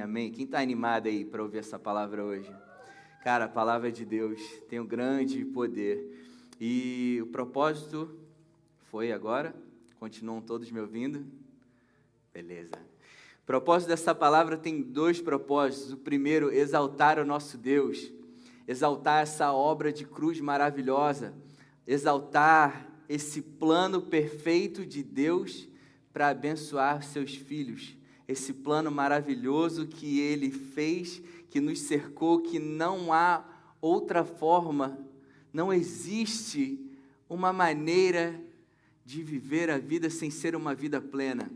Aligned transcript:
Amém. 0.00 0.32
Quem 0.32 0.46
está 0.46 0.60
animado 0.60 1.08
aí 1.08 1.26
para 1.26 1.42
ouvir 1.42 1.58
essa 1.58 1.78
palavra 1.78 2.24
hoje? 2.24 2.50
Cara, 3.22 3.44
a 3.44 3.48
palavra 3.48 3.92
de 3.92 4.04
Deus 4.04 4.40
tem 4.66 4.80
um 4.80 4.86
grande 4.86 5.44
poder. 5.44 6.26
E 6.58 7.18
o 7.22 7.26
propósito 7.26 8.18
foi 8.90 9.12
agora? 9.12 9.54
Continuam 9.98 10.40
todos 10.40 10.70
me 10.70 10.80
ouvindo? 10.80 11.26
Beleza. 12.32 12.76
O 13.42 13.46
propósito 13.46 13.88
dessa 13.88 14.14
palavra 14.14 14.56
tem 14.56 14.80
dois 14.80 15.20
propósitos. 15.20 15.92
O 15.92 15.98
primeiro, 15.98 16.50
exaltar 16.50 17.18
o 17.18 17.24
nosso 17.24 17.58
Deus, 17.58 18.10
exaltar 18.66 19.22
essa 19.22 19.52
obra 19.52 19.92
de 19.92 20.06
cruz 20.06 20.40
maravilhosa, 20.40 21.34
exaltar 21.86 22.88
esse 23.06 23.42
plano 23.42 24.00
perfeito 24.00 24.86
de 24.86 25.02
Deus 25.02 25.68
para 26.10 26.28
abençoar 26.28 27.02
seus 27.02 27.34
filhos. 27.34 27.99
Esse 28.30 28.52
plano 28.52 28.92
maravilhoso 28.92 29.88
que 29.88 30.20
ele 30.20 30.52
fez, 30.52 31.20
que 31.50 31.60
nos 31.60 31.80
cercou, 31.80 32.40
que 32.40 32.60
não 32.60 33.12
há 33.12 33.44
outra 33.80 34.24
forma, 34.24 34.96
não 35.52 35.72
existe 35.72 36.78
uma 37.28 37.52
maneira 37.52 38.40
de 39.04 39.20
viver 39.20 39.68
a 39.68 39.78
vida 39.78 40.08
sem 40.08 40.30
ser 40.30 40.54
uma 40.54 40.76
vida 40.76 41.00
plena. 41.00 41.50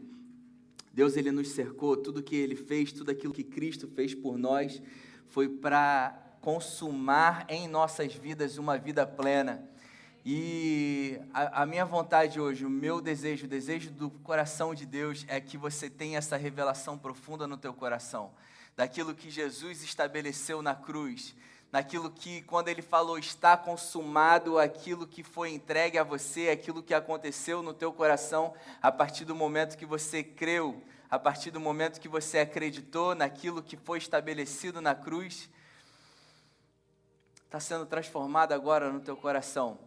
Deus 0.93 1.17
ele 1.17 1.31
nos 1.31 1.51
cercou, 1.51 1.97
tudo 1.97 2.25
que 2.25 2.35
ele 2.35 2.57
fez, 2.57 2.91
tudo 2.91 3.13
aquilo 3.13 3.33
que 3.33 3.45
Cristo 3.45 3.87
fez 3.87 4.13
por 4.13 4.37
nós 4.37 4.83
foi 5.29 5.49
para 5.49 6.37
consumar 6.41 7.47
em 7.49 7.69
nossas 7.69 8.15
vidas 8.15 8.59
uma 8.59 8.77
vida 8.77 9.07
plena. 9.07 9.65
E 10.27 11.21
a, 11.35 11.63
a, 11.63 11.67
minha 11.67 11.85
vontade 11.85 12.41
hoje, 12.41 12.65
o 12.65 12.71
meu 12.71 12.99
desejo, 12.99 13.45
o 13.45 13.49
desejo 13.49 13.91
do 13.91 14.09
coração 14.09 14.75
de 14.75 14.87
Deus 14.87 15.27
é 15.29 15.39
que 15.39 15.59
você 15.59 15.91
tenha 15.91 16.17
essa 16.17 16.39
revelação 16.39 16.97
profunda 16.97 17.47
no 17.47 17.59
teu 17.59 17.75
coração, 17.75 18.33
daquilo 18.75 19.15
que 19.15 19.31
Jesus 19.31 19.83
estabeleceu 19.83 20.63
na 20.63 20.75
cruz, 20.75 21.37
naquilo 21.71 22.11
que, 22.11 22.41
quando 22.41 22.69
ele 22.69 22.81
falou, 22.81 23.19
está 23.19 23.55
consumado, 23.55 24.59
aquilo 24.59 25.07
que 25.07 25.23
foi 25.23 25.53
entregue 25.53 25.99
a 25.99 26.03
você, 26.03 26.49
aquilo 26.49 26.83
que 26.83 26.95
aconteceu 26.95 27.63
no 27.63 27.75
teu 27.75 27.93
coração, 27.93 28.55
a 28.81 28.91
partir 28.91 29.27
do 29.27 29.35
momento 29.35 29.77
que 29.77 29.85
você 29.85 30.25
creu, 30.25 30.83
a 31.11 31.19
partir 31.19 31.51
do 31.51 31.61
momento 31.61 32.01
que 32.01 32.09
você 32.09 32.39
acreditou 32.39 33.15
naquilo 33.15 33.63
que 33.63 33.77
foi 33.77 33.99
estabelecido 33.99 34.81
na 34.81 34.95
cruz, 34.95 35.51
está 37.45 37.61
sendo 37.61 37.85
transformado 37.85 38.53
agora 38.53 38.91
no 38.91 39.01
teu 39.01 39.19
coração 39.19 39.79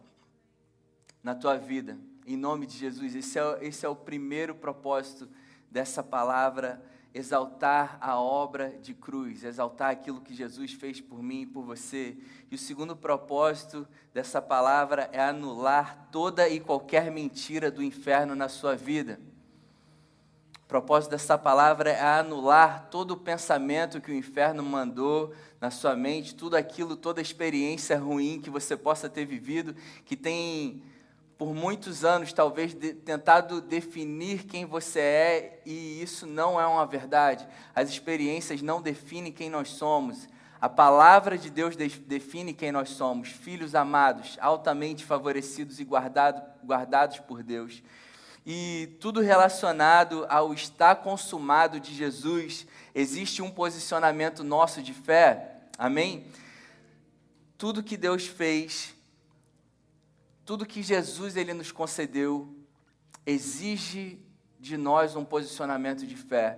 na 1.28 1.36
tua 1.36 1.58
vida, 1.58 1.98
em 2.26 2.38
nome 2.38 2.66
de 2.66 2.78
Jesus. 2.78 3.14
Esse 3.14 3.38
é, 3.38 3.58
esse 3.60 3.86
é 3.86 3.90
o 3.90 3.96
primeiro 3.98 4.56
propósito 4.56 5.28
dessa 5.70 6.02
palavra, 6.02 6.82
exaltar 7.14 7.98
a 8.00 8.18
obra 8.18 8.70
de 8.82 8.94
cruz, 8.94 9.44
exaltar 9.44 9.92
aquilo 9.92 10.22
que 10.22 10.34
Jesus 10.34 10.72
fez 10.72 11.02
por 11.02 11.22
mim 11.22 11.42
e 11.42 11.46
por 11.46 11.66
você. 11.66 12.16
E 12.50 12.56
o 12.56 12.58
segundo 12.58 12.96
propósito 12.96 13.86
dessa 14.14 14.42
palavra 14.42 15.10
é 15.12 15.22
anular 15.22 16.08
toda 16.14 16.48
e 16.48 16.62
qualquer 16.62 17.12
mentira 17.12 17.70
do 17.70 17.84
inferno 17.84 18.34
na 18.34 18.48
sua 18.48 18.78
vida. 18.78 19.20
O 20.64 20.68
propósito 20.70 21.12
dessa 21.12 21.38
palavra 21.38 21.90
é 21.90 22.02
anular 22.20 22.88
todo 22.90 23.12
o 23.12 23.18
pensamento 23.18 24.00
que 24.00 24.12
o 24.12 24.16
inferno 24.16 24.64
mandou 24.64 25.34
na 25.60 25.72
sua 25.72 25.94
mente, 25.94 26.36
tudo 26.36 26.56
aquilo, 26.56 26.96
toda 26.96 27.20
experiência 27.20 28.00
ruim 28.00 28.40
que 28.40 28.50
você 28.50 28.78
possa 28.78 29.10
ter 29.10 29.26
vivido, 29.26 29.76
que 30.06 30.16
tem 30.16 30.82
por 31.38 31.54
muitos 31.54 32.04
anos, 32.04 32.34
talvez, 32.34 32.74
de, 32.74 32.94
tentado 32.94 33.62
definir 33.62 34.46
quem 34.46 34.66
você 34.66 35.00
é, 35.00 35.62
e 35.66 36.02
isso 36.02 36.26
não 36.26 36.60
é 36.60 36.66
uma 36.66 36.86
verdade. 36.86 37.48
As 37.76 37.90
experiências 37.90 38.62
não 38.62 38.82
definem 38.82 39.32
quem 39.32 39.50
nós 39.50 39.70
somos. 39.70 40.28
A 40.60 40.68
palavra 40.68 41.38
de 41.38 41.52
Deus 41.52 41.76
de, 41.76 41.88
define 41.88 42.54
quem 42.54 42.72
nós 42.72 42.90
somos, 42.90 43.30
filhos 43.30 43.76
amados, 43.76 44.38
altamente 44.42 45.06
favorecidos 45.06 45.80
e 45.80 45.84
guardado, 45.84 46.42
guardados 46.66 47.20
por 47.20 47.44
Deus. 47.44 47.84
E 48.44 48.98
tudo 49.00 49.22
relacionado 49.22 50.26
ao 50.30 50.54
estar 50.54 50.96
consumado 50.96 51.80
de 51.80 51.94
Jesus, 51.94 52.66
existe 52.96 53.44
um 53.44 53.52
posicionamento 53.52 54.44
nosso 54.44 54.82
de 54.82 54.94
fé, 54.94 55.58
amém? 55.78 56.26
Tudo 57.58 57.84
que 57.84 57.98
Deus 57.98 58.26
fez 58.26 58.97
tudo 60.48 60.66
que 60.66 60.82
Jesus 60.82 61.36
ele 61.36 61.54
nos 61.54 61.74
concedeu 61.74 62.56
exige 63.26 64.18
de 64.58 64.78
nós 64.78 65.14
um 65.14 65.26
posicionamento 65.26 66.08
de 66.08 66.16
fé. 66.16 66.58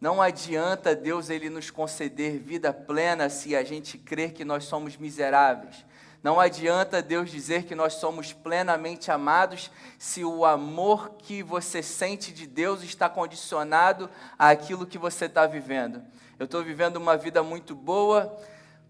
Não 0.00 0.22
adianta 0.22 0.96
Deus 0.96 1.28
ele 1.28 1.50
nos 1.50 1.70
conceder 1.70 2.38
vida 2.38 2.72
plena 2.72 3.28
se 3.28 3.54
a 3.54 3.62
gente 3.62 3.98
crer 3.98 4.32
que 4.32 4.42
nós 4.42 4.64
somos 4.64 4.96
miseráveis. 4.96 5.84
Não 6.22 6.40
adianta 6.40 7.02
Deus 7.02 7.30
dizer 7.30 7.64
que 7.64 7.74
nós 7.74 7.92
somos 7.92 8.32
plenamente 8.32 9.10
amados 9.10 9.70
se 9.98 10.24
o 10.24 10.46
amor 10.46 11.16
que 11.18 11.42
você 11.42 11.82
sente 11.82 12.32
de 12.32 12.46
Deus 12.46 12.82
está 12.82 13.06
condicionado 13.06 14.08
àquilo 14.38 14.86
que 14.86 14.96
você 14.96 15.26
está 15.26 15.46
vivendo. 15.46 16.02
Eu 16.38 16.46
estou 16.46 16.64
vivendo 16.64 16.96
uma 16.96 17.18
vida 17.18 17.42
muito 17.42 17.74
boa, 17.74 18.34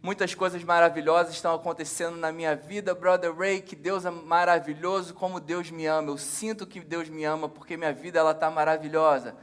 Muitas 0.06 0.36
coisas 0.36 0.62
maravilhosas 0.62 1.34
estão 1.34 1.52
acontecendo 1.52 2.16
na 2.16 2.30
minha 2.30 2.54
vida, 2.54 2.94
brother 2.94 3.36
Ray, 3.36 3.60
que 3.60 3.74
Deus 3.74 4.04
é 4.04 4.10
maravilhoso, 4.10 5.12
como 5.12 5.40
Deus 5.40 5.68
me 5.68 5.84
ama. 5.84 6.12
Eu 6.12 6.16
sinto 6.16 6.64
que 6.64 6.78
Deus 6.78 7.08
me 7.08 7.24
ama 7.24 7.48
porque 7.48 7.76
minha 7.76 7.92
vida 7.92 8.16
ela 8.16 8.32
tá 8.32 8.48
maravilhosa. 8.48 9.34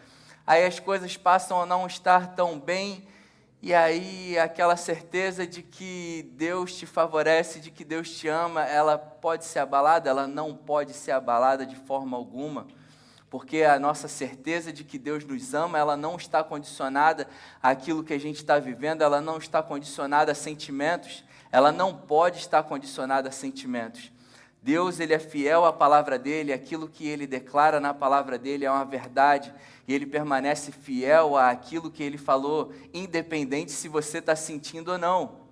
Aí 0.48 0.64
as 0.64 0.80
coisas 0.80 1.18
passam 1.18 1.62
a 1.62 1.66
não 1.66 1.86
estar 1.86 2.34
tão 2.34 2.58
bem 2.58 3.06
e 3.62 3.74
aí 3.74 4.40
aquela 4.40 4.78
certeza 4.78 5.46
de 5.46 5.62
que 5.62 6.32
Deus 6.38 6.74
te 6.78 6.86
favorece, 6.86 7.60
de 7.60 7.70
que 7.70 7.84
Deus 7.84 8.10
te 8.12 8.30
ama, 8.30 8.64
ela 8.64 8.98
pode 8.98 9.44
ser 9.44 9.60
abalada, 9.60 10.10
ela 10.10 10.28
não 10.28 10.56
pode 10.56 10.94
ser 10.94 11.12
abalada 11.12 11.66
de 11.66 11.76
forma 11.76 12.16
alguma 12.16 12.68
porque 13.34 13.64
a 13.64 13.80
nossa 13.80 14.08
certeza 14.08 14.72
de 14.72 14.84
que 14.84 15.00
Deus 15.00 15.26
nos 15.26 15.56
ama, 15.56 15.76
ela 15.76 15.98
não 15.98 16.18
está 16.18 16.44
condicionada 16.44 17.28
àquilo 17.64 18.04
que 18.04 18.14
a 18.14 18.20
gente 18.20 18.36
está 18.36 18.60
vivendo, 18.60 19.02
ela 19.02 19.20
não 19.20 19.40
está 19.40 19.64
condicionada 19.64 20.34
a 20.34 20.36
sentimentos, 20.36 21.24
ela 21.52 21.72
não 21.72 21.96
pode 21.96 22.38
estar 22.38 22.62
condicionada 22.62 23.30
a 23.30 23.32
sentimentos. 23.32 24.12
Deus, 24.62 25.00
ele 25.00 25.16
é 25.16 25.20
fiel 25.20 25.66
à 25.66 25.74
palavra 25.74 26.20
dele, 26.20 26.54
aquilo 26.54 26.88
que 26.88 27.08
ele 27.08 27.26
declara 27.26 27.80
na 27.80 27.92
palavra 27.92 28.38
dele 28.38 28.66
é 28.66 28.72
uma 28.72 28.86
verdade, 28.86 29.52
e 29.88 29.96
ele 29.96 30.06
permanece 30.06 30.72
fiel 30.72 31.36
àquilo 31.36 31.90
que 31.90 32.04
ele 32.04 32.20
falou, 32.20 32.72
independente 32.94 33.72
se 33.72 33.88
você 33.88 34.20
está 34.20 34.36
sentindo 34.36 34.92
ou 34.92 34.98
não. 35.00 35.43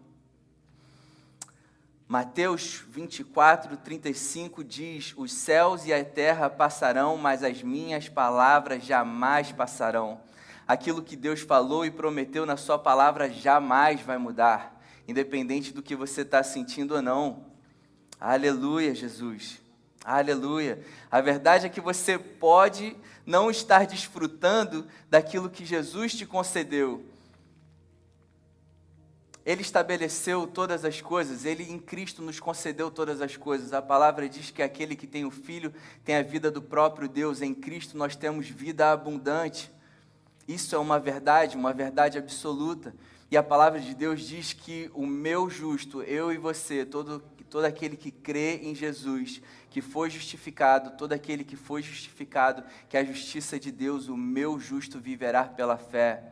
Mateus 2.12 2.84
24, 2.90 3.78
35 3.78 4.66
diz: 4.66 5.14
Os 5.16 5.32
céus 5.32 5.86
e 5.86 5.94
a 5.94 6.04
terra 6.04 6.50
passarão, 6.50 7.16
mas 7.16 7.42
as 7.42 7.64
minhas 7.64 8.10
palavras 8.10 8.84
jamais 8.84 9.54
passarão. 9.54 10.20
Aquilo 10.68 11.02
que 11.02 11.16
Deus 11.16 11.40
falou 11.40 11.86
e 11.86 11.90
prometeu 11.90 12.46
na 12.46 12.58
Sua 12.58 12.78
palavra 12.78 13.30
jamais 13.30 14.02
vai 14.02 14.18
mudar, 14.18 14.78
independente 15.08 15.72
do 15.72 15.82
que 15.82 15.96
você 15.96 16.24
está 16.24 16.44
sentindo 16.44 16.96
ou 16.96 17.02
não. 17.02 17.46
Aleluia, 18.20 18.94
Jesus. 18.94 19.62
Aleluia. 20.04 20.84
A 21.10 21.22
verdade 21.22 21.66
é 21.66 21.70
que 21.70 21.80
você 21.80 22.20
pode 22.20 22.94
não 23.26 23.50
estar 23.50 23.86
desfrutando 23.86 24.86
daquilo 25.10 25.50
que 25.50 25.64
Jesus 25.64 26.14
te 26.14 26.26
concedeu, 26.26 27.06
ele 29.46 29.62
estabeleceu 29.62 30.46
todas 30.46 30.86
as 30.86 31.02
coisas, 31.02 31.46
ele 31.46 31.64
em 31.64 31.80
Cristo 31.80 32.22
nos 32.22 32.40
concedeu 32.40 32.92
todas 32.92 33.22
as 33.22 33.36
coisas. 33.36 33.74
A 33.74 33.82
palavra 33.82 34.30
diz 34.30 34.52
que 34.52 34.62
aquele 34.62 34.96
que 34.96 35.08
tem 35.08 35.26
o 35.26 35.32
Filho 35.32 35.74
tem 36.04 36.16
a 36.16 36.22
vida 36.22 36.52
do 36.52 36.62
próprio 36.62 37.08
Deus. 37.08 37.42
Em 37.42 37.54
Cristo 37.54 37.98
nós 37.98 38.16
temos 38.16 38.48
vida 38.48 38.92
abundante. 38.92 39.72
Isso 40.48 40.76
é 40.76 40.78
uma 40.78 41.00
verdade, 41.00 41.58
uma 41.58 41.74
verdade 41.74 42.20
absoluta. 42.20 42.94
E 43.32 43.38
a 43.38 43.42
palavra 43.42 43.80
de 43.80 43.96
Deus 43.96 44.22
diz 44.22 44.54
que 44.54 44.92
o 44.94 45.08
meu 45.08 45.50
justo, 45.50 46.04
eu 46.04 46.32
e 46.32 46.38
você, 46.38 46.86
todo, 46.86 47.24
todo 47.50 47.66
aquele 47.66 47.98
que 47.98 48.12
crê 48.12 48.58
em 48.58 48.76
Jesus, 48.76 49.42
que 49.70 49.82
foi 49.82 50.10
justificado, 50.10 50.98
todo 50.98 51.14
aquele 51.14 51.44
que 51.44 51.56
foi 51.56 51.82
justificado, 51.82 52.64
que 52.90 52.98
a 52.98 53.04
justiça 53.04 53.60
de 53.60 53.72
Deus, 53.72 54.08
o 54.08 54.18
meu 54.18 54.60
justo 54.60 55.00
viverá 55.00 55.46
pela 55.46 55.78
fé. 55.78 56.32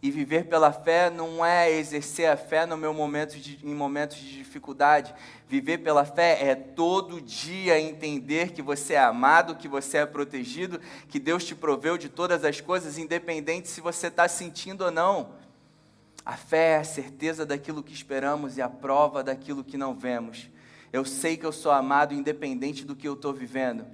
E 0.00 0.12
viver 0.12 0.44
pela 0.44 0.72
fé 0.72 1.10
não 1.10 1.44
é 1.44 1.70
exercer 1.72 2.30
a 2.30 2.36
fé 2.36 2.64
no 2.64 2.76
meu 2.76 2.94
momento 2.94 3.36
de, 3.36 3.58
em 3.66 3.74
momentos 3.74 4.16
de 4.16 4.38
dificuldade. 4.38 5.12
Viver 5.48 5.78
pela 5.78 6.04
fé 6.04 6.38
é 6.40 6.54
todo 6.54 7.20
dia 7.20 7.80
entender 7.80 8.52
que 8.52 8.62
você 8.62 8.94
é 8.94 9.00
amado, 9.00 9.56
que 9.56 9.66
você 9.66 9.98
é 9.98 10.06
protegido, 10.06 10.80
que 11.08 11.18
Deus 11.18 11.44
te 11.44 11.54
proveu 11.54 11.98
de 11.98 12.08
todas 12.08 12.44
as 12.44 12.60
coisas, 12.60 12.96
independente 12.96 13.66
se 13.66 13.80
você 13.80 14.06
está 14.06 14.28
sentindo 14.28 14.84
ou 14.84 14.90
não. 14.92 15.30
A 16.24 16.36
fé 16.36 16.74
é 16.74 16.76
a 16.76 16.84
certeza 16.84 17.44
daquilo 17.44 17.82
que 17.82 17.92
esperamos 17.92 18.56
e 18.56 18.62
a 18.62 18.68
prova 18.68 19.24
daquilo 19.24 19.64
que 19.64 19.76
não 19.76 19.94
vemos. 19.94 20.48
Eu 20.92 21.04
sei 21.04 21.36
que 21.36 21.44
eu 21.44 21.52
sou 21.52 21.72
amado, 21.72 22.14
independente 22.14 22.84
do 22.84 22.94
que 22.94 23.08
eu 23.08 23.14
estou 23.14 23.32
vivendo. 23.32 23.84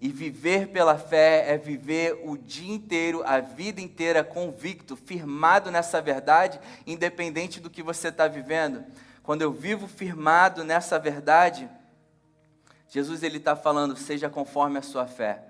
E 0.00 0.08
viver 0.10 0.68
pela 0.68 0.96
fé 0.96 1.52
é 1.52 1.58
viver 1.58 2.20
o 2.24 2.36
dia 2.36 2.72
inteiro, 2.72 3.22
a 3.26 3.40
vida 3.40 3.80
inteira 3.80 4.22
convicto, 4.22 4.94
firmado 4.94 5.70
nessa 5.70 6.00
verdade, 6.00 6.60
independente 6.86 7.58
do 7.58 7.68
que 7.68 7.82
você 7.82 8.08
está 8.08 8.28
vivendo. 8.28 8.84
Quando 9.24 9.42
eu 9.42 9.52
vivo 9.52 9.88
firmado 9.88 10.62
nessa 10.62 10.98
verdade, 10.98 11.68
Jesus 12.88 13.22
ele 13.22 13.38
está 13.38 13.56
falando: 13.56 13.96
seja 13.96 14.30
conforme 14.30 14.78
a 14.78 14.82
sua 14.82 15.06
fé. 15.06 15.44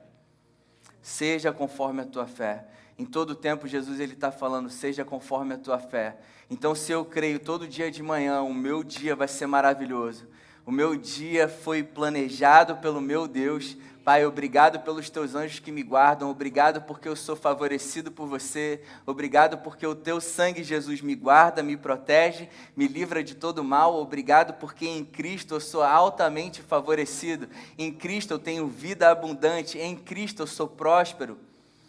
Seja 1.03 1.53
conforme 1.53 2.03
a 2.03 2.07
tua 2.07 2.27
fé. 2.27 2.67
Em 2.99 3.05
todo 3.05 3.35
tempo, 3.35 3.69
Jesus 3.69 4.01
ele 4.01 4.15
está 4.15 4.33
falando: 4.33 4.69
seja 4.71 5.05
conforme 5.05 5.55
a 5.55 5.59
tua 5.59 5.79
fé. 5.79 6.17
Então, 6.51 6.75
se 6.75 6.91
eu 6.91 7.05
creio 7.05 7.39
todo 7.39 7.69
dia 7.69 7.91
de 7.91 8.03
manhã, 8.03 8.41
o 8.43 8.53
meu 8.53 8.83
dia 8.83 9.15
vai 9.15 9.29
ser 9.29 9.47
maravilhoso. 9.47 10.27
O 10.69 10.71
meu 10.71 10.95
dia 10.95 11.49
foi 11.49 11.83
planejado 11.83 12.77
pelo 12.77 13.01
meu 13.01 13.27
Deus. 13.27 13.75
Pai, 14.05 14.27
obrigado 14.27 14.79
pelos 14.81 15.09
teus 15.09 15.35
anjos 15.35 15.61
que 15.61 15.73
me 15.73 15.83
guardam, 15.83 16.29
obrigado 16.29 16.83
porque 16.83 17.09
eu 17.09 17.17
sou 17.17 17.35
favorecido 17.35 18.13
por 18.13 18.29
você, 18.29 18.83
obrigado 19.07 19.57
porque 19.57 19.87
o 19.87 19.95
teu 19.95 20.21
sangue, 20.21 20.63
Jesus, 20.63 21.01
me 21.01 21.15
guarda, 21.15 21.63
me 21.63 21.75
protege, 21.75 22.51
me 22.77 22.87
livra 22.87 23.25
de 23.25 23.35
todo 23.35 23.65
mal, 23.65 23.97
obrigado 23.97 24.59
porque 24.61 24.87
em 24.87 25.07
Cristo 25.07 25.55
eu 25.55 25.61
sou 25.61 25.83
altamente 25.83 26.61
favorecido, 26.61 27.49
em 27.79 27.91
Cristo 27.91 28.35
eu 28.35 28.39
tenho 28.39 28.67
vida 28.67 29.11
abundante, 29.11 29.79
em 29.79 29.97
Cristo 29.97 30.43
eu 30.43 30.47
sou 30.47 30.69
próspero, 30.69 31.39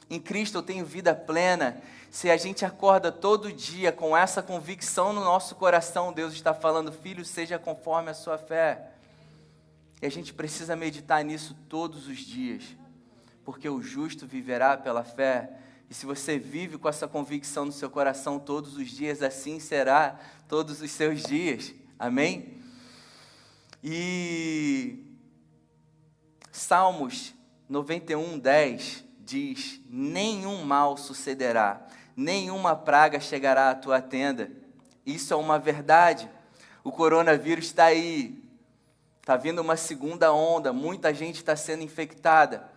em 0.09 0.19
Cristo 0.19 0.57
eu 0.57 0.63
tenho 0.63 0.85
vida 0.85 1.13
plena. 1.13 1.81
Se 2.09 2.31
a 2.31 2.37
gente 2.37 2.65
acorda 2.65 3.11
todo 3.11 3.53
dia 3.53 3.91
com 3.91 4.17
essa 4.17 4.41
convicção 4.41 5.13
no 5.13 5.23
nosso 5.23 5.55
coração, 5.55 6.11
Deus 6.11 6.33
está 6.33 6.53
falando, 6.53 6.91
filho, 6.91 7.23
seja 7.23 7.59
conforme 7.59 8.09
a 8.09 8.15
sua 8.15 8.37
fé. 8.37 8.89
E 10.01 10.05
a 10.05 10.09
gente 10.09 10.33
precisa 10.33 10.75
meditar 10.75 11.23
nisso 11.23 11.55
todos 11.67 12.07
os 12.07 12.17
dias, 12.17 12.63
porque 13.45 13.69
o 13.69 13.81
justo 13.81 14.25
viverá 14.25 14.75
pela 14.75 15.03
fé. 15.03 15.51
E 15.89 15.93
se 15.93 16.05
você 16.05 16.39
vive 16.39 16.77
com 16.77 16.89
essa 16.89 17.07
convicção 17.07 17.65
no 17.65 17.71
seu 17.71 17.89
coração 17.89 18.39
todos 18.39 18.75
os 18.77 18.89
dias, 18.89 19.21
assim 19.21 19.59
será 19.59 20.19
todos 20.47 20.81
os 20.81 20.89
seus 20.89 21.21
dias. 21.21 21.73
Amém? 21.99 22.57
E 23.83 25.05
Salmos 26.51 27.33
91, 27.67 28.39
10 28.39 29.08
diz: 29.29 29.79
Nenhum 29.89 30.63
mal 30.63 30.97
sucederá, 30.97 31.85
nenhuma 32.15 32.75
praga 32.75 33.19
chegará 33.19 33.69
à 33.69 33.75
tua 33.75 34.01
tenda. 34.01 34.51
Isso 35.05 35.33
é 35.33 35.37
uma 35.37 35.59
verdade. 35.59 36.29
O 36.83 36.91
coronavírus 36.91 37.65
está 37.65 37.85
aí, 37.85 38.39
Está 39.29 39.37
vindo 39.37 39.59
uma 39.59 39.77
segunda 39.77 40.33
onda, 40.33 40.73
muita 40.73 41.13
gente 41.13 41.35
está 41.35 41.55
sendo 41.55 41.83
infectada. 41.83 42.67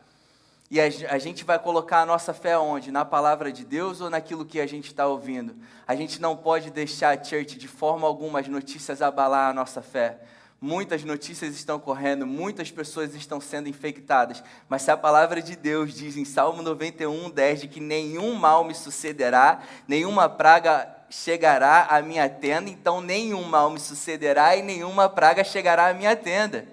E 0.71 0.79
a, 0.79 1.19
gente 1.19 1.45
vai 1.45 1.59
colocar 1.59 2.03
a 2.03 2.05
nossa 2.05 2.35
fé 2.35 2.59
onde? 2.59 2.91
Na 2.91 3.07
palavra 3.07 3.51
de 3.51 3.65
Deus 3.65 4.03
ou 4.03 4.11
naquilo 4.11 4.45
que 4.45 4.61
a 4.61 4.67
gente 4.67 4.89
está 4.89 5.07
ouvindo? 5.07 5.57
A 5.89 5.95
gente 5.95 6.21
não 6.21 6.37
pode 6.37 6.71
deixar, 6.71 7.19
a 7.19 7.25
church, 7.25 7.57
de 7.57 7.67
forma 7.67 8.07
alguma 8.07 8.41
as 8.41 8.49
notícias 8.49 9.01
abalar 9.01 9.49
a 9.49 9.55
nossa 9.55 9.81
fé. 9.81 10.21
Muitas 10.65 11.03
notícias 11.03 11.57
estão 11.57 11.81
correndo, 11.81 12.25
muitas 12.25 12.71
pessoas 12.71 13.17
estão 13.17 13.41
sendo 13.41 13.69
infectadas. 13.69 14.45
Mas 14.69 14.83
se 14.83 14.93
a 14.93 14.97
palavra 14.97 15.43
de 15.43 15.57
Deus 15.57 15.93
diz 15.93 16.17
em 16.17 16.25
Salmo 16.25 16.63
91, 16.63 17.31
10 17.31 17.63
de 17.63 17.67
que 17.67 17.81
nenhum 17.81 18.35
mal 18.35 18.63
me 18.63 18.73
sucederá, 18.73 19.61
nenhuma 19.89 20.29
praga 20.29 20.89
chegará 21.11 21.89
à 21.91 22.01
minha 22.01 22.29
tenda, 22.29 22.71
então 22.71 23.01
nenhum 23.01 23.43
mal 23.43 23.71
me 23.71 23.81
sucederá 23.81 24.55
e 24.55 24.63
nenhuma 24.63 25.09
praga 25.09 25.43
chegará 25.43 25.89
à 25.89 25.95
minha 25.95 26.15
tenda. 26.15 26.65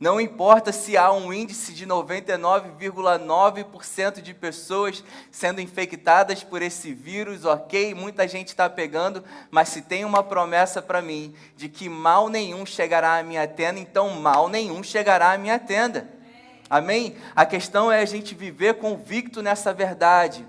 Não 0.00 0.18
importa 0.18 0.72
se 0.72 0.96
há 0.96 1.12
um 1.12 1.30
índice 1.30 1.74
de 1.74 1.86
99,9% 1.86 4.22
de 4.22 4.32
pessoas 4.32 5.04
sendo 5.30 5.60
infectadas 5.60 6.42
por 6.42 6.62
esse 6.62 6.94
vírus, 6.94 7.44
ok, 7.44 7.94
muita 7.94 8.26
gente 8.26 8.48
está 8.48 8.70
pegando, 8.70 9.22
mas 9.50 9.68
se 9.68 9.82
tem 9.82 10.06
uma 10.06 10.24
promessa 10.24 10.80
para 10.80 11.02
mim 11.02 11.34
de 11.54 11.68
que 11.68 11.86
mal 11.86 12.30
nenhum 12.30 12.64
chegará 12.64 13.18
à 13.18 13.22
minha 13.22 13.46
tenda, 13.46 13.78
então 13.78 14.08
mal 14.08 14.48
nenhum 14.48 14.82
chegará 14.82 15.32
à 15.32 15.38
minha 15.38 15.58
tenda. 15.58 16.08
Amém? 16.70 17.14
A 17.36 17.44
questão 17.44 17.92
é 17.92 18.00
a 18.00 18.06
gente 18.06 18.34
viver 18.34 18.78
convicto 18.78 19.42
nessa 19.42 19.70
verdade. 19.70 20.46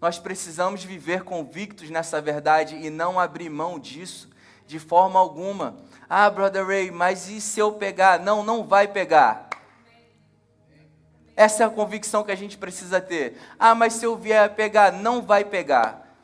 Nós 0.00 0.18
precisamos 0.18 0.82
viver 0.82 1.22
convictos 1.22 1.90
nessa 1.90 2.20
verdade 2.20 2.74
e 2.74 2.90
não 2.90 3.20
abrir 3.20 3.50
mão 3.50 3.78
disso 3.78 4.28
de 4.66 4.80
forma 4.80 5.20
alguma. 5.20 5.76
Ah, 6.08 6.28
brother 6.30 6.66
Ray, 6.66 6.90
mas 6.90 7.28
e 7.28 7.40
se 7.40 7.60
eu 7.60 7.72
pegar? 7.72 8.20
Não, 8.20 8.42
não 8.42 8.64
vai 8.66 8.88
pegar. 8.88 9.48
Essa 11.36 11.64
é 11.64 11.66
a 11.66 11.70
convicção 11.70 12.22
que 12.22 12.30
a 12.30 12.36
gente 12.36 12.56
precisa 12.56 13.00
ter. 13.00 13.38
Ah, 13.58 13.74
mas 13.74 13.94
se 13.94 14.06
eu 14.06 14.16
vier 14.16 14.54
pegar, 14.54 14.92
não 14.92 15.22
vai 15.22 15.44
pegar. 15.44 16.16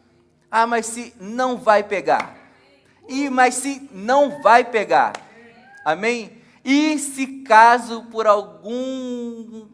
Ah, 0.50 0.67
mas 0.67 0.87
se 0.87 1.15
não 1.19 1.56
vai 1.56 1.82
pegar. 1.82 2.37
E 3.09 3.29
mas 3.29 3.55
se 3.55 3.88
não 3.93 4.41
vai 4.43 4.65
pegar. 4.65 5.12
Amém? 5.85 6.41
E 6.65 6.99
se 6.99 7.43
caso 7.43 8.05
por 8.05 8.27
algum 8.27 9.67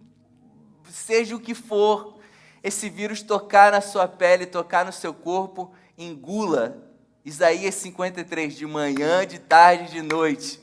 seja 0.89 1.37
o 1.37 1.41
que 1.41 1.55
for, 1.55 2.19
esse 2.63 2.89
vírus 2.89 3.23
tocar 3.23 3.71
na 3.71 3.81
sua 3.81 4.09
pele, 4.09 4.47
tocar 4.47 4.85
no 4.85 4.93
seu 4.93 5.13
corpo, 5.13 5.73
engula. 5.99 6.86
Isaías 7.27 7.75
53, 7.75 8.55
de 8.55 8.65
manhã, 8.65 9.27
de 9.27 9.41
tarde, 9.41 9.91
de 9.91 10.01
noite. 10.01 10.61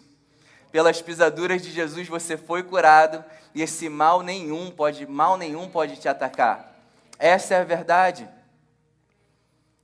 Pelas 0.71 1.01
pisaduras 1.01 1.61
de 1.61 1.69
Jesus 1.69 2.07
você 2.07 2.37
foi 2.37 2.63
curado 2.63 3.21
e 3.53 3.61
esse 3.61 3.89
mal 3.89 4.21
nenhum 4.21 4.71
pode, 4.71 5.05
mal 5.05 5.35
nenhum 5.35 5.67
pode 5.67 5.97
te 5.97 6.07
atacar. 6.07 6.73
Essa 7.19 7.55
é 7.55 7.59
a 7.59 7.65
verdade. 7.65 8.29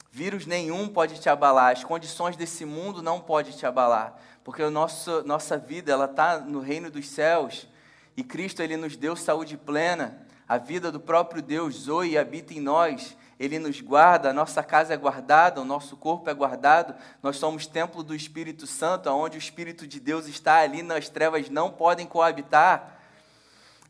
Vírus 0.09 0.45
nenhum 0.45 0.87
pode 0.87 1.19
te 1.19 1.27
abalar, 1.27 1.73
as 1.73 1.83
condições 1.83 2.37
desse 2.37 2.63
mundo 2.63 3.01
não 3.01 3.19
podem 3.19 3.51
te 3.51 3.65
abalar, 3.65 4.17
porque 4.41 4.63
a 4.63 4.69
nosso, 4.69 5.21
nossa 5.23 5.57
vida 5.57 5.91
ela 5.91 6.05
está 6.05 6.39
no 6.39 6.61
reino 6.61 6.89
dos 6.89 7.09
céus 7.09 7.67
e 8.15 8.23
Cristo 8.23 8.63
ele 8.63 8.77
nos 8.77 8.95
deu 8.95 9.17
saúde 9.17 9.57
plena. 9.57 10.25
A 10.47 10.57
vida 10.57 10.93
do 10.93 10.99
próprio 11.01 11.41
Deus, 11.41 11.75
Zoe, 11.75 12.17
habita 12.17 12.53
em 12.53 12.61
nós. 12.61 13.17
Ele 13.39 13.57
nos 13.57 13.79
guarda, 13.79 14.31
a 14.31 14.33
nossa 14.33 14.61
casa 14.61 14.93
é 14.93 14.97
guardada, 14.97 15.61
o 15.61 15.65
nosso 15.65 15.95
corpo 15.95 16.29
é 16.29 16.33
guardado. 16.33 16.93
Nós 17.23 17.37
somos 17.37 17.65
templo 17.65 18.03
do 18.03 18.13
Espírito 18.13 18.67
Santo, 18.67 19.09
onde 19.09 19.37
o 19.37 19.39
Espírito 19.39 19.87
de 19.87 19.97
Deus 19.97 20.27
está 20.27 20.57
ali, 20.57 20.83
nas 20.83 21.07
trevas 21.07 21.49
não 21.49 21.71
podem 21.71 22.05
coabitar. 22.05 22.99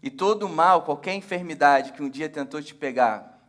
E 0.04 0.12
todo 0.12 0.48
mal, 0.48 0.84
qualquer 0.84 1.16
enfermidade 1.16 1.94
que 1.94 2.04
um 2.04 2.10
dia 2.10 2.30
tentou 2.30 2.62
te 2.62 2.76
pegar, 2.76 3.42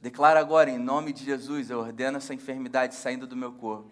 declara 0.00 0.38
agora, 0.38 0.68
em 0.68 0.78
nome 0.78 1.12
de 1.12 1.24
Jesus, 1.24 1.70
eu 1.70 1.78
ordeno 1.78 2.18
essa 2.18 2.34
enfermidade 2.34 2.94
saindo 2.94 3.26
do 3.26 3.34
meu 3.34 3.52
corpo. 3.52 3.90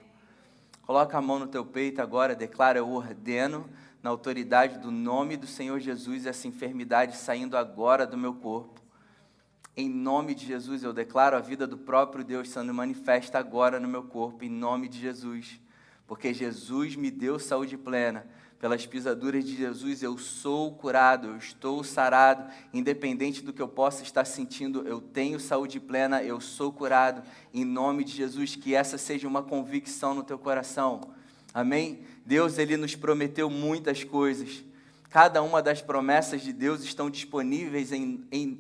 Coloca 0.82 1.17
a 1.17 1.22
mão 1.22 1.39
no 1.39 1.46
teu 1.46 1.65
peito 1.65 2.03
agora, 2.03 2.34
declara, 2.34 2.79
eu 2.79 2.91
ordeno 2.91 3.70
na 4.03 4.10
autoridade 4.10 4.79
do 4.79 4.91
nome 4.91 5.36
do 5.36 5.46
Senhor 5.46 5.81
Jesus, 5.81 6.27
essa 6.27 6.46
enfermidade 6.46 7.17
saindo 7.17 7.56
agora 7.56 8.06
do 8.06 8.19
meu 8.19 8.34
corpo. 8.34 8.80
Em 9.81 9.89
nome 9.89 10.34
de 10.34 10.44
Jesus, 10.44 10.82
eu 10.82 10.93
declaro 10.93 11.39
a 11.39 11.41
vida 11.41 11.67
do 11.67 11.79
próprio 11.79 12.22
Deus 12.22 12.51
sendo 12.51 12.75
manifesta 12.75 13.39
agora 13.39 13.81
no 13.81 13.89
meu 13.89 14.03
corpo, 14.03 14.44
em 14.44 14.51
nome 14.51 14.91
de 14.91 15.01
Jesus. 15.01 15.58
Porque 16.06 16.34
Jesus 16.34 16.96
me 16.96 17.10
deu 17.10 17.39
saúde 17.39 17.79
plena. 17.79 18.27
Pelas 18.58 18.84
pisaduras 18.84 19.43
de 19.43 19.56
Jesus 19.56 20.03
eu 20.03 20.19
sou 20.19 20.75
curado, 20.75 21.29
eu 21.29 21.37
estou 21.39 21.82
sarado, 21.82 22.53
independente 22.75 23.41
do 23.41 23.55
que 23.55 23.63
eu 23.63 23.69
possa 23.69 24.03
estar 24.03 24.27
sentindo, 24.27 24.87
eu 24.87 25.01
tenho 25.01 25.41
saúde 25.41 25.81
plena, 25.81 26.22
eu 26.22 26.43
sou 26.43 26.70
curado. 26.70 27.22
Em 27.51 27.65
nome 27.65 28.05
de 28.05 28.13
Jesus, 28.13 28.55
que 28.55 28.75
essa 28.75 28.99
seja 28.99 29.27
uma 29.27 29.43
convicção 29.43 30.13
no 30.13 30.22
teu 30.22 30.39
coração. 30.39 31.15
Amém? 31.55 32.01
Deus 32.27 32.58
ele 32.58 32.77
nos 32.77 32.94
prometeu 32.94 33.49
muitas 33.49 34.05
coisas. 34.05 34.63
Cada 35.10 35.43
uma 35.43 35.60
das 35.60 35.82
promessas 35.82 36.40
de 36.40 36.52
Deus 36.52 36.84
estão 36.84 37.10
disponíveis 37.10 37.90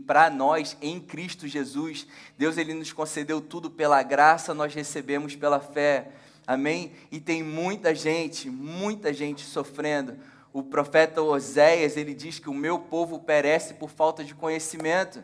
para 0.04 0.28
nós 0.28 0.76
em 0.82 0.98
Cristo 0.98 1.46
Jesus. 1.46 2.08
Deus 2.36 2.58
ele 2.58 2.74
nos 2.74 2.92
concedeu 2.92 3.40
tudo 3.40 3.70
pela 3.70 4.02
graça, 4.02 4.52
nós 4.52 4.74
recebemos 4.74 5.36
pela 5.36 5.60
fé. 5.60 6.08
Amém? 6.44 6.92
E 7.12 7.20
tem 7.20 7.40
muita 7.40 7.94
gente, 7.94 8.50
muita 8.50 9.12
gente 9.12 9.42
sofrendo. 9.46 10.16
O 10.52 10.60
profeta 10.60 11.22
Oséias, 11.22 11.96
ele 11.96 12.12
diz 12.12 12.40
que 12.40 12.50
o 12.50 12.54
meu 12.54 12.80
povo 12.80 13.20
perece 13.20 13.74
por 13.74 13.88
falta 13.88 14.24
de 14.24 14.34
conhecimento. 14.34 15.22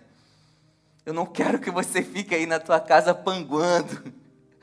Eu 1.05 1.13
não 1.13 1.27
quero 1.27 1.59
que 1.59 1.73
você 1.73 2.03
fique 2.05 2.37
aí 2.37 2.47
na 2.47 2.61
tua 2.61 2.79
casa 2.79 3.13
panguando 3.13 4.15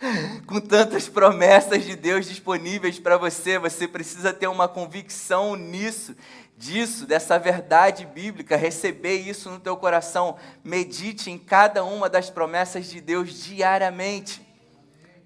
com 0.48 0.60
tantas 0.60 1.08
promessas 1.08 1.84
de 1.84 1.96
Deus 1.96 2.25
disponíveis 2.25 3.00
para 3.00 3.17
você, 3.17 3.58
você 3.58 3.88
precisa 3.88 4.34
ter 4.34 4.48
uma 4.48 4.67
convicção 4.67 5.55
nisso, 5.55 6.15
disso, 6.63 7.05
dessa 7.05 7.38
verdade 7.38 8.05
bíblica, 8.05 8.55
receber 8.55 9.17
isso 9.17 9.50
no 9.50 9.60
teu 9.60 9.75
coração. 9.75 10.38
Medite 10.63 11.29
em 11.29 11.38
cada 11.38 11.84
uma 11.84 12.10
das 12.10 12.29
promessas 12.29 12.86
de 12.86 13.01
Deus 13.01 13.43
diariamente. 13.43 14.41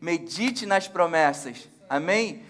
Medite 0.01 0.65
nas 0.65 0.87
promessas. 0.87 1.69
Amém? 1.87 2.43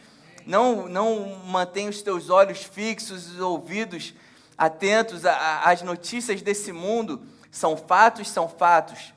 Não, 0.46 0.88
não 0.88 1.36
mantenha 1.46 1.90
os 1.90 2.02
teus 2.02 2.30
olhos 2.30 2.64
fixos, 2.64 3.32
os 3.32 3.40
ouvidos 3.40 4.14
atentos 4.58 5.26
às 5.26 5.82
notícias 5.82 6.42
desse 6.42 6.72
mundo. 6.72 7.22
São 7.52 7.76
fatos, 7.76 8.30
são 8.30 8.48
fatos. 8.48 9.14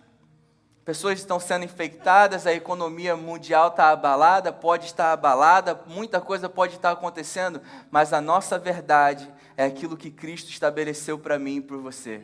Pessoas 0.84 1.20
estão 1.20 1.38
sendo 1.38 1.64
infectadas, 1.64 2.44
a 2.44 2.52
economia 2.52 3.16
mundial 3.16 3.68
está 3.68 3.90
abalada, 3.90 4.52
pode 4.52 4.86
estar 4.86 5.12
abalada, 5.12 5.80
muita 5.86 6.20
coisa 6.20 6.48
pode 6.48 6.74
estar 6.74 6.90
acontecendo, 6.90 7.62
mas 7.92 8.12
a 8.12 8.20
nossa 8.20 8.58
verdade 8.58 9.32
é 9.60 9.66
aquilo 9.66 9.94
que 9.94 10.10
Cristo 10.10 10.48
estabeleceu 10.48 11.18
para 11.18 11.38
mim 11.38 11.56
e 11.56 11.60
para 11.60 11.76
você. 11.76 12.22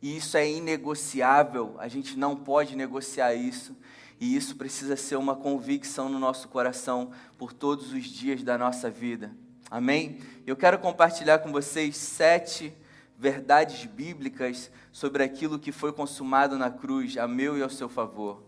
E 0.00 0.16
isso 0.16 0.36
é 0.36 0.48
inegociável, 0.48 1.74
a 1.80 1.88
gente 1.88 2.16
não 2.16 2.36
pode 2.36 2.76
negociar 2.76 3.34
isso. 3.34 3.76
E 4.20 4.36
isso 4.36 4.54
precisa 4.54 4.94
ser 4.94 5.16
uma 5.16 5.34
convicção 5.34 6.08
no 6.08 6.20
nosso 6.20 6.46
coração 6.46 7.10
por 7.36 7.52
todos 7.52 7.92
os 7.92 8.04
dias 8.04 8.44
da 8.44 8.56
nossa 8.56 8.88
vida. 8.88 9.32
Amém? 9.68 10.20
Eu 10.46 10.54
quero 10.54 10.78
compartilhar 10.78 11.40
com 11.40 11.50
vocês 11.50 11.96
sete 11.96 12.72
verdades 13.18 13.84
bíblicas 13.86 14.70
sobre 14.92 15.24
aquilo 15.24 15.58
que 15.58 15.72
foi 15.72 15.92
consumado 15.92 16.56
na 16.56 16.70
cruz, 16.70 17.18
a 17.18 17.26
meu 17.26 17.58
e 17.58 17.62
ao 17.64 17.70
seu 17.70 17.88
favor. 17.88 18.45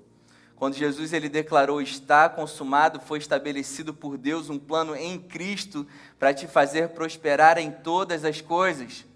Quando 0.58 0.74
Jesus 0.74 1.12
ele 1.12 1.28
declarou 1.28 1.80
está 1.80 2.28
consumado, 2.28 2.98
foi 2.98 3.18
estabelecido 3.18 3.94
por 3.94 4.18
Deus 4.18 4.50
um 4.50 4.58
plano 4.58 4.96
em 4.96 5.16
Cristo 5.16 5.86
para 6.18 6.34
te 6.34 6.48
fazer 6.48 6.88
prosperar 6.88 7.58
em 7.58 7.70
todas 7.70 8.24
as 8.24 8.40
coisas. 8.40 9.06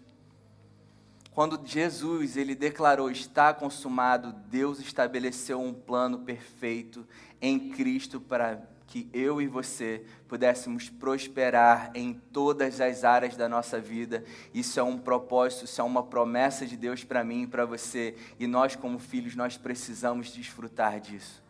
Quando 1.33 1.61
Jesus 1.67 2.37
ele 2.37 2.55
declarou 2.55 3.11
está 3.11 3.53
consumado, 3.53 4.33
Deus 4.49 4.79
estabeleceu 4.79 5.61
um 5.61 5.75
plano 5.75 6.21
perfeito 6.21 7.05
em 7.41 7.71
Cristo 7.71 8.21
para 8.21 8.63
que 8.93 9.09
eu 9.11 9.41
e 9.41 9.47
você 9.47 10.05
pudéssemos 10.29 10.91
prosperar 10.91 11.91
em 11.95 12.13
todas 12.13 12.79
as 12.79 13.05
áreas 13.05 13.35
da 13.35 13.49
nossa 13.49 13.81
vida. 13.81 14.23
Isso 14.53 14.79
é 14.79 14.83
um 14.83 14.99
propósito, 14.99 15.65
isso 15.65 15.81
é 15.81 15.85
uma 15.85 16.03
promessa 16.03 16.67
de 16.67 16.77
Deus 16.77 17.03
para 17.03 17.25
mim 17.25 17.45
e 17.45 17.47
para 17.47 17.65
você, 17.65 18.15
e 18.39 18.47
nós 18.47 18.77
como 18.77 18.99
filhos 18.99 19.35
nós 19.35 19.57
precisamos 19.57 20.31
desfrutar 20.31 21.01
disso. 21.01 21.43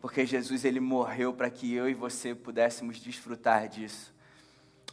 Porque 0.00 0.24
Jesus 0.24 0.64
ele 0.64 0.78
morreu 0.78 1.32
para 1.32 1.50
que 1.50 1.74
eu 1.74 1.88
e 1.88 1.94
você 1.94 2.32
pudéssemos 2.32 2.98
desfrutar 2.98 3.68
disso. 3.68 4.14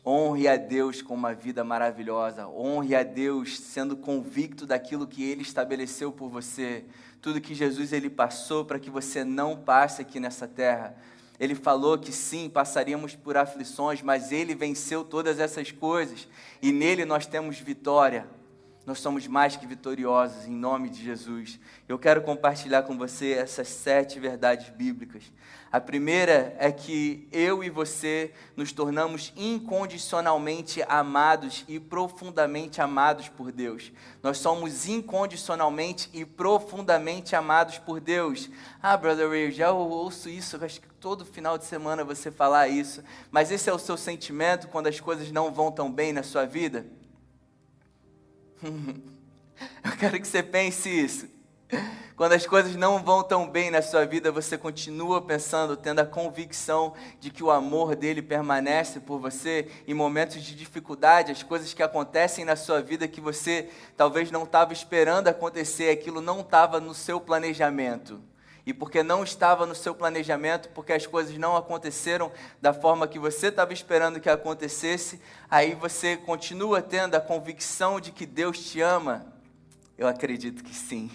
Honre 0.04 0.48
a 0.48 0.58
Deus 0.58 1.04
com 1.04 1.14
uma 1.14 1.36
vida 1.36 1.64
maravilhosa. 1.64 2.48
Honre 2.48 2.96
a 2.96 3.04
Deus 3.04 3.60
sendo 3.60 3.96
convicto 3.96 4.66
daquilo 4.66 5.06
que 5.06 5.24
Ele 5.24 5.44
estabeleceu 5.44 6.12
por 6.12 6.32
você. 6.32 6.84
Tudo 7.22 7.40
que 7.40 7.54
Jesus 7.54 7.94
ele 7.94 8.10
passou 8.10 8.66
para 8.66 8.80
que 8.80 8.90
você 8.90 9.24
não 9.24 9.56
passe 9.56 10.02
aqui 10.02 10.20
nessa 10.20 10.48
terra. 10.48 10.98
Ele 11.42 11.56
falou 11.56 11.98
que 11.98 12.12
sim, 12.12 12.48
passaríamos 12.48 13.16
por 13.16 13.36
aflições, 13.36 14.00
mas 14.04 14.32
Ele 14.32 14.54
venceu 14.54 15.04
todas 15.04 15.40
essas 15.40 15.72
coisas. 15.72 16.28
E 16.62 16.72
nele 16.72 17.04
nós 17.04 17.26
temos 17.26 17.58
vitória. 17.58 18.30
Nós 18.84 19.00
somos 19.00 19.28
mais 19.28 19.56
que 19.56 19.68
vitoriosos 19.68 20.48
em 20.48 20.56
nome 20.56 20.90
de 20.90 21.04
Jesus. 21.04 21.60
Eu 21.88 22.00
quero 22.00 22.24
compartilhar 22.24 22.82
com 22.82 22.98
você 22.98 23.34
essas 23.34 23.68
sete 23.68 24.20
verdades 24.20 24.70
bíblicas. 24.70 25.32
A 25.72 25.80
primeira 25.80 26.56
é 26.58 26.72
que 26.72 27.28
eu 27.32 27.64
e 27.64 27.70
você 27.70 28.34
nos 28.58 28.72
tornamos 28.72 29.32
incondicionalmente 29.38 30.84
amados 30.90 31.64
e 31.68 31.80
profundamente 31.80 32.82
amados 32.82 33.30
por 33.30 33.52
Deus. 33.52 33.92
Nós 34.24 34.40
somos 34.40 34.88
incondicionalmente 34.88 36.10
e 36.12 36.26
profundamente 36.26 37.36
amados 37.36 37.78
por 37.78 38.00
Deus. 38.00 38.50
Ah, 38.82 38.98
brother 38.98 39.30
Ray, 39.30 39.52
já 39.52 39.72
ouço 39.72 40.28
isso, 40.28 40.58
acho 40.66 40.82
que 40.82 40.88
todo 41.00 41.24
final 41.24 41.56
de 41.56 41.66
semana 41.66 42.04
você 42.04 42.32
falar 42.32 42.68
isso. 42.68 43.04
Mas 43.30 43.52
esse 43.52 43.70
é 43.70 43.74
o 43.74 43.80
seu 43.80 43.96
sentimento 43.96 44.68
quando 44.70 44.88
as 44.88 45.00
coisas 45.00 45.32
não 45.32 45.54
vão 45.54 45.72
tão 45.72 45.92
bem 45.92 46.12
na 46.12 46.24
sua 46.24 46.46
vida? 46.46 46.84
Eu 49.84 49.98
quero 49.98 50.20
que 50.20 50.28
você 50.28 50.44
pense 50.44 50.90
isso. 50.90 51.28
Quando 52.16 52.34
as 52.34 52.46
coisas 52.46 52.76
não 52.76 53.02
vão 53.02 53.24
tão 53.24 53.50
bem 53.50 53.72
na 53.72 53.82
sua 53.82 54.06
vida, 54.06 54.32
você 54.32 54.58
continua 54.58 55.22
pensando, 55.22 55.76
tendo 55.76 56.00
a 56.00 56.06
convicção 56.06 56.94
de 57.20 57.32
que 57.32 57.44
o 57.44 57.50
amor 57.50 57.96
dele 57.96 58.22
permanece 58.22 59.00
por 59.00 59.20
você 59.20 59.68
em 59.88 59.94
momentos 59.94 60.44
de 60.44 60.56
dificuldade, 60.56 61.32
as 61.32 61.42
coisas 61.42 61.74
que 61.74 61.82
acontecem 61.82 62.46
na 62.46 62.56
sua 62.56 62.82
vida 62.82 63.08
que 63.08 63.20
você 63.20 63.70
talvez 63.98 64.30
não 64.30 64.44
estava 64.44 64.74
esperando 64.74 65.30
acontecer, 65.30 65.90
aquilo 65.90 66.22
não 66.22 66.42
estava 66.42 66.80
no 66.80 66.94
seu 66.94 67.20
planejamento. 67.20 68.22
E 68.66 68.74
porque 68.74 69.02
não 69.02 69.24
estava 69.24 69.66
no 69.66 69.74
seu 69.74 69.96
planejamento, 69.96 70.70
porque 70.70 70.94
as 70.94 71.08
coisas 71.08 71.36
não 71.38 71.56
aconteceram 71.56 72.32
da 72.62 72.74
forma 72.74 73.08
que 73.08 73.18
você 73.18 73.48
estava 73.48 73.74
esperando 73.74 74.20
que 74.20 74.30
acontecesse, 74.30 75.20
aí 75.50 75.74
você 75.74 76.16
continua 76.16 76.82
tendo 76.82 77.16
a 77.16 77.22
convicção 77.22 78.00
de 78.00 78.12
que 78.12 78.26
Deus 78.26 78.60
te 78.60 78.82
ama? 78.82 79.26
Eu 79.98 80.08
acredito 80.08 80.64
que 80.64 80.76
sim. 80.76 81.10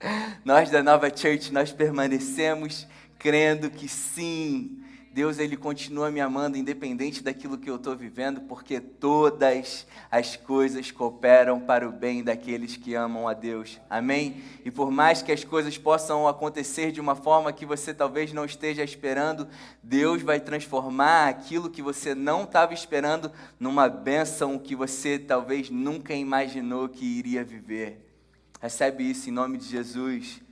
Nós 0.44 0.70
da 0.70 0.82
Nova 0.82 1.08
Church, 1.08 1.52
nós 1.52 1.72
permanecemos 1.72 2.86
crendo 3.18 3.70
que 3.70 3.88
sim, 3.88 4.84
Deus 5.14 5.38
ele 5.38 5.56
continua 5.56 6.10
me 6.10 6.20
amando 6.20 6.58
independente 6.58 7.22
daquilo 7.22 7.56
que 7.56 7.70
eu 7.70 7.76
estou 7.76 7.94
vivendo, 7.94 8.40
porque 8.48 8.80
todas 8.80 9.86
as 10.10 10.34
coisas 10.34 10.90
cooperam 10.90 11.60
para 11.60 11.88
o 11.88 11.92
bem 11.92 12.24
daqueles 12.24 12.76
que 12.76 12.96
amam 12.96 13.28
a 13.28 13.32
Deus. 13.32 13.80
Amém? 13.88 14.42
E 14.64 14.72
por 14.72 14.90
mais 14.90 15.22
que 15.22 15.30
as 15.30 15.44
coisas 15.44 15.78
possam 15.78 16.26
acontecer 16.26 16.90
de 16.90 17.00
uma 17.00 17.14
forma 17.14 17.52
que 17.52 17.64
você 17.64 17.94
talvez 17.94 18.32
não 18.32 18.44
esteja 18.44 18.82
esperando, 18.82 19.46
Deus 19.80 20.20
vai 20.20 20.40
transformar 20.40 21.28
aquilo 21.28 21.70
que 21.70 21.80
você 21.80 22.12
não 22.12 22.42
estava 22.42 22.74
esperando 22.74 23.30
numa 23.60 23.88
bênção 23.88 24.58
que 24.58 24.74
você 24.74 25.16
talvez 25.16 25.70
nunca 25.70 26.12
imaginou 26.12 26.88
que 26.88 27.04
iria 27.04 27.44
viver. 27.44 28.04
Recebe 28.60 29.08
isso 29.08 29.28
em 29.28 29.32
nome 29.32 29.58
de 29.58 29.66
Jesus. 29.66 30.42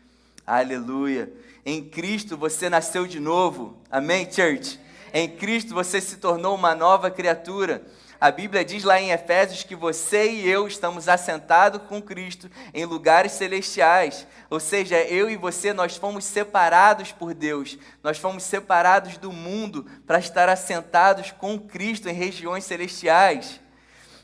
Aleluia. 0.47 1.33
Em 1.64 1.83
Cristo 1.85 2.37
você 2.37 2.69
nasceu 2.69 3.07
de 3.07 3.21
novo. 3.21 3.76
Amém, 3.88 4.25
church? 4.31 4.81
Em 5.14 5.28
Cristo 5.28 5.75
você 5.75 6.00
se 6.00 6.16
tornou 6.16 6.57
uma 6.57 6.75
nova 6.75 7.09
criatura. 7.09 7.87
A 8.21 8.33
Bíblia 8.33 8.64
diz 8.64 8.83
lá 8.83 9.00
em 9.00 9.11
Efésios 9.11 9.62
que 9.62 9.76
você 9.76 10.31
e 10.31 10.49
eu 10.49 10.66
estamos 10.66 11.09
assentados 11.09 11.83
com 11.88 12.02
Cristo 12.02 12.50
em 12.75 12.85
lugares 12.85 13.33
celestiais. 13.33 14.26
Ou 14.50 14.59
seja, 14.59 14.97
eu 15.02 15.31
e 15.31 15.37
você, 15.37 15.73
nós 15.73 15.97
fomos 15.97 16.25
separados 16.25 17.12
por 17.12 17.33
Deus. 17.33 17.78
Nós 18.02 18.19
fomos 18.19 18.42
separados 18.42 19.16
do 19.16 19.33
mundo 19.33 19.87
para 20.04 20.19
estar 20.19 20.49
assentados 20.49 21.31
com 21.31 21.59
Cristo 21.59 22.09
em 22.09 22.12
regiões 22.12 22.64
celestiais. 22.64 23.62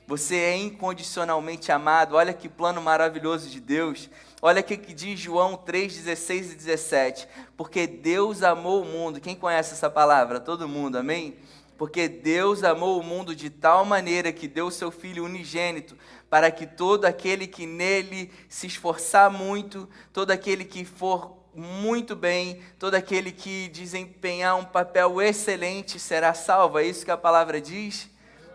Você 0.08 0.36
é 0.36 0.56
incondicionalmente 0.56 1.70
amado. 1.70 2.16
Olha 2.16 2.32
que 2.32 2.48
plano 2.48 2.80
maravilhoso 2.80 3.50
de 3.50 3.60
Deus. 3.60 4.08
Olha 4.40 4.62
o 4.62 4.64
que 4.64 4.94
diz 4.94 5.20
João 5.20 5.54
3, 5.54 5.94
16 5.94 6.52
e 6.52 6.54
17. 6.54 7.28
Porque 7.58 7.86
Deus 7.86 8.42
amou 8.42 8.80
o 8.80 8.86
mundo. 8.86 9.20
Quem 9.20 9.36
conhece 9.36 9.74
essa 9.74 9.90
palavra? 9.90 10.40
Todo 10.40 10.66
mundo, 10.66 10.96
amém? 10.96 11.36
Porque 11.76 12.08
Deus 12.08 12.64
amou 12.64 12.98
o 12.98 13.02
mundo 13.02 13.36
de 13.36 13.50
tal 13.50 13.84
maneira 13.84 14.32
que 14.32 14.48
deu 14.48 14.70
seu 14.70 14.90
Filho 14.90 15.26
unigênito, 15.26 15.94
para 16.30 16.50
que 16.50 16.66
todo 16.66 17.04
aquele 17.04 17.46
que 17.46 17.66
nele 17.66 18.32
se 18.48 18.66
esforçar 18.66 19.30
muito, 19.30 19.86
todo 20.10 20.30
aquele 20.30 20.64
que 20.64 20.86
for 20.86 21.36
muito 21.54 22.16
bem, 22.16 22.62
todo 22.78 22.94
aquele 22.94 23.30
que 23.30 23.68
desempenhar 23.68 24.56
um 24.56 24.64
papel 24.64 25.20
excelente 25.20 25.98
será 25.98 26.32
salvo. 26.32 26.78
É 26.78 26.86
isso 26.86 27.04
que 27.04 27.10
a 27.10 27.16
palavra 27.18 27.60
diz? 27.60 28.08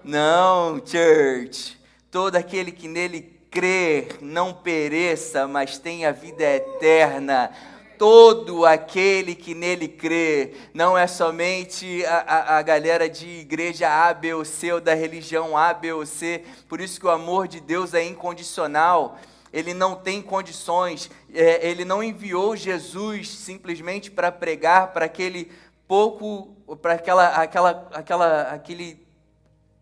Não, 0.03 0.81
church. 0.85 1.79
Todo 2.11 2.35
aquele 2.35 2.73
que 2.73 2.89
nele 2.89 3.21
crer 3.49 4.17
não 4.21 4.53
pereça, 4.53 5.47
mas 5.47 5.77
tenha 5.77 6.11
vida 6.11 6.43
eterna. 6.43 7.49
Todo 7.97 8.65
aquele 8.65 9.33
que 9.33 9.55
nele 9.55 9.87
crê, 9.87 10.55
não 10.73 10.97
é 10.97 11.07
somente 11.07 12.03
a, 12.05 12.17
a, 12.17 12.57
a, 12.57 12.61
galera 12.61 13.07
de 13.07 13.29
igreja 13.29 13.87
A, 13.87 14.13
B 14.13 14.33
ou 14.33 14.43
C 14.43 14.73
ou 14.73 14.81
da 14.81 14.93
religião 14.93 15.55
A, 15.55 15.73
B 15.73 15.93
ou 15.93 16.05
C, 16.05 16.43
por 16.67 16.81
isso 16.81 16.99
que 16.99 17.05
o 17.05 17.11
amor 17.11 17.47
de 17.47 17.61
Deus 17.61 17.93
é 17.93 18.03
incondicional, 18.03 19.17
ele 19.53 19.73
não 19.73 19.95
tem 19.95 20.21
condições, 20.21 21.09
é, 21.33 21.65
ele 21.65 21.85
não 21.85 22.03
enviou 22.03 22.57
Jesus 22.57 23.29
simplesmente 23.29 24.11
para 24.11 24.31
pregar 24.31 24.91
para 24.91 25.05
aquele 25.05 25.49
pouco, 25.87 26.57
para 26.81 26.95
aquela, 26.95 27.27
aquela, 27.35 27.89
aquela, 27.93 28.41
aquele 28.41 29.02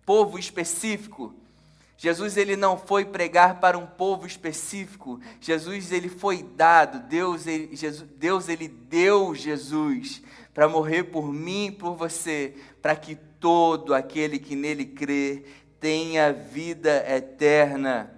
povo 0.05 0.38
específico, 0.38 1.36
Jesus 2.01 2.36
ele 2.36 2.55
não 2.55 2.79
foi 2.79 3.05
pregar 3.05 3.60
para 3.60 3.77
um 3.77 3.86
povo 3.86 4.25
específico. 4.25 5.20
Jesus 5.39 5.91
ele 5.91 6.10
foi 6.10 6.41
dado. 6.41 7.08
Deus 7.08 7.46
ele, 7.46 7.75
Jesus, 7.75 8.10
Deus 8.17 8.50
ele 8.50 8.67
deu 8.67 9.36
Jesus 9.36 10.20
para 10.51 10.67
morrer 10.67 11.03
por 11.03 11.31
mim 11.31 11.67
e 11.67 11.72
por 11.72 11.93
você, 11.93 12.55
para 12.81 12.96
que 12.96 13.13
todo 13.39 13.93
aquele 13.93 14.39
que 14.39 14.55
nele 14.55 14.84
crê 14.84 15.46
tenha 15.79 16.34
vida 16.34 17.05
eterna. 17.08 18.12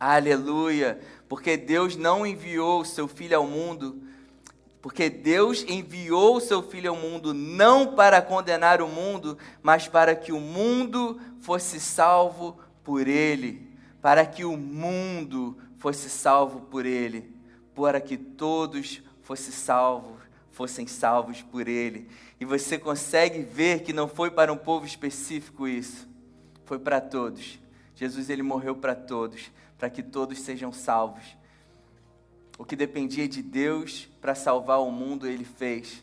Aleluia! 0.00 0.98
Porque 1.28 1.58
Deus 1.58 1.94
não 1.94 2.26
enviou 2.26 2.80
o 2.80 2.86
seu 2.86 3.06
filho 3.06 3.36
ao 3.36 3.46
mundo 3.46 4.02
porque 4.82 5.08
Deus 5.08 5.64
enviou 5.68 6.36
o 6.36 6.40
seu 6.40 6.60
Filho 6.60 6.90
ao 6.90 6.96
mundo 6.96 7.32
não 7.32 7.94
para 7.94 8.20
condenar 8.20 8.82
o 8.82 8.88
mundo, 8.88 9.38
mas 9.62 9.86
para 9.86 10.16
que 10.16 10.32
o 10.32 10.40
mundo 10.40 11.20
fosse 11.40 11.78
salvo 11.78 12.58
por 12.82 13.06
ele, 13.06 13.70
para 14.02 14.26
que 14.26 14.44
o 14.44 14.56
mundo 14.56 15.56
fosse 15.78 16.10
salvo 16.10 16.62
por 16.62 16.84
ele, 16.84 17.32
para 17.76 18.00
que 18.00 18.16
todos 18.16 19.00
fossem 19.22 19.52
salvos, 19.52 20.20
fossem 20.50 20.86
salvos 20.88 21.40
por 21.42 21.68
ele. 21.68 22.08
E 22.40 22.44
você 22.44 22.76
consegue 22.76 23.40
ver 23.40 23.84
que 23.84 23.92
não 23.92 24.08
foi 24.08 24.32
para 24.32 24.52
um 24.52 24.56
povo 24.56 24.84
específico 24.84 25.68
isso, 25.68 26.08
foi 26.64 26.80
para 26.80 27.00
todos. 27.00 27.60
Jesus 27.94 28.28
ele 28.28 28.42
morreu 28.42 28.74
para 28.74 28.96
todos, 28.96 29.52
para 29.78 29.88
que 29.88 30.02
todos 30.02 30.40
sejam 30.40 30.72
salvos. 30.72 31.36
O 32.62 32.64
que 32.64 32.76
dependia 32.76 33.26
de 33.26 33.42
Deus 33.42 34.08
para 34.20 34.36
salvar 34.36 34.80
o 34.80 34.88
mundo, 34.92 35.26
ele 35.26 35.44
fez. 35.44 36.00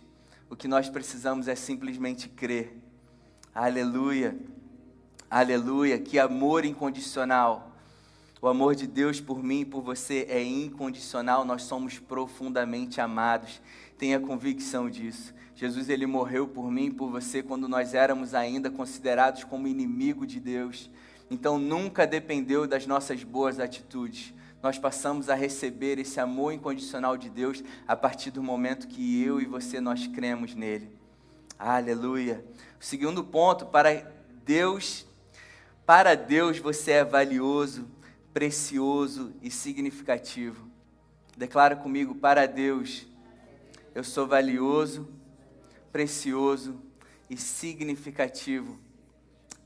O 0.49 0.57
que 0.57 0.67
nós 0.67 0.89
precisamos 0.89 1.47
é 1.47 1.55
simplesmente 1.55 2.27
crer. 2.27 2.77
Aleluia. 3.55 4.37
Aleluia. 5.31 5.97
Que 5.97 6.19
amor 6.19 6.65
incondicional. 6.65 7.71
O 8.41 8.47
amor 8.49 8.75
de 8.75 8.87
Deus 8.87 9.21
por 9.21 9.41
mim 9.41 9.61
e 9.61 9.65
por 9.65 9.81
você 9.81 10.27
é 10.27 10.43
incondicional. 10.43 11.45
Nós 11.45 11.63
somos 11.63 11.97
profundamente 11.97 12.99
amados. 12.99 13.61
Tenha 13.97 14.19
convicção 14.19 14.89
disso. 14.89 15.33
Jesus 15.55 15.87
ele 15.87 16.05
morreu 16.05 16.45
por 16.45 16.69
mim 16.69 16.87
e 16.87 16.91
por 16.91 17.09
você 17.09 17.41
quando 17.41 17.69
nós 17.69 17.93
éramos 17.93 18.33
ainda 18.33 18.69
considerados 18.69 19.45
como 19.45 19.65
inimigo 19.65 20.27
de 20.27 20.41
Deus. 20.41 20.89
Então 21.31 21.57
nunca 21.57 22.05
dependeu 22.05 22.67
das 22.67 22.85
nossas 22.85 23.23
boas 23.23 23.61
atitudes 23.61 24.33
nós 24.61 24.77
passamos 24.77 25.29
a 25.29 25.35
receber 25.35 25.97
esse 25.99 26.19
amor 26.19 26.53
incondicional 26.53 27.17
de 27.17 27.29
Deus 27.29 27.63
a 27.87 27.95
partir 27.95 28.31
do 28.31 28.43
momento 28.43 28.87
que 28.87 29.23
eu 29.23 29.39
e 29.39 29.45
você 29.45 29.79
nós 29.79 30.07
cremos 30.07 30.53
nele. 30.53 30.91
Aleluia. 31.57 32.43
O 32.79 32.83
segundo 32.83 33.23
ponto, 33.23 33.65
para 33.65 34.11
Deus, 34.45 35.05
para 35.85 36.15
Deus 36.15 36.59
você 36.59 36.91
é 36.91 37.03
valioso, 37.03 37.87
precioso 38.33 39.33
e 39.41 39.49
significativo. 39.49 40.69
Declara 41.37 41.75
comigo, 41.75 42.15
para 42.15 42.45
Deus, 42.45 43.07
eu 43.95 44.03
sou 44.03 44.27
valioso, 44.27 45.07
precioso 45.91 46.79
e 47.29 47.37
significativo. 47.37 48.77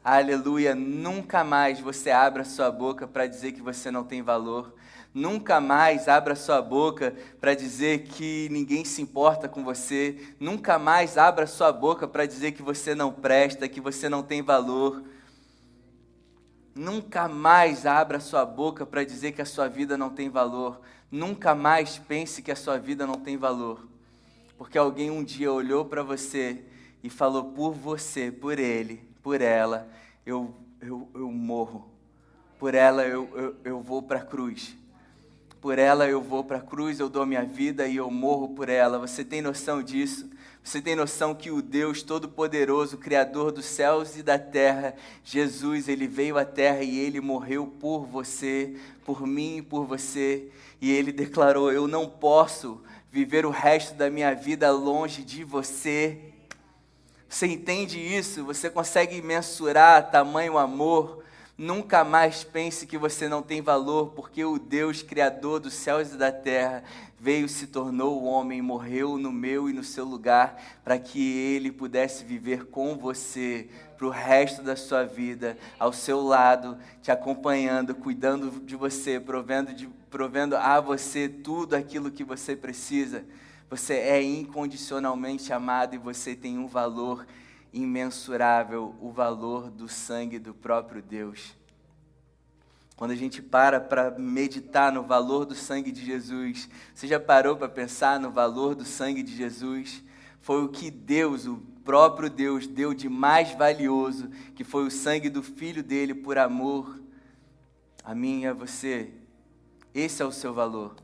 Aleluia, 0.03 0.75
nunca 0.75 1.43
mais 1.43 1.79
você 1.79 2.11
abra 2.11 2.43
sua 2.43 2.69
boca 2.69 3.07
para 3.07 3.25
dizer 3.25 3.53
que 3.53 3.61
você 3.61 3.89
não 3.89 4.03
tem 4.03 4.21
valor. 4.21 4.75
Nunca 5.13 5.61
mais 5.61 6.07
abra 6.07 6.35
sua 6.35 6.59
boca 6.59 7.13
para 7.39 7.53
dizer 7.53 7.99
que 8.05 8.49
ninguém 8.49 8.83
se 8.83 8.99
importa 8.99 9.47
com 9.47 9.63
você. 9.63 10.17
Nunca 10.39 10.79
mais 10.79 11.19
abra 11.19 11.45
sua 11.45 11.71
boca 11.71 12.07
para 12.07 12.25
dizer 12.25 12.53
que 12.53 12.63
você 12.63 12.95
não 12.95 13.11
presta, 13.11 13.69
que 13.69 13.79
você 13.79 14.09
não 14.09 14.23
tem 14.23 14.41
valor. 14.41 15.03
Nunca 16.73 17.27
mais 17.27 17.85
abra 17.85 18.19
sua 18.19 18.43
boca 18.43 18.87
para 18.87 19.03
dizer 19.03 19.33
que 19.33 19.41
a 19.41 19.45
sua 19.45 19.67
vida 19.67 19.95
não 19.95 20.09
tem 20.09 20.29
valor. 20.29 20.81
Nunca 21.11 21.53
mais 21.53 21.99
pense 21.99 22.41
que 22.41 22.51
a 22.51 22.55
sua 22.55 22.79
vida 22.79 23.05
não 23.05 23.19
tem 23.19 23.37
valor. 23.37 23.87
Porque 24.57 24.79
alguém 24.79 25.11
um 25.11 25.23
dia 25.23 25.51
olhou 25.51 25.85
para 25.85 26.01
você 26.01 26.63
e 27.03 27.09
falou 27.09 27.51
por 27.51 27.73
você, 27.73 28.31
por 28.31 28.57
ele, 28.57 29.07
por 29.21 29.41
ela, 29.41 29.87
eu, 30.25 30.55
eu, 30.81 31.07
eu 31.13 31.31
morro. 31.31 31.87
Por 32.57 32.73
ela 32.73 33.03
eu, 33.03 33.29
eu, 33.35 33.55
eu 33.63 33.79
vou 33.79 34.01
para 34.01 34.17
a 34.17 34.25
cruz 34.25 34.75
por 35.63 35.79
ela 35.79 36.09
eu 36.09 36.21
vou 36.21 36.43
para 36.43 36.57
a 36.57 36.61
cruz, 36.61 36.99
eu 36.99 37.07
dou 37.07 37.25
minha 37.25 37.45
vida 37.45 37.87
e 37.87 37.95
eu 37.95 38.11
morro 38.11 38.49
por 38.49 38.67
ela. 38.67 38.99
Você 38.99 39.23
tem 39.23 39.41
noção 39.41 39.81
disso? 39.81 40.29
Você 40.61 40.81
tem 40.81 40.93
noção 40.93 41.33
que 41.33 41.49
o 41.49 41.61
Deus 41.61 42.03
Todo-Poderoso, 42.03 42.97
Criador 42.97 43.49
dos 43.49 43.63
céus 43.63 44.17
e 44.17 44.21
da 44.21 44.37
terra, 44.37 44.93
Jesus, 45.23 45.87
ele 45.87 46.05
veio 46.05 46.37
à 46.37 46.43
terra 46.43 46.83
e 46.83 46.99
ele 46.99 47.21
morreu 47.21 47.65
por 47.65 48.05
você, 48.05 48.75
por 49.05 49.25
mim 49.25 49.59
e 49.59 49.61
por 49.61 49.85
você. 49.85 50.49
E 50.81 50.91
ele 50.91 51.13
declarou: 51.13 51.71
Eu 51.71 51.87
não 51.87 52.09
posso 52.09 52.83
viver 53.09 53.45
o 53.45 53.49
resto 53.49 53.95
da 53.95 54.09
minha 54.09 54.35
vida 54.35 54.69
longe 54.69 55.23
de 55.23 55.45
você. 55.45 56.19
Você 57.29 57.47
entende 57.47 57.97
isso? 57.97 58.43
Você 58.43 58.69
consegue 58.69 59.21
mensurar 59.21 60.11
tamanho 60.11 60.57
amor? 60.57 61.22
Nunca 61.55 62.03
mais 62.03 62.43
pense 62.43 62.87
que 62.87 62.97
você 62.97 63.27
não 63.27 63.43
tem 63.43 63.61
valor, 63.61 64.07
porque 64.15 64.43
o 64.43 64.57
Deus 64.57 65.03
Criador 65.03 65.59
dos 65.59 65.73
céus 65.73 66.11
e 66.11 66.17
da 66.17 66.31
terra 66.31 66.83
veio, 67.19 67.47
se 67.47 67.67
tornou 67.67 68.23
homem, 68.23 68.59
morreu 68.59 69.19
no 69.19 69.31
meu 69.31 69.69
e 69.69 69.73
no 69.73 69.83
seu 69.83 70.03
lugar, 70.03 70.59
para 70.83 70.97
que 70.97 71.21
ele 71.37 71.71
pudesse 71.71 72.25
viver 72.25 72.65
com 72.65 72.97
você 72.97 73.69
para 73.95 74.07
o 74.07 74.09
resto 74.09 74.63
da 74.63 74.75
sua 74.75 75.05
vida, 75.05 75.55
ao 75.77 75.93
seu 75.93 76.21
lado, 76.21 76.75
te 77.03 77.11
acompanhando, 77.11 77.93
cuidando 77.93 78.59
de 78.59 78.75
você, 78.75 79.19
provendo, 79.19 79.75
de, 79.75 79.87
provendo 80.09 80.57
a 80.57 80.81
você 80.81 81.29
tudo 81.29 81.75
aquilo 81.75 82.09
que 82.09 82.23
você 82.23 82.55
precisa. 82.55 83.23
Você 83.69 83.93
é 83.93 84.21
incondicionalmente 84.21 85.53
amado 85.53 85.93
e 85.93 85.99
você 85.99 86.35
tem 86.35 86.57
um 86.57 86.67
valor 86.67 87.25
imensurável 87.73 88.95
o 89.01 89.11
valor 89.11 89.71
do 89.71 89.89
sangue 89.89 90.37
do 90.37 90.53
próprio 90.53 91.01
Deus. 91.01 91.55
Quando 92.95 93.11
a 93.11 93.15
gente 93.15 93.41
para 93.41 93.79
para 93.81 94.11
meditar 94.11 94.91
no 94.91 95.03
valor 95.03 95.45
do 95.45 95.55
sangue 95.55 95.91
de 95.91 96.05
Jesus, 96.05 96.69
você 96.93 97.07
já 97.07 97.19
parou 97.19 97.57
para 97.57 97.67
pensar 97.67 98.19
no 98.19 98.31
valor 98.31 98.75
do 98.75 98.85
sangue 98.85 99.23
de 99.23 99.35
Jesus? 99.35 100.03
Foi 100.39 100.63
o 100.63 100.69
que 100.69 100.91
Deus, 100.91 101.47
o 101.47 101.57
próprio 101.83 102.29
Deus, 102.29 102.67
deu 102.67 102.93
de 102.93 103.09
mais 103.09 103.51
valioso, 103.53 104.29
que 104.55 104.63
foi 104.63 104.85
o 104.85 104.91
sangue 104.91 105.29
do 105.29 105.41
filho 105.41 105.81
dele 105.81 106.13
por 106.13 106.37
amor 106.37 107.01
a 108.03 108.13
mim 108.13 108.41
e 108.41 108.47
a 108.47 108.53
você. 108.53 109.11
Esse 109.93 110.21
é 110.21 110.25
o 110.25 110.31
seu 110.31 110.53
valor. 110.53 110.95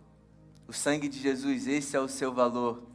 O 0.68 0.74
sangue 0.74 1.08
de 1.08 1.20
Jesus, 1.20 1.68
esse 1.68 1.96
é 1.96 2.00
o 2.00 2.08
seu 2.08 2.34
valor. 2.34 2.89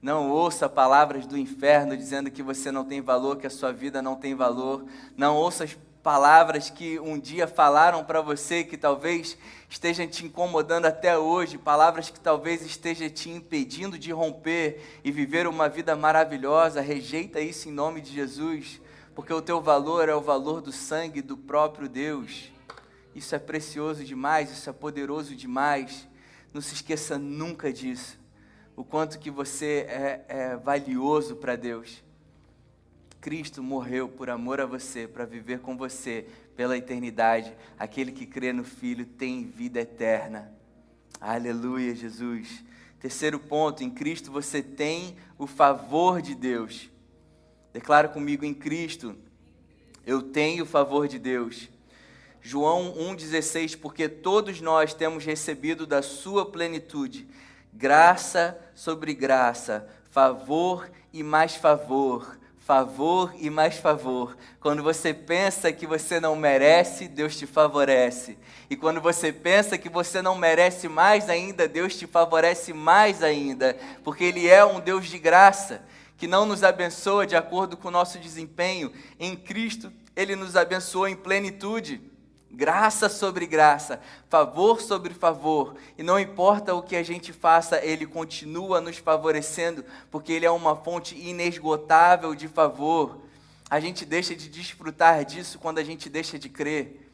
Não 0.00 0.30
ouça 0.30 0.68
palavras 0.68 1.26
do 1.26 1.36
inferno 1.36 1.96
dizendo 1.96 2.30
que 2.30 2.42
você 2.42 2.70
não 2.70 2.84
tem 2.84 3.00
valor, 3.00 3.36
que 3.36 3.48
a 3.48 3.50
sua 3.50 3.72
vida 3.72 4.00
não 4.00 4.14
tem 4.14 4.32
valor. 4.32 4.84
Não 5.16 5.36
ouça 5.36 5.64
as 5.64 5.76
palavras 6.04 6.70
que 6.70 7.00
um 7.00 7.18
dia 7.18 7.48
falaram 7.48 8.04
para 8.04 8.20
você 8.20 8.62
que 8.62 8.76
talvez 8.76 9.36
estejam 9.68 10.06
te 10.06 10.24
incomodando 10.24 10.86
até 10.86 11.18
hoje, 11.18 11.58
palavras 11.58 12.10
que 12.10 12.20
talvez 12.20 12.64
estejam 12.64 13.10
te 13.10 13.28
impedindo 13.28 13.98
de 13.98 14.12
romper 14.12 15.00
e 15.02 15.10
viver 15.10 15.48
uma 15.48 15.68
vida 15.68 15.96
maravilhosa. 15.96 16.80
Rejeita 16.80 17.40
isso 17.40 17.68
em 17.68 17.72
nome 17.72 18.00
de 18.00 18.12
Jesus, 18.12 18.80
porque 19.16 19.32
o 19.32 19.42
teu 19.42 19.60
valor 19.60 20.08
é 20.08 20.14
o 20.14 20.20
valor 20.20 20.60
do 20.60 20.70
sangue 20.70 21.20
do 21.20 21.36
próprio 21.36 21.88
Deus. 21.88 22.52
Isso 23.16 23.34
é 23.34 23.38
precioso 23.38 24.04
demais, 24.04 24.52
isso 24.52 24.70
é 24.70 24.72
poderoso 24.72 25.34
demais. 25.34 26.06
Não 26.54 26.60
se 26.60 26.74
esqueça 26.74 27.18
nunca 27.18 27.72
disso 27.72 28.17
o 28.78 28.84
quanto 28.84 29.18
que 29.18 29.28
você 29.28 29.84
é, 29.88 30.24
é 30.28 30.56
valioso 30.56 31.34
para 31.34 31.56
Deus. 31.56 32.00
Cristo 33.20 33.60
morreu 33.60 34.08
por 34.08 34.30
amor 34.30 34.60
a 34.60 34.66
você, 34.66 35.08
para 35.08 35.24
viver 35.24 35.58
com 35.58 35.76
você 35.76 36.28
pela 36.54 36.78
eternidade. 36.78 37.52
Aquele 37.76 38.12
que 38.12 38.24
crê 38.24 38.52
no 38.52 38.62
Filho 38.62 39.04
tem 39.04 39.44
vida 39.44 39.80
eterna. 39.80 40.52
Aleluia, 41.20 41.92
Jesus. 41.92 42.62
Terceiro 43.00 43.40
ponto, 43.40 43.82
em 43.82 43.90
Cristo 43.90 44.30
você 44.30 44.62
tem 44.62 45.16
o 45.36 45.48
favor 45.48 46.22
de 46.22 46.36
Deus. 46.36 46.88
Declara 47.72 48.06
comigo 48.06 48.44
em 48.44 48.54
Cristo, 48.54 49.16
eu 50.06 50.22
tenho 50.22 50.62
o 50.62 50.68
favor 50.68 51.08
de 51.08 51.18
Deus. 51.18 51.68
João 52.40 52.94
1,16, 52.94 53.76
porque 53.76 54.08
todos 54.08 54.60
nós 54.60 54.94
temos 54.94 55.24
recebido 55.24 55.84
da 55.84 56.00
sua 56.00 56.46
plenitude 56.48 57.26
graça 57.78 58.58
sobre 58.74 59.14
graça, 59.14 59.88
favor 60.10 60.90
e 61.12 61.22
mais 61.22 61.54
favor, 61.54 62.36
favor 62.58 63.32
e 63.38 63.48
mais 63.48 63.76
favor. 63.76 64.36
Quando 64.58 64.82
você 64.82 65.14
pensa 65.14 65.72
que 65.72 65.86
você 65.86 66.18
não 66.18 66.34
merece, 66.34 67.06
Deus 67.06 67.36
te 67.36 67.46
favorece. 67.46 68.36
E 68.68 68.74
quando 68.74 69.00
você 69.00 69.32
pensa 69.32 69.78
que 69.78 69.88
você 69.88 70.20
não 70.20 70.34
merece 70.34 70.88
mais 70.88 71.28
ainda, 71.28 71.68
Deus 71.68 71.94
te 71.94 72.04
favorece 72.04 72.72
mais 72.72 73.22
ainda, 73.22 73.78
porque 74.02 74.24
Ele 74.24 74.48
é 74.48 74.64
um 74.64 74.80
Deus 74.80 75.06
de 75.06 75.16
graça, 75.16 75.80
que 76.16 76.26
não 76.26 76.44
nos 76.44 76.64
abençoa 76.64 77.28
de 77.28 77.36
acordo 77.36 77.76
com 77.76 77.86
o 77.86 77.92
nosso 77.92 78.18
desempenho. 78.18 78.92
Em 79.20 79.36
Cristo, 79.36 79.92
Ele 80.16 80.34
nos 80.34 80.56
abençoou 80.56 81.06
em 81.06 81.14
plenitude 81.14 82.02
graça 82.50 83.08
sobre 83.08 83.46
graça, 83.46 84.00
favor 84.28 84.80
sobre 84.80 85.12
favor, 85.12 85.76
e 85.96 86.02
não 86.02 86.18
importa 86.18 86.74
o 86.74 86.82
que 86.82 86.96
a 86.96 87.02
gente 87.02 87.32
faça, 87.32 87.84
Ele 87.84 88.06
continua 88.06 88.80
nos 88.80 88.96
favorecendo, 88.96 89.84
porque 90.10 90.32
Ele 90.32 90.46
é 90.46 90.50
uma 90.50 90.74
fonte 90.74 91.14
inesgotável 91.16 92.34
de 92.34 92.48
favor. 92.48 93.22
A 93.70 93.80
gente 93.80 94.04
deixa 94.04 94.34
de 94.34 94.48
desfrutar 94.48 95.24
disso 95.24 95.58
quando 95.58 95.78
a 95.78 95.84
gente 95.84 96.08
deixa 96.08 96.38
de 96.38 96.48
crer. 96.48 97.08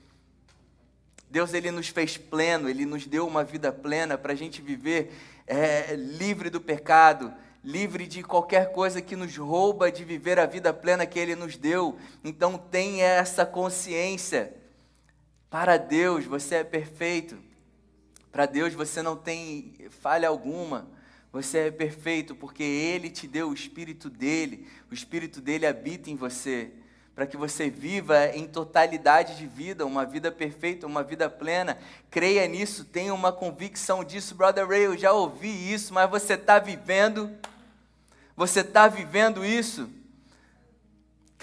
Deus 1.29 1.53
ele 1.53 1.73
nos 1.73 1.88
fez 1.88 2.16
pleno, 2.16 2.68
Ele 2.68 2.87
nos 2.87 3.07
deu 3.07 3.27
uma 3.27 3.42
vida 3.42 3.73
plena 3.73 4.16
para 4.16 4.33
a 4.33 4.37
gente 4.37 4.62
viver 4.62 5.12
é, 5.49 5.97
livre 5.97 6.49
do 6.49 6.61
pecado, 6.61 7.35
livre 7.62 8.07
de 8.07 8.23
qualquer 8.23 8.70
coisa 8.70 9.03
que 9.03 9.16
nos 9.16 9.37
rouba 9.37 9.90
de 9.90 10.05
viver 10.05 10.38
a 10.38 10.47
vida 10.47 10.73
plena 10.73 11.05
que 11.05 11.18
Ele 11.18 11.35
nos 11.35 11.57
deu. 11.57 11.99
Então 12.23 12.57
tenha 12.57 13.05
essa 13.05 13.44
consciência 13.44 14.55
Para 15.54 15.76
Deus 15.76 16.24
você 16.24 16.56
é 16.56 16.64
perfeito. 16.64 17.38
Para 18.32 18.44
Deus 18.44 18.74
você 18.74 19.00
não 19.02 19.14
tem 19.14 19.72
falha 19.88 20.26
alguma. 20.26 20.88
Você 21.32 21.58
é 21.58 21.70
perfeito 21.70 22.34
porque 22.34 22.64
Ele 22.64 23.08
te 23.08 23.28
deu 23.28 23.50
o 23.50 23.54
Espírito 23.54 24.10
dele. 24.10 24.66
O 24.90 24.94
Espírito 24.94 25.40
dele 25.40 25.64
habita 25.64 26.10
em 26.10 26.16
você 26.16 26.72
para 27.14 27.24
que 27.24 27.36
você 27.36 27.70
viva 27.70 28.30
em 28.34 28.48
totalidade 28.48 29.36
de 29.36 29.46
vida, 29.46 29.86
uma 29.86 30.04
vida 30.04 30.32
perfeita, 30.32 30.88
uma 30.88 31.04
vida 31.04 31.30
plena. 31.30 31.78
Creia 32.10 32.48
nisso, 32.48 32.84
tenha 32.84 33.14
uma 33.14 33.30
convicção 33.30 34.02
disso, 34.02 34.34
brother 34.34 34.66
Ray. 34.66 34.86
Eu 34.86 34.98
já 34.98 35.12
ouvi 35.12 35.72
isso, 35.72 35.94
mas 35.94 36.10
você 36.10 36.34
está 36.34 36.58
vivendo? 36.58 37.30
Você 38.36 38.58
está 38.58 38.88
vivendo 38.88 39.44
isso? 39.44 39.88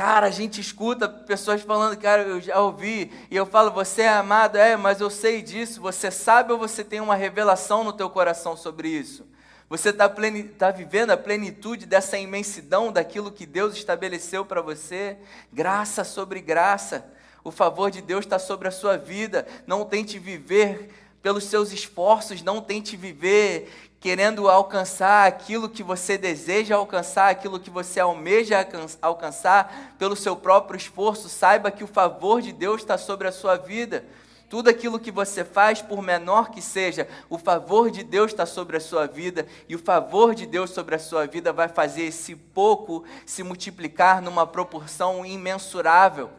Cara, 0.03 0.25
a 0.25 0.31
gente 0.31 0.59
escuta 0.59 1.07
pessoas 1.07 1.61
falando, 1.61 1.95
cara, 1.95 2.23
eu 2.23 2.41
já 2.41 2.59
ouvi, 2.59 3.11
e 3.29 3.35
eu 3.35 3.45
falo, 3.45 3.69
você 3.69 4.01
é 4.01 4.09
amado, 4.09 4.57
é, 4.57 4.75
mas 4.75 4.99
eu 4.99 5.11
sei 5.11 5.43
disso. 5.43 5.79
Você 5.79 6.09
sabe 6.09 6.51
ou 6.51 6.57
você 6.57 6.83
tem 6.83 6.99
uma 6.99 7.13
revelação 7.13 7.83
no 7.83 7.93
teu 7.93 8.09
coração 8.09 8.57
sobre 8.57 8.87
isso? 8.89 9.27
Você 9.69 9.89
está 9.89 10.11
tá 10.57 10.71
vivendo 10.71 11.11
a 11.11 11.17
plenitude 11.17 11.85
dessa 11.85 12.17
imensidão 12.17 12.91
daquilo 12.91 13.31
que 13.31 13.45
Deus 13.45 13.75
estabeleceu 13.75 14.43
para 14.43 14.59
você? 14.59 15.19
Graça 15.53 16.03
sobre 16.03 16.41
graça. 16.41 17.05
O 17.43 17.51
favor 17.51 17.91
de 17.91 18.01
Deus 18.01 18.25
está 18.25 18.39
sobre 18.39 18.67
a 18.69 18.71
sua 18.71 18.97
vida. 18.97 19.45
Não 19.67 19.85
tente 19.85 20.17
viver 20.17 20.89
pelos 21.21 21.43
seus 21.43 21.71
esforços, 21.71 22.41
não 22.41 22.59
tente 22.59 22.97
viver 22.97 23.90
querendo 24.01 24.49
alcançar 24.49 25.27
aquilo 25.27 25.69
que 25.69 25.83
você 25.83 26.17
deseja 26.17 26.75
alcançar, 26.75 27.29
aquilo 27.29 27.59
que 27.59 27.69
você 27.69 27.99
almeja 27.99 28.67
alcançar 28.99 29.93
pelo 29.99 30.15
seu 30.15 30.35
próprio 30.35 30.75
esforço. 30.75 31.29
Saiba 31.29 31.69
que 31.69 31.83
o 31.83 31.87
favor 31.87 32.41
de 32.41 32.51
Deus 32.51 32.81
está 32.81 32.97
sobre 32.97 33.27
a 33.27 33.31
sua 33.31 33.57
vida. 33.57 34.03
Tudo 34.49 34.71
aquilo 34.71 34.99
que 34.99 35.11
você 35.11 35.45
faz, 35.45 35.83
por 35.83 36.01
menor 36.01 36.49
que 36.49 36.63
seja, 36.63 37.07
o 37.29 37.37
favor 37.37 37.91
de 37.91 38.03
Deus 38.03 38.31
está 38.31 38.45
sobre 38.45 38.75
a 38.75 38.81
sua 38.81 39.05
vida, 39.05 39.45
e 39.69 39.75
o 39.75 39.79
favor 39.79 40.33
de 40.33 40.47
Deus 40.47 40.71
sobre 40.71 40.95
a 40.95 40.99
sua 40.99 41.27
vida 41.27 41.53
vai 41.53 41.69
fazer 41.69 42.05
esse 42.05 42.35
pouco 42.35 43.05
se 43.23 43.43
multiplicar 43.43 44.19
numa 44.19 44.47
proporção 44.47 45.23
imensurável. 45.23 46.31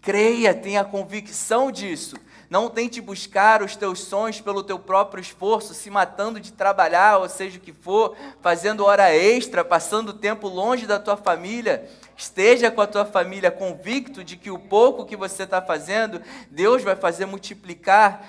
Creia, 0.00 0.54
tenha 0.54 0.82
convicção 0.84 1.70
disso. 1.70 2.16
Não 2.50 2.70
tente 2.70 2.98
buscar 3.00 3.62
os 3.62 3.76
teus 3.76 4.00
sonhos 4.00 4.40
pelo 4.40 4.62
teu 4.62 4.78
próprio 4.78 5.20
esforço, 5.20 5.74
se 5.74 5.90
matando 5.90 6.40
de 6.40 6.50
trabalhar, 6.50 7.18
ou 7.18 7.28
seja 7.28 7.58
o 7.58 7.60
que 7.60 7.74
for, 7.74 8.16
fazendo 8.40 8.86
hora 8.86 9.14
extra, 9.14 9.62
passando 9.62 10.14
tempo 10.14 10.48
longe 10.48 10.86
da 10.86 10.98
tua 10.98 11.16
família. 11.16 11.86
Esteja 12.16 12.70
com 12.70 12.80
a 12.80 12.86
tua 12.86 13.04
família 13.04 13.50
convicto 13.50 14.24
de 14.24 14.36
que 14.36 14.50
o 14.50 14.58
pouco 14.58 15.04
que 15.04 15.14
você 15.14 15.42
está 15.42 15.60
fazendo, 15.60 16.22
Deus 16.50 16.82
vai 16.82 16.96
fazer 16.96 17.26
multiplicar 17.26 18.26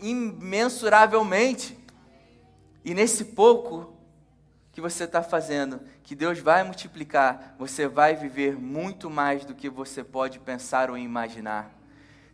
imensuravelmente. 0.00 1.78
E 2.82 2.94
nesse 2.94 3.22
pouco 3.22 3.92
que 4.72 4.80
você 4.80 5.04
está 5.04 5.22
fazendo, 5.22 5.80
que 6.02 6.14
Deus 6.14 6.38
vai 6.38 6.62
multiplicar, 6.62 7.54
você 7.58 7.86
vai 7.86 8.14
viver 8.14 8.58
muito 8.58 9.10
mais 9.10 9.44
do 9.44 9.54
que 9.54 9.68
você 9.68 10.02
pode 10.02 10.38
pensar 10.38 10.88
ou 10.90 10.96
imaginar. 10.96 11.75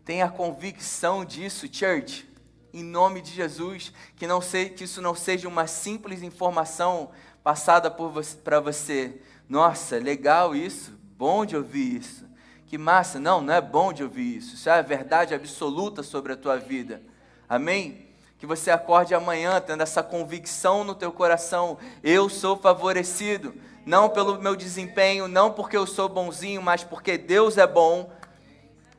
Tenha 0.05 0.29
convicção 0.29 1.25
disso, 1.25 1.69
church, 1.71 2.29
em 2.75 2.83
nome 2.83 3.21
de 3.21 3.31
Jesus, 3.31 3.93
que, 4.17 4.27
não 4.27 4.41
sei, 4.41 4.71
que 4.71 4.85
isso 4.85 5.01
não 5.01 5.15
seja 5.15 5.47
uma 5.47 5.69
simples 5.69 6.23
informação 6.23 7.11
passada 7.45 7.89
para 7.91 8.59
você. 8.61 9.21
Nossa, 9.49 9.99
legal 9.99 10.57
isso, 10.57 10.99
bom 11.17 11.45
de 11.45 11.57
ouvir 11.57 12.01
isso. 12.01 12.27
Que 12.67 12.77
massa, 12.77 13.21
não, 13.21 13.41
não 13.41 13.55
é 13.55 13.61
bom 13.61 13.93
de 13.93 14.03
ouvir 14.03 14.39
isso. 14.39 14.55
Isso 14.55 14.69
é 14.69 14.73
a 14.73 14.83
verdade 14.83 15.35
absoluta 15.35 16.03
sobre 16.03 16.33
a 16.33 16.37
tua 16.37 16.57
vida. 16.57 17.03
Amém? 17.49 18.09
Que 18.39 18.47
você 18.47 18.73
acorde 18.73 19.15
amanhã 19.15 19.61
tendo 19.61 19.83
essa 19.83 20.03
convicção 20.03 20.83
no 20.83 20.97
teu 20.97 21.13
coração, 21.13 21.79
eu 22.03 22.29
sou 22.29 22.57
favorecido, 22.57 23.55
não 23.87 24.09
pelo 24.09 24.41
meu 24.41 24.57
desempenho, 24.57 25.29
não 25.29 25.53
porque 25.53 25.77
eu 25.77 25.87
sou 25.87 26.09
bonzinho, 26.09 26.61
mas 26.61 26.83
porque 26.83 27.17
Deus 27.17 27.57
é 27.57 27.67
bom 27.69 28.11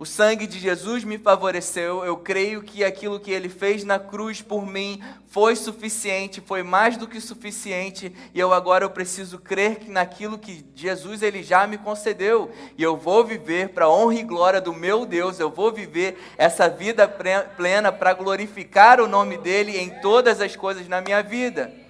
o 0.04 0.06
sangue 0.06 0.46
de 0.46 0.60
Jesus 0.60 1.06
me 1.06 1.18
favoreceu. 1.18 2.04
Eu 2.04 2.18
creio 2.18 2.62
que 2.62 2.84
aquilo 2.84 3.22
que 3.22 3.32
ele 3.32 3.48
fez 3.48 3.86
na 3.86 3.98
cruz 3.98 4.42
por 4.42 4.66
mim 4.66 5.02
foi 5.28 5.56
suficiente, 5.56 6.44
foi 6.46 6.62
mais 6.62 6.98
do 6.98 7.08
que 7.08 7.22
suficiente, 7.22 8.14
e 8.34 8.40
eu 8.40 8.52
agora 8.52 8.84
eu 8.84 8.90
preciso 8.90 9.40
crer 9.40 9.78
que 9.78 9.90
naquilo 9.90 10.38
que 10.38 10.66
Jesus 10.76 11.24
ele 11.24 11.42
já 11.42 11.66
me 11.66 11.78
concedeu, 11.78 12.52
e 12.78 12.84
eu 12.84 12.98
vou 12.98 13.24
viver 13.24 13.70
para 13.70 13.90
honra 13.90 14.16
e 14.16 14.24
glória 14.24 14.60
do 14.60 14.74
meu 14.74 15.06
Deus. 15.06 15.40
Eu 15.40 15.50
vou 15.50 15.72
viver 15.72 16.22
essa 16.38 16.68
vida 16.68 17.08
plena 17.56 17.90
para 17.90 18.14
glorificar 18.14 19.00
o 19.00 19.08
nome 19.08 19.38
dele 19.38 19.78
em 19.78 19.90
todas 20.02 20.42
as 20.42 20.54
coisas 20.54 20.86
na 20.86 21.00
minha 21.00 21.24
vida. 21.24 21.83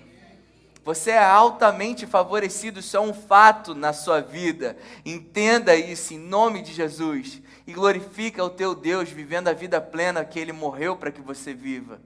Você 0.84 1.12
é 1.12 1.24
altamente 1.24 2.06
favorecido, 2.06 2.82
isso 2.82 2.98
é 2.98 3.00
um 3.00 3.14
fato 3.14 3.74
na 3.74 3.94
sua 3.94 4.20
vida. 4.20 4.76
Entenda 5.06 5.74
isso 5.76 6.14
em 6.14 6.20
nome 6.20 6.62
de 6.62 6.74
Jesus 6.74 7.42
e 7.66 7.72
glorifica 7.72 8.44
o 8.44 8.50
teu 8.50 8.76
Deus 8.76 9.10
vivendo 9.10 9.48
a 9.48 9.54
vida 9.54 9.80
plena 9.80 10.26
que 10.26 10.38
ele 10.38 10.52
morreu 10.52 10.98
para 10.98 11.12
que 11.12 11.22
você 11.22 11.54
viva. 11.54 12.02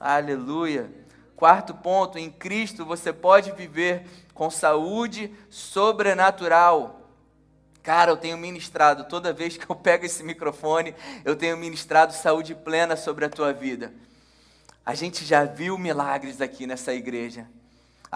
Aleluia. 0.00 0.90
Quarto 1.36 1.74
ponto, 1.74 2.18
em 2.18 2.28
Cristo 2.28 2.84
você 2.84 3.12
pode 3.12 3.52
viver 3.52 4.04
com 4.34 4.50
saúde 4.50 5.32
sobrenatural. 5.48 7.08
Cara, 7.84 8.10
eu 8.10 8.16
tenho 8.16 8.36
ministrado, 8.36 9.04
toda 9.04 9.32
vez 9.32 9.56
que 9.56 9.70
eu 9.70 9.76
pego 9.76 10.04
esse 10.04 10.24
microfone, 10.24 10.92
eu 11.24 11.36
tenho 11.36 11.56
ministrado 11.56 12.12
saúde 12.12 12.52
plena 12.52 12.96
sobre 12.96 13.24
a 13.24 13.30
tua 13.30 13.52
vida. 13.52 13.94
A 14.84 14.92
gente 14.92 15.24
já 15.24 15.44
viu 15.44 15.78
milagres 15.78 16.40
aqui 16.40 16.66
nessa 16.66 16.92
igreja 16.92 17.46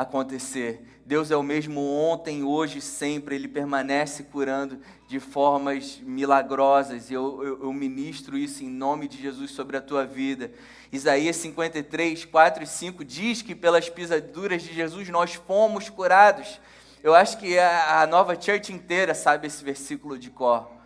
acontecer. 0.00 0.84
Deus 1.04 1.30
é 1.30 1.36
o 1.36 1.42
mesmo 1.42 1.80
ontem, 1.80 2.44
hoje, 2.44 2.80
sempre. 2.80 3.34
Ele 3.34 3.48
permanece 3.48 4.22
curando 4.24 4.78
de 5.08 5.18
formas 5.18 6.00
milagrosas. 6.02 7.10
Eu, 7.10 7.42
eu, 7.42 7.62
eu, 7.64 7.72
ministro 7.72 8.38
isso 8.38 8.62
em 8.62 8.68
nome 8.68 9.08
de 9.08 9.20
Jesus 9.20 9.50
sobre 9.50 9.76
a 9.76 9.80
tua 9.80 10.06
vida. 10.06 10.52
Isaías 10.92 11.36
53, 11.36 12.24
4 12.24 12.62
e 12.62 12.66
5 12.66 13.04
diz 13.04 13.42
que 13.42 13.54
pelas 13.54 13.88
pisaduras 13.88 14.62
de 14.62 14.72
Jesus 14.72 15.08
nós 15.08 15.34
fomos 15.34 15.88
curados. 15.88 16.60
Eu 17.02 17.14
acho 17.14 17.38
que 17.38 17.58
a, 17.58 18.02
a 18.02 18.06
nova 18.06 18.40
church 18.40 18.72
inteira 18.72 19.14
sabe 19.14 19.46
esse 19.46 19.64
versículo 19.64 20.18
de 20.18 20.30
cor. 20.30 20.80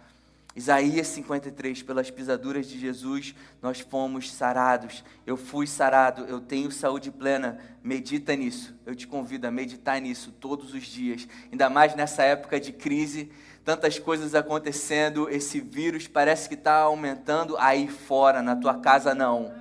Isaías 0.57 1.09
53, 1.09 1.83
pelas 1.83 2.11
pisaduras 2.11 2.69
de 2.69 2.79
Jesus, 2.79 3.35
nós 3.61 3.81
fomos 3.81 4.33
sarados. 4.33 5.03
Eu 5.27 5.37
fui 5.37 5.67
sarado, 5.67 6.25
eu 6.27 6.41
tenho 6.41 6.71
saúde 6.71 7.11
plena. 7.11 7.59
Medita 7.83 8.37
nisso. 8.37 8.73
Eu 8.87 8.95
te 8.95 9.07
convido 9.07 9.49
a 9.49 9.51
meditar 9.51 10.01
nisso 10.01 10.31
todos 10.31 10.73
os 10.73 10.85
dias. 10.85 11.27
Ainda 11.51 11.69
mais 11.69 11.97
nessa 11.97 12.23
época 12.23 12.61
de 12.61 12.73
crise, 12.73 13.33
tantas 13.65 13.99
coisas 13.99 14.33
acontecendo, 14.35 15.29
esse 15.29 15.61
vírus 15.61 16.07
parece 16.07 16.49
que 16.49 16.55
está 16.55 16.77
aumentando 16.77 17.57
aí 17.59 17.89
fora, 17.89 18.41
na 18.41 18.55
tua 18.55 18.79
casa 18.79 19.13
não, 19.13 19.53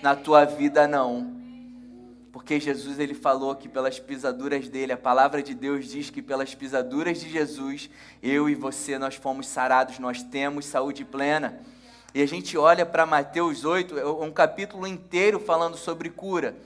na 0.00 0.14
tua 0.14 0.44
vida 0.44 0.86
não. 0.86 1.45
Porque 2.46 2.60
Jesus 2.60 3.00
ele 3.00 3.12
falou 3.12 3.56
que 3.56 3.68
pelas 3.68 3.98
pisaduras 3.98 4.68
dele, 4.68 4.92
a 4.92 4.96
palavra 4.96 5.42
de 5.42 5.52
Deus 5.52 5.86
diz 5.86 6.10
que 6.10 6.22
pelas 6.22 6.54
pisaduras 6.54 7.18
de 7.18 7.28
Jesus, 7.28 7.90
eu 8.22 8.48
e 8.48 8.54
você 8.54 9.00
nós 9.00 9.16
fomos 9.16 9.48
sarados, 9.48 9.98
nós 9.98 10.22
temos 10.22 10.64
saúde 10.64 11.04
plena. 11.04 11.58
E 12.14 12.22
a 12.22 12.26
gente 12.26 12.56
olha 12.56 12.86
para 12.86 13.04
Mateus 13.04 13.64
8, 13.64 13.98
é 13.98 14.06
um 14.06 14.30
capítulo 14.30 14.86
inteiro 14.86 15.40
falando 15.40 15.76
sobre 15.76 16.08
cura. 16.08 16.56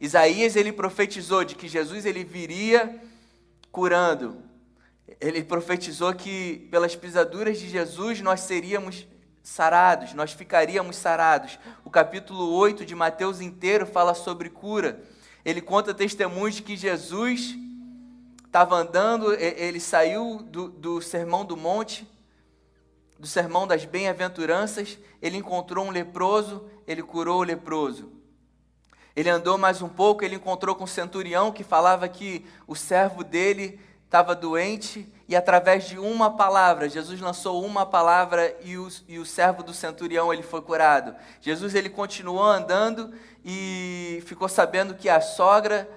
Isaías 0.00 0.56
ele 0.56 0.72
profetizou 0.72 1.44
de 1.44 1.54
que 1.54 1.68
Jesus 1.68 2.04
ele 2.04 2.24
viria 2.24 3.00
curando. 3.70 4.42
Ele 5.20 5.44
profetizou 5.44 6.12
que 6.12 6.66
pelas 6.72 6.96
pisaduras 6.96 7.60
de 7.60 7.68
Jesus 7.68 8.20
nós 8.20 8.40
seríamos 8.40 9.06
sarados, 9.44 10.14
nós 10.14 10.32
ficaríamos 10.32 10.96
sarados. 10.96 11.58
O 11.84 11.90
capítulo 11.90 12.50
8 12.54 12.84
de 12.86 12.94
Mateus 12.94 13.42
inteiro 13.42 13.86
fala 13.86 14.14
sobre 14.14 14.48
cura. 14.48 15.02
Ele 15.44 15.60
conta 15.60 15.92
testemunhos 15.92 16.60
que 16.60 16.74
Jesus 16.74 17.54
estava 18.46 18.76
andando, 18.76 19.34
ele 19.34 19.78
saiu 19.78 20.38
do, 20.38 20.70
do 20.70 21.02
sermão 21.02 21.44
do 21.44 21.56
monte, 21.56 22.08
do 23.18 23.26
sermão 23.26 23.66
das 23.66 23.84
bem-aventuranças, 23.84 24.98
ele 25.20 25.36
encontrou 25.36 25.84
um 25.84 25.90
leproso, 25.90 26.64
ele 26.86 27.02
curou 27.02 27.40
o 27.40 27.44
leproso. 27.44 28.12
Ele 29.14 29.28
andou 29.28 29.58
mais 29.58 29.82
um 29.82 29.88
pouco, 29.88 30.24
ele 30.24 30.36
encontrou 30.36 30.74
com 30.74 30.84
um 30.84 30.88
centurião 30.88 31.52
que 31.52 31.62
falava 31.62 32.08
que 32.08 32.46
o 32.66 32.74
servo 32.74 33.22
dele 33.22 33.78
estava 34.04 34.34
doente 34.34 35.06
e 35.26 35.34
através 35.34 35.88
de 35.88 35.98
uma 35.98 36.36
palavra, 36.36 36.88
Jesus 36.88 37.20
lançou 37.20 37.64
uma 37.64 37.86
palavra 37.86 38.54
e 38.62 38.76
o, 38.76 38.88
e 39.08 39.18
o 39.18 39.24
servo 39.24 39.62
do 39.62 39.72
centurião 39.72 40.32
ele 40.32 40.42
foi 40.42 40.60
curado. 40.60 41.14
Jesus 41.40 41.74
ele 41.74 41.88
continuou 41.88 42.42
andando 42.42 43.12
e 43.44 44.22
ficou 44.26 44.48
sabendo 44.48 44.94
que 44.94 45.08
a 45.08 45.20
sogra 45.20 45.88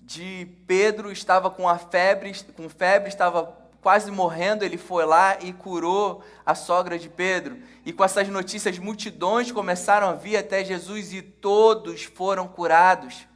de 0.00 0.48
Pedro 0.66 1.12
estava 1.12 1.50
com 1.50 1.68
a 1.68 1.78
febre, 1.78 2.32
com 2.56 2.68
febre, 2.68 3.08
estava 3.08 3.56
quase 3.80 4.10
morrendo, 4.10 4.64
ele 4.64 4.76
foi 4.76 5.04
lá 5.04 5.38
e 5.40 5.52
curou 5.52 6.22
a 6.44 6.54
sogra 6.54 6.98
de 6.98 7.08
Pedro. 7.08 7.58
E 7.84 7.92
com 7.92 8.04
essas 8.04 8.28
notícias, 8.28 8.78
multidões 8.78 9.52
começaram 9.52 10.08
a 10.08 10.14
vir 10.14 10.36
até 10.36 10.64
Jesus 10.64 11.12
e 11.12 11.22
todos 11.22 12.04
foram 12.04 12.48
curados. 12.48 13.27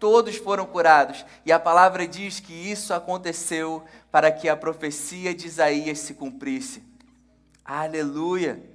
Todos 0.00 0.36
foram 0.36 0.64
curados. 0.64 1.26
E 1.44 1.52
a 1.52 1.60
palavra 1.60 2.08
diz 2.08 2.40
que 2.40 2.54
isso 2.54 2.94
aconteceu 2.94 3.84
para 4.10 4.32
que 4.32 4.48
a 4.48 4.56
profecia 4.56 5.34
de 5.34 5.46
Isaías 5.46 5.98
se 5.98 6.14
cumprisse. 6.14 6.82
Aleluia! 7.62 8.69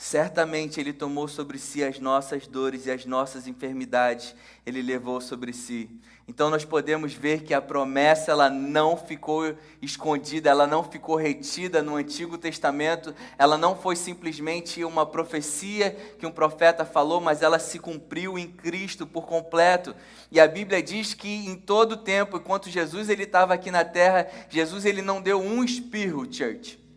Certamente 0.00 0.78
Ele 0.78 0.92
tomou 0.92 1.26
sobre 1.26 1.58
si 1.58 1.82
as 1.82 1.98
nossas 1.98 2.46
dores 2.46 2.86
e 2.86 2.90
as 2.92 3.04
nossas 3.04 3.48
enfermidades, 3.48 4.32
Ele 4.64 4.80
levou 4.80 5.20
sobre 5.20 5.52
si. 5.52 5.90
Então 6.28 6.48
nós 6.50 6.64
podemos 6.64 7.14
ver 7.14 7.42
que 7.42 7.52
a 7.52 7.60
promessa 7.60 8.30
ela 8.30 8.48
não 8.48 8.96
ficou 8.96 9.56
escondida, 9.82 10.50
ela 10.50 10.68
não 10.68 10.84
ficou 10.84 11.16
retida 11.16 11.82
no 11.82 11.96
Antigo 11.96 12.38
Testamento, 12.38 13.12
ela 13.36 13.58
não 13.58 13.74
foi 13.74 13.96
simplesmente 13.96 14.84
uma 14.84 15.04
profecia 15.04 15.90
que 16.16 16.26
um 16.26 16.30
profeta 16.30 16.84
falou, 16.84 17.20
mas 17.20 17.42
ela 17.42 17.58
se 17.58 17.80
cumpriu 17.80 18.38
em 18.38 18.46
Cristo 18.46 19.04
por 19.04 19.26
completo. 19.26 19.96
E 20.30 20.38
a 20.38 20.46
Bíblia 20.46 20.80
diz 20.80 21.12
que 21.12 21.28
em 21.28 21.56
todo 21.56 21.96
tempo, 21.96 22.36
enquanto 22.36 22.70
Jesus 22.70 23.08
ele 23.08 23.24
estava 23.24 23.52
aqui 23.52 23.72
na 23.72 23.84
terra, 23.84 24.28
Jesus 24.48 24.84
ele 24.84 25.02
não 25.02 25.20
deu 25.20 25.40
um 25.40 25.64
espirro, 25.64 26.32
church. 26.32 26.87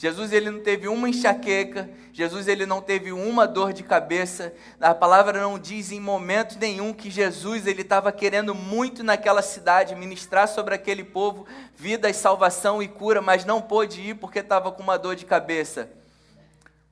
Jesus 0.00 0.32
ele 0.32 0.50
não 0.50 0.60
teve 0.60 0.88
uma 0.88 1.10
enxaqueca, 1.10 1.90
Jesus 2.10 2.48
ele 2.48 2.64
não 2.64 2.80
teve 2.80 3.12
uma 3.12 3.46
dor 3.46 3.70
de 3.70 3.82
cabeça. 3.82 4.50
A 4.80 4.94
palavra 4.94 5.38
não 5.38 5.58
diz 5.58 5.92
em 5.92 6.00
momento 6.00 6.58
nenhum 6.58 6.94
que 6.94 7.10
Jesus 7.10 7.66
ele 7.66 7.82
estava 7.82 8.10
querendo 8.10 8.54
muito 8.54 9.04
naquela 9.04 9.42
cidade 9.42 9.94
ministrar 9.94 10.48
sobre 10.48 10.74
aquele 10.74 11.04
povo 11.04 11.46
vida 11.76 12.10
salvação 12.14 12.82
e 12.82 12.88
cura, 12.88 13.20
mas 13.20 13.44
não 13.44 13.60
pôde 13.60 14.00
ir 14.00 14.14
porque 14.14 14.38
estava 14.38 14.72
com 14.72 14.82
uma 14.82 14.96
dor 14.96 15.14
de 15.14 15.26
cabeça. 15.26 15.90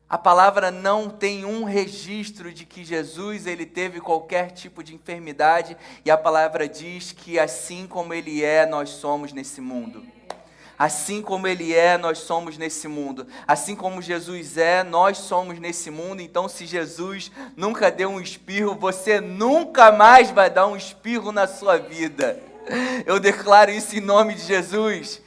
A 0.07 0.18
palavra 0.18 0.71
não 0.71 1.09
tem 1.09 1.47
um 1.47 1.64
registro 1.64 2.53
de 2.53 2.66
que 2.66 2.85
Jesus 2.85 3.47
ele 3.47 3.64
teve 3.64 4.03
qualquer 4.03 4.51
tipo 4.51 4.85
de 4.85 4.94
enfermidade 4.94 5.79
e 6.05 6.11
a 6.11 6.18
palavra 6.18 6.68
diz 6.68 7.12
que 7.12 7.38
assim 7.38 7.87
como 7.87 8.12
ele 8.12 8.44
é, 8.44 8.66
nós 8.66 8.90
somos 8.90 9.33
nesse 9.33 9.62
mundo. 9.62 10.17
Assim 10.79 11.21
como 11.21 11.49
Ele 11.49 11.75
é, 11.75 11.99
nós 11.99 12.19
somos 12.19 12.57
nesse 12.57 12.87
mundo. 12.87 13.27
Assim 13.49 13.75
como 13.75 14.01
Jesus 14.01 14.57
é, 14.57 14.85
nós 14.85 15.19
somos 15.19 15.59
nesse 15.59 15.91
mundo. 15.91 16.23
Então, 16.23 16.49
se 16.49 16.67
Jesus 16.67 17.33
nunca 17.57 17.91
deu 17.91 18.09
um 18.11 18.21
espirro, 18.21 18.77
você 18.77 19.21
nunca 19.21 19.91
mais 19.91 20.31
vai 20.31 20.49
dar 20.49 20.69
um 20.69 20.77
espirro 20.77 21.33
na 21.33 21.49
sua 21.49 21.79
vida. 21.79 22.41
Eu 23.05 23.19
declaro 23.19 23.73
isso 23.73 23.97
em 23.97 24.01
nome 24.01 24.35
de 24.37 24.43
Jesus. 24.43 25.21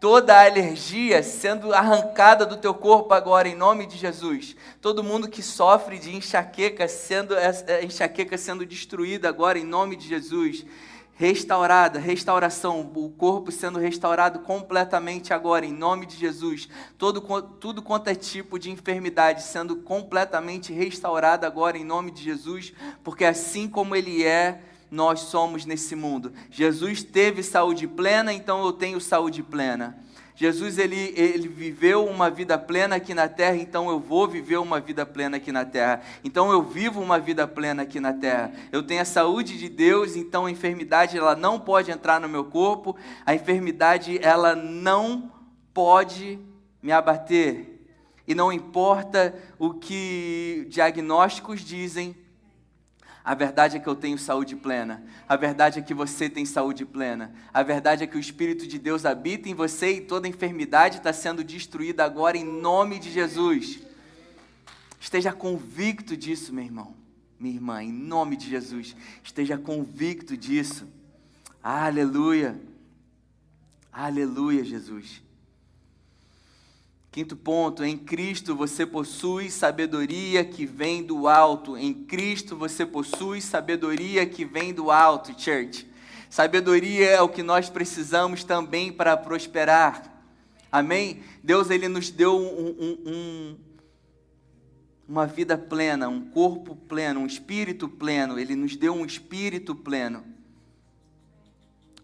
Toda 0.00 0.34
a 0.34 0.44
alergia 0.44 1.22
sendo 1.22 1.72
arrancada 1.72 2.44
do 2.44 2.56
teu 2.56 2.74
corpo 2.74 3.14
agora, 3.14 3.48
em 3.48 3.54
nome 3.54 3.86
de 3.86 3.96
Jesus. 3.96 4.56
Todo 4.80 5.04
mundo 5.04 5.28
que 5.28 5.42
sofre 5.42 5.98
de 5.98 6.14
enxaqueca 6.16 6.88
sendo, 6.88 7.34
enxaqueca 7.82 8.36
sendo 8.36 8.66
destruída 8.66 9.28
agora, 9.28 9.56
em 9.56 9.64
nome 9.64 9.94
de 9.94 10.08
Jesus 10.08 10.66
restaurada, 11.16 11.98
restauração, 11.98 12.92
o 12.94 13.10
corpo 13.10 13.50
sendo 13.50 13.78
restaurado 13.78 14.40
completamente 14.40 15.32
agora, 15.32 15.64
em 15.64 15.72
nome 15.72 16.04
de 16.04 16.16
Jesus. 16.16 16.68
Todo, 16.98 17.20
tudo 17.58 17.82
quanto 17.82 18.08
é 18.08 18.14
tipo 18.14 18.58
de 18.58 18.70
enfermidade 18.70 19.42
sendo 19.42 19.76
completamente 19.76 20.72
restaurada 20.72 21.46
agora, 21.46 21.78
em 21.78 21.84
nome 21.84 22.10
de 22.10 22.22
Jesus, 22.22 22.72
porque 23.02 23.24
assim 23.24 23.66
como 23.66 23.96
Ele 23.96 24.24
é, 24.24 24.60
nós 24.90 25.20
somos 25.20 25.64
nesse 25.64 25.96
mundo. 25.96 26.32
Jesus 26.50 27.02
teve 27.02 27.42
saúde 27.42 27.88
plena, 27.88 28.32
então 28.32 28.64
eu 28.64 28.72
tenho 28.72 29.00
saúde 29.00 29.42
plena. 29.42 30.05
Jesus 30.36 30.78
ele, 30.78 31.14
ele 31.16 31.48
viveu 31.48 32.04
uma 32.04 32.28
vida 32.28 32.58
plena 32.58 32.96
aqui 32.96 33.14
na 33.14 33.26
terra, 33.26 33.56
então 33.56 33.88
eu 33.88 33.98
vou 33.98 34.28
viver 34.28 34.58
uma 34.58 34.78
vida 34.78 35.06
plena 35.06 35.38
aqui 35.38 35.50
na 35.50 35.64
terra. 35.64 36.02
Então 36.22 36.52
eu 36.52 36.62
vivo 36.62 37.00
uma 37.00 37.18
vida 37.18 37.48
plena 37.48 37.84
aqui 37.84 37.98
na 37.98 38.12
terra. 38.12 38.52
Eu 38.70 38.82
tenho 38.82 39.00
a 39.00 39.06
saúde 39.06 39.56
de 39.56 39.70
Deus, 39.70 40.14
então 40.14 40.44
a 40.44 40.50
enfermidade 40.50 41.16
ela 41.16 41.34
não 41.34 41.58
pode 41.58 41.90
entrar 41.90 42.20
no 42.20 42.28
meu 42.28 42.44
corpo. 42.44 42.94
A 43.24 43.34
enfermidade 43.34 44.18
ela 44.22 44.54
não 44.54 45.32
pode 45.72 46.38
me 46.82 46.92
abater. 46.92 47.88
E 48.28 48.34
não 48.34 48.52
importa 48.52 49.34
o 49.58 49.72
que 49.72 50.66
diagnósticos 50.68 51.62
dizem, 51.62 52.14
a 53.26 53.34
verdade 53.34 53.76
é 53.76 53.80
que 53.80 53.88
eu 53.88 53.96
tenho 53.96 54.16
saúde 54.16 54.54
plena. 54.54 55.02
A 55.28 55.34
verdade 55.34 55.80
é 55.80 55.82
que 55.82 55.92
você 55.92 56.30
tem 56.30 56.46
saúde 56.46 56.84
plena. 56.86 57.34
A 57.52 57.60
verdade 57.64 58.04
é 58.04 58.06
que 58.06 58.16
o 58.16 58.20
Espírito 58.20 58.68
de 58.68 58.78
Deus 58.78 59.04
habita 59.04 59.48
em 59.48 59.54
você 59.54 59.94
e 59.94 60.00
toda 60.00 60.28
enfermidade 60.28 60.98
está 60.98 61.12
sendo 61.12 61.42
destruída 61.42 62.04
agora 62.04 62.36
em 62.36 62.44
nome 62.44 63.00
de 63.00 63.10
Jesus. 63.10 63.80
Esteja 65.00 65.32
convicto 65.32 66.16
disso, 66.16 66.54
meu 66.54 66.62
irmão, 66.62 66.94
minha 67.36 67.56
irmã, 67.56 67.82
em 67.82 67.90
nome 67.90 68.36
de 68.36 68.48
Jesus. 68.48 68.94
Esteja 69.24 69.58
convicto 69.58 70.36
disso. 70.36 70.86
Aleluia. 71.60 72.56
Aleluia, 73.92 74.62
Jesus. 74.62 75.20
Quinto 77.16 77.34
ponto, 77.34 77.82
em 77.82 77.96
Cristo 77.96 78.54
você 78.54 78.84
possui 78.84 79.50
sabedoria 79.50 80.44
que 80.44 80.66
vem 80.66 81.02
do 81.02 81.26
alto. 81.26 81.74
Em 81.74 81.94
Cristo 81.94 82.54
você 82.54 82.84
possui 82.84 83.40
sabedoria 83.40 84.26
que 84.26 84.44
vem 84.44 84.74
do 84.74 84.90
alto, 84.90 85.32
church. 85.32 85.90
Sabedoria 86.28 87.08
é 87.08 87.22
o 87.22 87.28
que 87.30 87.42
nós 87.42 87.70
precisamos 87.70 88.44
também 88.44 88.92
para 88.92 89.16
prosperar. 89.16 90.12
Amém? 90.70 91.22
Deus 91.42 91.70
ele 91.70 91.88
nos 91.88 92.10
deu 92.10 92.36
um, 92.36 92.76
um, 92.78 92.98
um, 93.06 93.56
uma 95.08 95.26
vida 95.26 95.56
plena, 95.56 96.10
um 96.10 96.20
corpo 96.20 96.76
pleno, 96.76 97.20
um 97.20 97.26
espírito 97.26 97.88
pleno. 97.88 98.38
Ele 98.38 98.54
nos 98.54 98.76
deu 98.76 98.92
um 98.92 99.06
espírito 99.06 99.74
pleno 99.74 100.35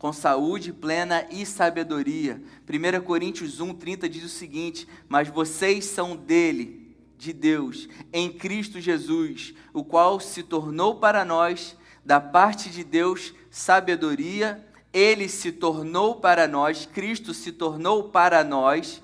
com 0.02 0.12
saúde 0.12 0.72
plena 0.72 1.24
e 1.30 1.46
sabedoria. 1.46 2.42
1 2.68 3.04
Coríntios 3.04 3.60
1, 3.60 3.72
30 3.72 4.08
diz 4.08 4.24
o 4.24 4.28
seguinte: 4.28 4.88
Mas 5.08 5.28
vocês 5.28 5.84
são 5.84 6.16
dele, 6.16 6.92
de 7.16 7.32
Deus, 7.32 7.88
em 8.12 8.28
Cristo 8.32 8.80
Jesus, 8.80 9.54
o 9.72 9.84
qual 9.84 10.18
se 10.18 10.42
tornou 10.42 10.96
para 10.96 11.24
nós, 11.24 11.76
da 12.04 12.20
parte 12.20 12.68
de 12.68 12.82
Deus, 12.82 13.32
sabedoria, 13.48 14.66
ele 14.92 15.28
se 15.28 15.52
tornou 15.52 16.16
para 16.16 16.48
nós, 16.48 16.84
Cristo 16.84 17.32
se 17.32 17.52
tornou 17.52 18.08
para 18.08 18.42
nós, 18.42 19.00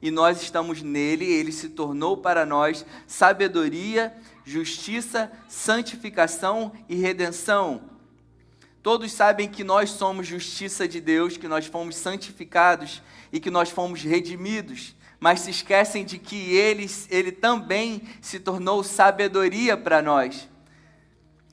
e 0.00 0.10
nós 0.10 0.40
estamos 0.40 0.80
nele, 0.80 1.26
ele 1.26 1.52
se 1.52 1.68
tornou 1.68 2.16
para 2.16 2.46
nós 2.46 2.86
sabedoria, 3.06 4.16
justiça, 4.46 5.30
santificação 5.46 6.72
e 6.88 6.94
redenção 6.94 7.97
Todos 8.88 9.12
sabem 9.12 9.50
que 9.50 9.62
nós 9.62 9.90
somos 9.90 10.26
justiça 10.26 10.88
de 10.88 10.98
Deus, 10.98 11.36
que 11.36 11.46
nós 11.46 11.66
fomos 11.66 11.94
santificados 11.94 13.02
e 13.30 13.38
que 13.38 13.50
nós 13.50 13.68
fomos 13.68 14.00
redimidos, 14.02 14.96
mas 15.20 15.40
se 15.40 15.50
esquecem 15.50 16.06
de 16.06 16.16
que 16.16 16.56
ele, 16.56 16.90
ele 17.10 17.30
também 17.30 18.00
se 18.22 18.40
tornou 18.40 18.82
sabedoria 18.82 19.76
para 19.76 20.00
nós. 20.00 20.48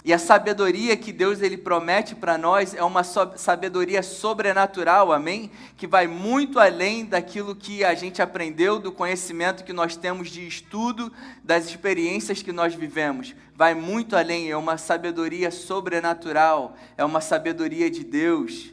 E 0.05 0.13
a 0.13 0.19
sabedoria 0.19 0.95
que 0.95 1.11
Deus 1.11 1.41
ele 1.41 1.57
promete 1.57 2.13
para 2.13 2.37
nós 2.37 2.75
é 2.75 2.83
uma 2.83 3.03
sabedoria 3.03 4.03
sobrenatural, 4.03 5.11
amém? 5.11 5.49
Que 5.75 5.87
vai 5.87 6.05
muito 6.05 6.59
além 6.59 7.03
daquilo 7.03 7.55
que 7.55 7.83
a 7.83 7.95
gente 7.95 8.21
aprendeu, 8.21 8.77
do 8.77 8.91
conhecimento 8.91 9.63
que 9.63 9.73
nós 9.73 9.97
temos 9.97 10.29
de 10.29 10.47
estudo, 10.47 11.11
das 11.43 11.65
experiências 11.65 12.43
que 12.43 12.51
nós 12.51 12.75
vivemos. 12.75 13.33
Vai 13.55 13.73
muito 13.73 14.15
além, 14.15 14.51
é 14.51 14.55
uma 14.55 14.77
sabedoria 14.77 15.49
sobrenatural, 15.49 16.77
é 16.95 17.03
uma 17.03 17.19
sabedoria 17.19 17.89
de 17.89 18.03
Deus. 18.03 18.71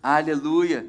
Aleluia. 0.00 0.86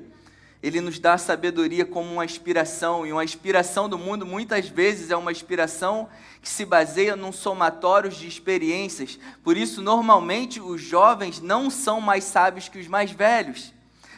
Ele 0.63 0.79
nos 0.79 0.97
dá 0.97 1.15
a 1.15 1.17
sabedoria 1.17 1.85
como 1.85 2.09
uma 2.09 2.23
inspiração, 2.23 3.05
e 3.05 3.11
uma 3.11 3.25
inspiração 3.25 3.89
do 3.89 3.97
mundo 3.97 4.25
muitas 4.25 4.69
vezes 4.69 5.11
é 5.11 5.17
uma 5.17 5.33
inspiração 5.33 6.07
que 6.41 6.47
se 6.47 6.63
baseia 6.63 7.17
num 7.17 7.33
somatório 7.33 8.09
de 8.09 8.25
experiências. 8.25 9.19
Por 9.43 9.57
isso, 9.57 9.81
normalmente, 9.81 10.61
os 10.61 10.81
jovens 10.81 11.41
não 11.41 11.69
são 11.69 11.99
mais 11.99 12.23
sábios 12.23 12.69
que 12.69 12.79
os 12.79 12.87
mais 12.87 13.11
velhos. 13.11 13.73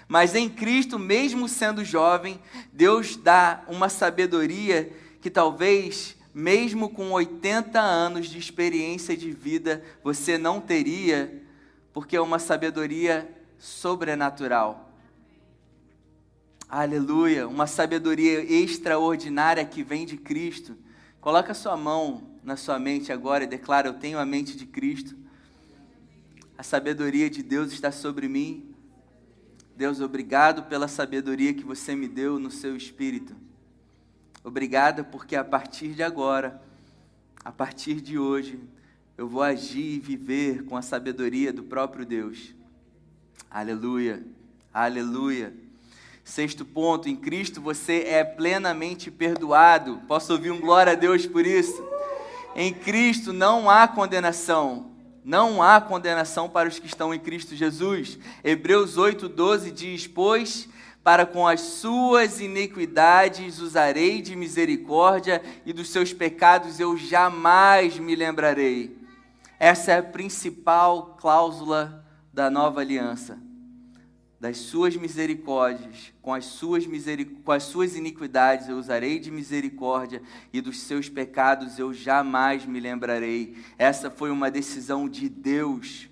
Mas 0.08 0.36
em 0.36 0.47
Cristo, 0.47 0.99
mesmo 0.99 1.49
sendo 1.49 1.84
jovem, 1.84 2.39
Deus 2.71 3.15
dá 3.15 3.63
uma 3.67 3.89
sabedoria 3.89 4.93
que 5.19 5.31
talvez, 5.31 6.15
mesmo 6.31 6.89
com 6.89 7.10
80 7.10 7.79
anos 7.81 8.27
de 8.27 8.38
experiência 8.38 9.17
de 9.17 9.31
vida, 9.31 9.84
você 10.03 10.38
não 10.38 10.62
teria, 10.62 11.41
porque 11.91 12.15
é 12.15 12.21
uma 12.21 12.38
sabedoria 12.38 13.27
sobrenatural. 13.58 14.85
Aleluia, 16.67 17.47
uma 17.47 17.67
sabedoria 17.67 18.41
extraordinária 18.41 19.63
que 19.63 19.84
vem 19.84 20.04
de 20.04 20.17
Cristo. 20.17 20.75
Coloca 21.21 21.54
sua 21.54 21.78
mão 21.78 22.23
na 22.43 22.58
sua 22.58 22.80
mente 22.80 23.12
agora 23.12 23.43
e 23.43 23.47
declara: 23.47 23.88
Eu 23.88 23.93
tenho 23.93 24.17
a 24.17 24.25
mente 24.25 24.58
de 24.58 24.65
Cristo. 24.65 25.15
A 26.58 26.63
sabedoria 26.63 27.30
de 27.30 27.43
Deus 27.43 27.71
está 27.71 27.91
sobre 27.91 28.28
mim. 28.28 28.73
Deus, 29.78 30.01
obrigado 30.01 30.63
pela 30.63 30.88
sabedoria 30.88 31.54
que 31.54 31.63
você 31.63 31.95
me 31.95 32.08
deu 32.08 32.39
no 32.39 32.49
seu 32.49 32.75
espírito. 32.75 33.36
Obrigado 34.43 35.06
porque 35.06 35.36
a 35.36 35.43
partir 35.43 35.89
de 35.89 36.01
agora, 36.01 36.63
a 37.43 37.51
partir 37.51 38.01
de 38.01 38.17
hoje, 38.17 38.60
eu 39.15 39.28
vou 39.28 39.43
agir 39.43 39.95
e 39.95 39.99
viver 39.99 40.63
com 40.65 40.75
a 40.75 40.82
sabedoria 40.82 41.54
do 41.54 41.63
próprio 41.63 42.06
Deus. 42.06 42.56
Aleluia, 43.51 44.25
aleluia. 44.73 45.64
Sexto 46.25 46.65
ponto, 46.65 47.07
em 47.07 47.15
Cristo 47.15 47.61
você 47.61 48.03
é 48.07 48.23
plenamente 48.23 49.11
perdoado. 49.11 50.01
Posso 50.07 50.33
ouvir 50.33 50.49
um 50.49 50.59
glória 50.59 50.93
a 50.93 50.95
Deus 50.95 51.27
por 51.27 51.45
isso? 51.45 51.88
Em 52.55 52.73
Cristo 52.73 53.31
não 53.31 53.69
há 53.69 53.88
condenação. 53.88 54.91
Não 55.23 55.61
há 55.61 55.79
condenação 55.79 56.49
para 56.49 56.67
os 56.67 56.79
que 56.79 56.88
estão 56.88 57.13
em 57.13 57.19
Cristo 57.19 57.55
Jesus. 57.55 58.17
Hebreus 58.43 58.97
8:12 58.97 59.71
diz: 59.71 60.07
"Pois 60.07 60.67
para 61.03 61.27
com 61.27 61.47
as 61.47 61.61
suas 61.61 62.39
iniquidades 62.39 63.59
usarei 63.59 64.19
de 64.19 64.35
misericórdia 64.35 65.43
e 65.63 65.71
dos 65.71 65.89
seus 65.89 66.11
pecados 66.11 66.79
eu 66.79 66.97
jamais 66.97 67.99
me 67.99 68.15
lembrarei." 68.15 68.97
Essa 69.59 69.91
é 69.91 69.99
a 69.99 70.03
principal 70.03 71.17
cláusula 71.21 72.03
da 72.33 72.49
nova 72.49 72.81
aliança 72.81 73.44
das 74.39 74.58
suas 74.58 74.95
misericórdias, 74.95 76.13
com 76.21 76.34
as 76.34 76.45
suas, 76.45 76.86
miseric... 76.86 77.36
com 77.43 77.52
as 77.52 77.63
suas 77.63 77.95
iniquidades 77.95 78.67
eu 78.67 78.78
usarei 78.78 79.17
de 79.19 79.32
misericórdia, 79.32 80.21
e 80.52 80.62
dos 80.62 80.80
seus 80.82 81.10
pecados 81.10 81.80
eu 81.80 81.93
jamais 81.93 82.65
me 82.65 82.80
lembrarei. 82.80 83.58
Essa 83.78 84.12
foi 84.12 84.30
uma 84.30 84.52
decisão 84.52 85.08
de 85.08 85.30
Deus, 85.30 86.10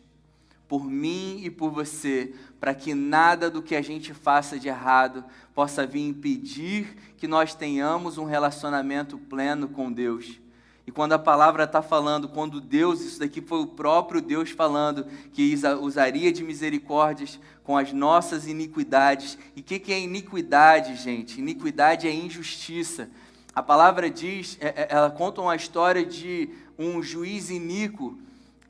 por 0.68 0.90
mim 0.90 1.42
e 1.44 1.50
por 1.50 1.70
você, 1.70 2.34
para 2.60 2.74
que 2.74 2.96
nada 2.96 3.50
do 3.50 3.62
que 3.62 3.76
a 3.76 3.82
gente 3.82 4.14
faça 4.14 4.58
de 4.58 4.70
errado 4.70 5.24
possa 5.54 5.86
vir 5.86 6.08
impedir 6.08 6.96
que 7.18 7.28
nós 7.28 7.54
tenhamos 7.54 8.18
um 8.18 8.26
relacionamento 8.26 9.18
pleno 9.18 9.68
com 9.68 9.92
Deus. 9.92 10.43
E 10.86 10.91
quando 10.91 11.13
a 11.13 11.19
palavra 11.19 11.63
está 11.63 11.82
falando, 11.82 12.28
quando 12.28 12.60
Deus, 12.60 13.02
isso 13.02 13.19
daqui 13.19 13.41
foi 13.41 13.60
o 13.60 13.67
próprio 13.67 14.22
Deus 14.22 14.50
falando, 14.50 15.06
que 15.32 15.56
usaria 15.82 16.32
de 16.32 16.43
misericórdias 16.43 17.39
com 17.63 17.78
as 17.78 17.93
nossas 17.93 18.48
iniquidades. 18.48 19.38
E 19.56 19.62
o 19.62 19.63
que, 19.63 19.80
que 19.80 19.93
é 19.93 20.00
iniquidade, 20.00 20.96
gente? 20.98 21.39
Iniquidade 21.39 22.08
é 22.08 22.13
injustiça. 22.13 23.10
A 23.56 23.63
palavra 23.63 24.10
diz, 24.10 24.58
é, 24.60 24.67
é, 24.67 24.88
ela 24.89 25.10
conta 25.10 25.41
uma 25.41 25.56
história 25.56 26.06
de 26.06 26.50
um 26.78 27.02
juiz 27.02 27.50
iníquo, 27.50 28.17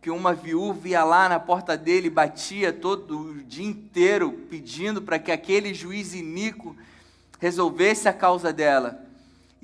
que 0.01 0.11
uma 0.11 0.33
viúva 0.33 0.89
ia 0.89 1.03
lá 1.03 1.29
na 1.29 1.39
porta 1.39 1.77
dele, 1.77 2.09
batia 2.09 2.73
todo 2.73 3.17
o 3.17 3.43
dia 3.43 3.65
inteiro, 3.65 4.33
pedindo 4.49 5.01
para 5.01 5.17
que 5.17 5.31
aquele 5.31 5.73
juiz 5.73 6.13
iníquo 6.13 6.75
resolvesse 7.39 8.07
a 8.07 8.13
causa 8.13 8.51
dela. 8.53 9.02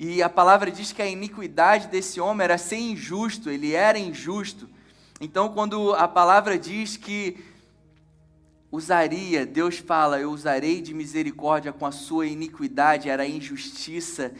E 0.02 0.22
a 0.22 0.30
palavra 0.30 0.70
diz 0.70 0.94
que 0.94 1.02
a 1.02 1.06
iniquidade 1.06 1.88
desse 1.88 2.22
homem 2.22 2.42
era 2.42 2.56
ser 2.56 2.78
injusto, 2.78 3.50
ele 3.50 3.74
era 3.74 3.98
injusto. 3.98 4.66
Então, 5.20 5.50
quando 5.50 5.92
a 5.92 6.08
palavra 6.08 6.58
diz 6.58 6.96
que 6.96 7.36
usaria, 8.72 9.44
Deus 9.44 9.76
fala, 9.76 10.18
eu 10.18 10.30
usarei 10.30 10.80
de 10.80 10.94
misericórdia 10.94 11.70
com 11.70 11.84
a 11.84 11.92
sua 11.92 12.26
iniquidade, 12.26 13.10
era 13.10 13.24
a 13.24 13.28
injustiça 13.28 14.32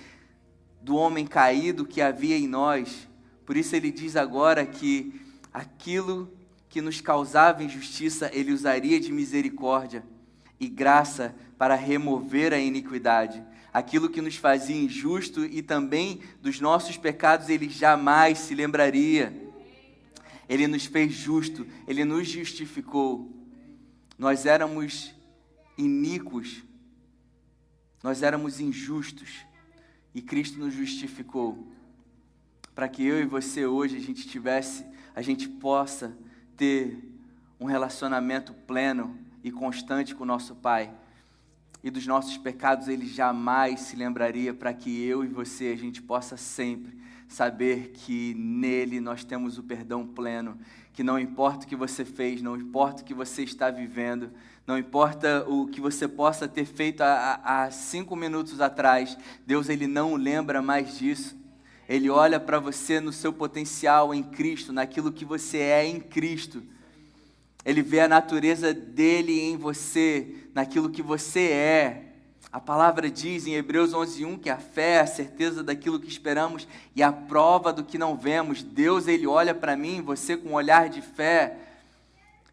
do 0.81 0.97
homem 0.97 1.27
caído 1.27 1.85
que 1.85 2.01
havia 2.01 2.39
em 2.39 2.49
nós. 2.49 3.07
Por 3.45 3.55
isso 3.55 3.77
ele 3.77 3.91
diz 3.91 4.17
agora 4.17 4.65
que 4.65 5.21
aquilo 5.53 6.33
que 6.71 6.81
nos 6.81 7.03
causava 7.03 7.63
injustiça, 7.63 8.31
ele 8.33 8.51
usaria 8.51 8.99
de 8.99 9.13
misericórdia 9.13 10.03
e 10.59 10.69
graça 10.69 11.35
para 11.59 11.75
remover 11.75 12.55
a 12.55 12.59
iniquidade 12.59 13.45
aquilo 13.73 14.09
que 14.09 14.21
nos 14.21 14.37
fazia 14.37 14.77
injusto 14.77 15.45
e 15.45 15.63
também 15.63 16.21
dos 16.41 16.61
nossos 16.61 16.97
pecados 16.97 17.49
ele 17.49 17.69
jamais 17.69 18.39
se 18.39 18.55
lembraria. 18.55 19.49
Ele 20.49 20.67
nos 20.67 20.87
fez 20.87 21.13
justo, 21.13 21.67
ele 21.87 22.05
nos 22.05 22.29
justificou. 22.29 23.31
Nós 24.19 24.47
éramos 24.47 25.15
iníquos, 25.79 26.63
nós 28.03 28.23
éramos 28.23 28.61
injustos 28.61 29.45
e 30.15 30.21
Cristo 30.21 30.59
nos 30.59 30.75
justificou 30.75 31.73
para 32.75 32.89
que 32.89 33.05
eu 33.05 33.21
e 33.21 33.25
você 33.25 33.67
hoje 33.67 33.97
a 33.97 34.01
gente 34.01 34.27
tivesse, 34.27 34.85
a 35.15 35.23
gente 35.23 35.49
possa 35.49 36.17
ter 36.57 36.99
um 37.59 37.67
relacionamento 37.67 38.53
pleno 38.53 39.19
e 39.45 39.53
constante 39.53 40.15
com 40.15 40.25
o 40.25 40.27
nosso 40.27 40.55
Pai 40.57 40.93
e 41.83 41.91
dos 41.91 42.07
nossos 42.07 42.37
pecados 42.37 42.89
ele 42.89 43.07
jamais 43.07 43.81
se 43.81 43.97
lembraria, 43.97 44.53
para 44.53 44.73
que 44.73 45.05
eu 45.05 45.25
e 45.25 45.29
você 45.29 45.69
a 45.69 45.77
gente 45.77 46.03
possa 46.03 46.37
sempre 46.37 46.99
saber 47.29 47.93
que 47.95 48.35
nele 48.35 49.01
nós 49.01 49.25
temos 49.25 49.57
o 49.57 49.63
perdão 49.63 50.05
pleno, 50.07 50.59
que 50.93 51.05
não 51.05 51.19
importa 51.19 51.65
o 51.65 51.69
que 51.69 51.77
você 51.77 52.05
fez, 52.05 52.43
não 52.43 52.57
importa 52.57 53.03
o 53.03 53.05
que 53.05 53.15
você 53.15 53.45
está 53.45 53.71
vivendo, 53.71 54.31
não 54.67 54.77
importa 54.77 55.45
o 55.49 55.67
que 55.67 55.81
você 55.81 56.09
possa 56.09 56.49
ter 56.49 56.65
feito 56.65 57.03
há, 57.03 57.69
cinco 57.71 58.17
minutos 58.17 58.61
atrás, 58.61 59.17
Deus 59.47 59.69
ele 59.69 59.87
não 59.87 60.17
lembra 60.17 60.61
mais 60.61 60.99
disso. 60.99 61.39
Ele 61.89 62.09
olha 62.09 62.39
para 62.39 62.61
você 62.61 63.01
no 63.01 63.13
seu 63.13 63.33
potencial 63.33 64.15
em 64.15 64.23
Cristo, 64.23 64.73
naquilo 64.73 65.11
que 65.11 65.25
você 65.25 65.59
é 65.59 65.85
em 65.85 65.99
Cristo. 65.99 66.63
Ele 67.65 67.83
vê 67.83 68.01
a 68.01 68.09
natureza 68.09 68.73
dele 68.73 69.41
em 69.41 69.57
você, 69.57 70.27
naquilo 70.55 70.91
que 70.91 71.03
você 71.03 71.51
é. 71.51 72.07
A 72.53 72.59
palavra 72.59 73.11
diz 73.11 73.47
em 73.47 73.55
Hebreus 73.55 73.93
11:1 73.93 74.39
que 74.39 74.51
a 74.51 74.57
fé 74.57 74.95
é 74.95 75.01
a 75.01 75.07
certeza 75.07 75.63
daquilo 75.63 76.01
que 76.01 76.09
esperamos 76.09 76.67
e 76.97 77.03
a 77.03 77.13
prova 77.13 77.73
do 77.73 77.85
que 77.85 77.99
não 77.99 78.17
vemos. 78.17 78.63
Deus 78.63 79.07
ele 79.07 79.27
olha 79.27 79.55
para 79.55 79.77
mim, 79.77 80.03
você 80.03 80.37
com 80.37 80.51
um 80.51 80.55
olhar 80.55 80.89
de 80.89 81.01
fé, 81.01 81.57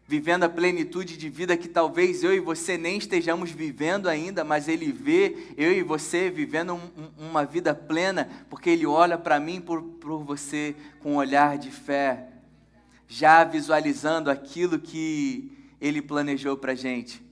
vivendo 0.06 0.44
a 0.44 0.48
plenitude 0.48 1.16
de 1.16 1.28
vida 1.28 1.56
que 1.56 1.68
talvez 1.68 2.22
eu 2.22 2.32
e 2.32 2.38
você 2.38 2.78
nem 2.78 2.96
estejamos 2.96 3.50
vivendo 3.50 4.08
ainda, 4.08 4.44
mas 4.44 4.68
ele 4.68 4.92
vê 4.92 5.36
eu 5.56 5.72
e 5.72 5.82
você 5.82 6.30
vivendo 6.30 6.74
um, 6.74 6.80
uma 7.30 7.44
vida 7.44 7.74
plena, 7.74 8.28
porque 8.48 8.70
ele 8.70 8.86
olha 8.86 9.18
para 9.18 9.40
mim 9.40 9.60
por, 9.60 9.82
por 9.82 10.22
você 10.22 10.76
com 11.00 11.14
um 11.14 11.16
olhar 11.16 11.58
de 11.58 11.70
fé, 11.70 12.28
já 13.08 13.42
visualizando 13.42 14.30
aquilo 14.30 14.78
que 14.78 15.50
ele 15.80 16.02
planejou 16.02 16.56
para 16.56 16.74
gente. 16.74 17.26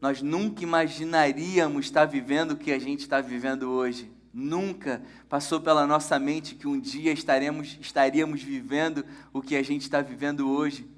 Nós 0.00 0.22
nunca 0.22 0.64
imaginaríamos 0.64 1.84
estar 1.84 2.06
vivendo 2.06 2.52
o 2.52 2.56
que 2.56 2.72
a 2.72 2.78
gente 2.78 3.00
está 3.00 3.20
vivendo 3.20 3.70
hoje. 3.70 4.10
Nunca 4.32 5.02
passou 5.28 5.60
pela 5.60 5.86
nossa 5.86 6.18
mente 6.18 6.54
que 6.54 6.66
um 6.66 6.80
dia 6.80 7.12
estaremos, 7.12 7.78
estaríamos 7.80 8.42
vivendo 8.42 9.04
o 9.32 9.42
que 9.42 9.54
a 9.54 9.62
gente 9.62 9.82
está 9.82 10.00
vivendo 10.00 10.50
hoje. 10.50 10.88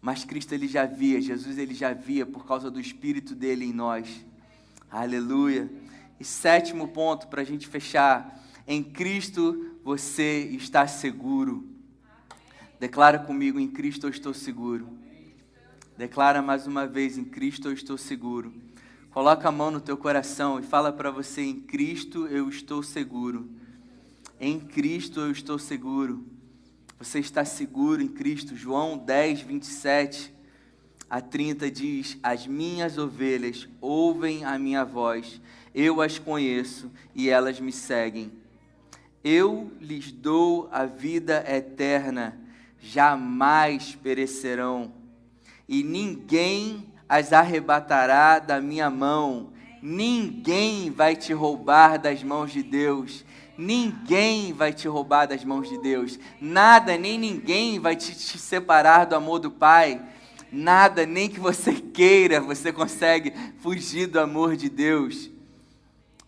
Mas 0.00 0.22
Cristo 0.22 0.52
ele 0.52 0.68
já 0.68 0.84
via, 0.84 1.20
Jesus 1.20 1.56
ele 1.56 1.74
já 1.74 1.94
via 1.94 2.26
por 2.26 2.46
causa 2.46 2.70
do 2.70 2.78
Espírito 2.78 3.34
dele 3.34 3.64
em 3.64 3.72
nós. 3.72 4.06
Aleluia. 4.90 5.68
E 6.20 6.24
sétimo 6.24 6.88
ponto 6.88 7.26
para 7.26 7.40
a 7.40 7.44
gente 7.44 7.66
fechar: 7.66 8.44
em 8.68 8.82
Cristo 8.82 9.78
você 9.82 10.50
está 10.52 10.86
seguro. 10.86 11.73
Declara 12.78 13.18
comigo: 13.18 13.58
em 13.58 13.68
Cristo 13.68 14.06
eu 14.06 14.10
estou 14.10 14.34
seguro. 14.34 14.88
Declara 15.96 16.42
mais 16.42 16.66
uma 16.66 16.86
vez: 16.86 17.16
em 17.16 17.24
Cristo 17.24 17.68
eu 17.68 17.72
estou 17.72 17.96
seguro. 17.96 18.52
Coloca 19.10 19.48
a 19.48 19.52
mão 19.52 19.70
no 19.70 19.80
teu 19.80 19.96
coração 19.96 20.58
e 20.58 20.62
fala 20.62 20.92
para 20.92 21.10
você: 21.10 21.42
em 21.42 21.60
Cristo 21.60 22.26
eu 22.26 22.48
estou 22.48 22.82
seguro. 22.82 23.48
Em 24.40 24.58
Cristo 24.58 25.20
eu 25.20 25.30
estou 25.30 25.58
seguro. 25.58 26.26
Você 26.98 27.18
está 27.18 27.44
seguro 27.44 28.02
em 28.02 28.08
Cristo. 28.08 28.56
João 28.56 28.98
10, 28.98 29.42
27 29.42 30.34
a 31.08 31.20
30 31.20 31.70
diz: 31.70 32.18
As 32.22 32.46
minhas 32.46 32.98
ovelhas 32.98 33.68
ouvem 33.80 34.44
a 34.44 34.58
minha 34.58 34.84
voz, 34.84 35.40
eu 35.74 36.00
as 36.00 36.18
conheço 36.18 36.90
e 37.14 37.28
elas 37.28 37.60
me 37.60 37.70
seguem. 37.70 38.32
Eu 39.22 39.70
lhes 39.80 40.10
dou 40.10 40.68
a 40.72 40.84
vida 40.84 41.44
eterna, 41.48 42.36
jamais 42.84 43.94
perecerão 43.94 44.92
e 45.68 45.82
ninguém 45.82 46.92
as 47.08 47.32
arrebatará 47.32 48.38
da 48.38 48.60
minha 48.60 48.90
mão. 48.90 49.52
Ninguém 49.80 50.90
vai 50.90 51.16
te 51.16 51.32
roubar 51.32 51.98
das 51.98 52.22
mãos 52.22 52.52
de 52.52 52.62
Deus. 52.62 53.24
Ninguém 53.56 54.52
vai 54.52 54.72
te 54.72 54.88
roubar 54.88 55.26
das 55.26 55.44
mãos 55.44 55.68
de 55.68 55.78
Deus. 55.78 56.18
Nada, 56.40 56.96
nem 56.98 57.18
ninguém 57.18 57.78
vai 57.78 57.96
te, 57.96 58.14
te 58.14 58.38
separar 58.38 59.06
do 59.06 59.14
amor 59.14 59.38
do 59.38 59.50
Pai. 59.50 60.02
Nada, 60.50 61.06
nem 61.06 61.28
que 61.28 61.40
você 61.40 61.72
queira, 61.72 62.40
você 62.40 62.72
consegue 62.72 63.32
fugir 63.58 64.06
do 64.06 64.20
amor 64.20 64.56
de 64.56 64.68
Deus. 64.68 65.30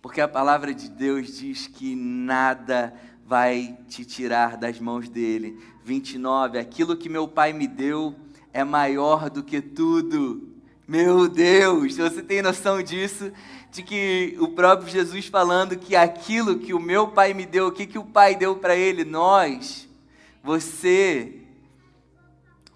Porque 0.01 0.21
a 0.21 0.29
palavra 0.29 0.73
de 0.73 0.89
Deus 0.89 1.37
diz 1.37 1.67
que 1.67 1.95
nada 1.97 2.95
vai 3.27 3.77
te 3.89 4.05
tirar 4.05 4.57
das 4.57 4.79
mãos 4.79 5.09
dele. 5.09 5.59
29. 5.85 6.59
Aquilo 6.59 6.97
que 6.97 7.09
meu 7.09 7.27
Pai 7.27 7.53
me 7.53 7.67
deu 7.67 8.15
é 8.53 8.63
maior 8.63 9.29
do 9.29 9.43
que 9.43 9.61
tudo. 9.61 10.55
Meu 10.87 11.29
Deus, 11.29 11.97
você 11.97 12.23
tem 12.23 12.41
noção 12.41 12.81
disso? 12.81 13.33
De 13.73 13.83
que 13.83 14.37
o 14.39 14.49
próprio 14.49 14.89
Jesus 14.89 15.27
falando 15.27 15.77
que 15.77 15.97
aquilo 15.97 16.61
que 16.61 16.73
o 16.73 16.79
meu 16.79 17.09
pai 17.09 17.35
me 17.35 17.45
deu, 17.45 17.67
o 17.67 17.73
que, 17.73 17.87
que 17.87 17.99
o 17.99 18.05
pai 18.05 18.37
deu 18.37 18.57
para 18.57 18.77
ele? 18.77 19.05
Nós, 19.05 19.89
você, 20.43 21.41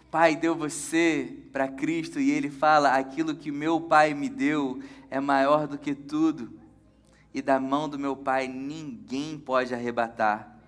o 0.01 0.05
pai 0.11 0.35
deu 0.35 0.57
você 0.57 1.33
para 1.53 1.69
Cristo 1.69 2.19
e 2.19 2.33
ele 2.33 2.51
fala: 2.51 2.97
aquilo 2.97 3.35
que 3.35 3.53
meu 3.53 3.81
pai 3.81 4.13
me 4.13 4.29
deu 4.29 4.83
é 5.09 5.21
maior 5.21 5.69
do 5.69 5.79
que 5.79 5.95
tudo, 5.95 6.51
e 7.33 7.41
da 7.41 7.61
mão 7.61 7.89
do 7.89 7.99
meu 7.99 8.17
pai 8.17 8.49
ninguém 8.49 9.39
pode 9.39 9.75
arrebatar, 9.75 10.59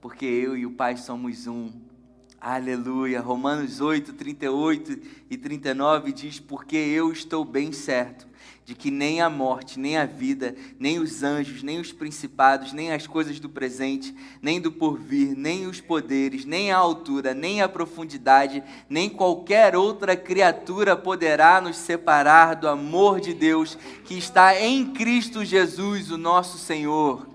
porque 0.00 0.24
eu 0.24 0.56
e 0.56 0.66
o 0.66 0.72
pai 0.72 0.96
somos 0.96 1.46
um. 1.46 1.72
Aleluia. 2.40 3.20
Romanos 3.20 3.80
8, 3.80 4.12
38 4.12 5.00
e 5.30 5.36
39 5.36 6.12
diz: 6.12 6.38
Porque 6.38 6.76
eu 6.76 7.10
estou 7.10 7.44
bem 7.44 7.72
certo 7.72 8.26
de 8.64 8.74
que 8.74 8.90
nem 8.90 9.20
a 9.20 9.28
morte, 9.28 9.78
nem 9.78 9.98
a 9.98 10.06
vida, 10.06 10.56
nem 10.78 10.98
os 10.98 11.22
anjos, 11.22 11.62
nem 11.62 11.78
os 11.78 11.92
principados, 11.92 12.72
nem 12.72 12.92
as 12.92 13.06
coisas 13.06 13.38
do 13.38 13.48
presente, 13.48 14.14
nem 14.40 14.58
do 14.58 14.72
porvir, 14.72 15.36
nem 15.36 15.66
os 15.66 15.82
poderes, 15.82 16.46
nem 16.46 16.72
a 16.72 16.78
altura, 16.78 17.34
nem 17.34 17.60
a 17.60 17.68
profundidade, 17.68 18.62
nem 18.88 19.10
qualquer 19.10 19.76
outra 19.76 20.16
criatura 20.16 20.96
poderá 20.96 21.60
nos 21.60 21.76
separar 21.76 22.54
do 22.54 22.66
amor 22.66 23.20
de 23.20 23.34
Deus 23.34 23.76
que 24.04 24.16
está 24.16 24.58
em 24.58 24.92
Cristo 24.92 25.44
Jesus, 25.44 26.10
o 26.10 26.16
nosso 26.16 26.56
Senhor. 26.56 27.28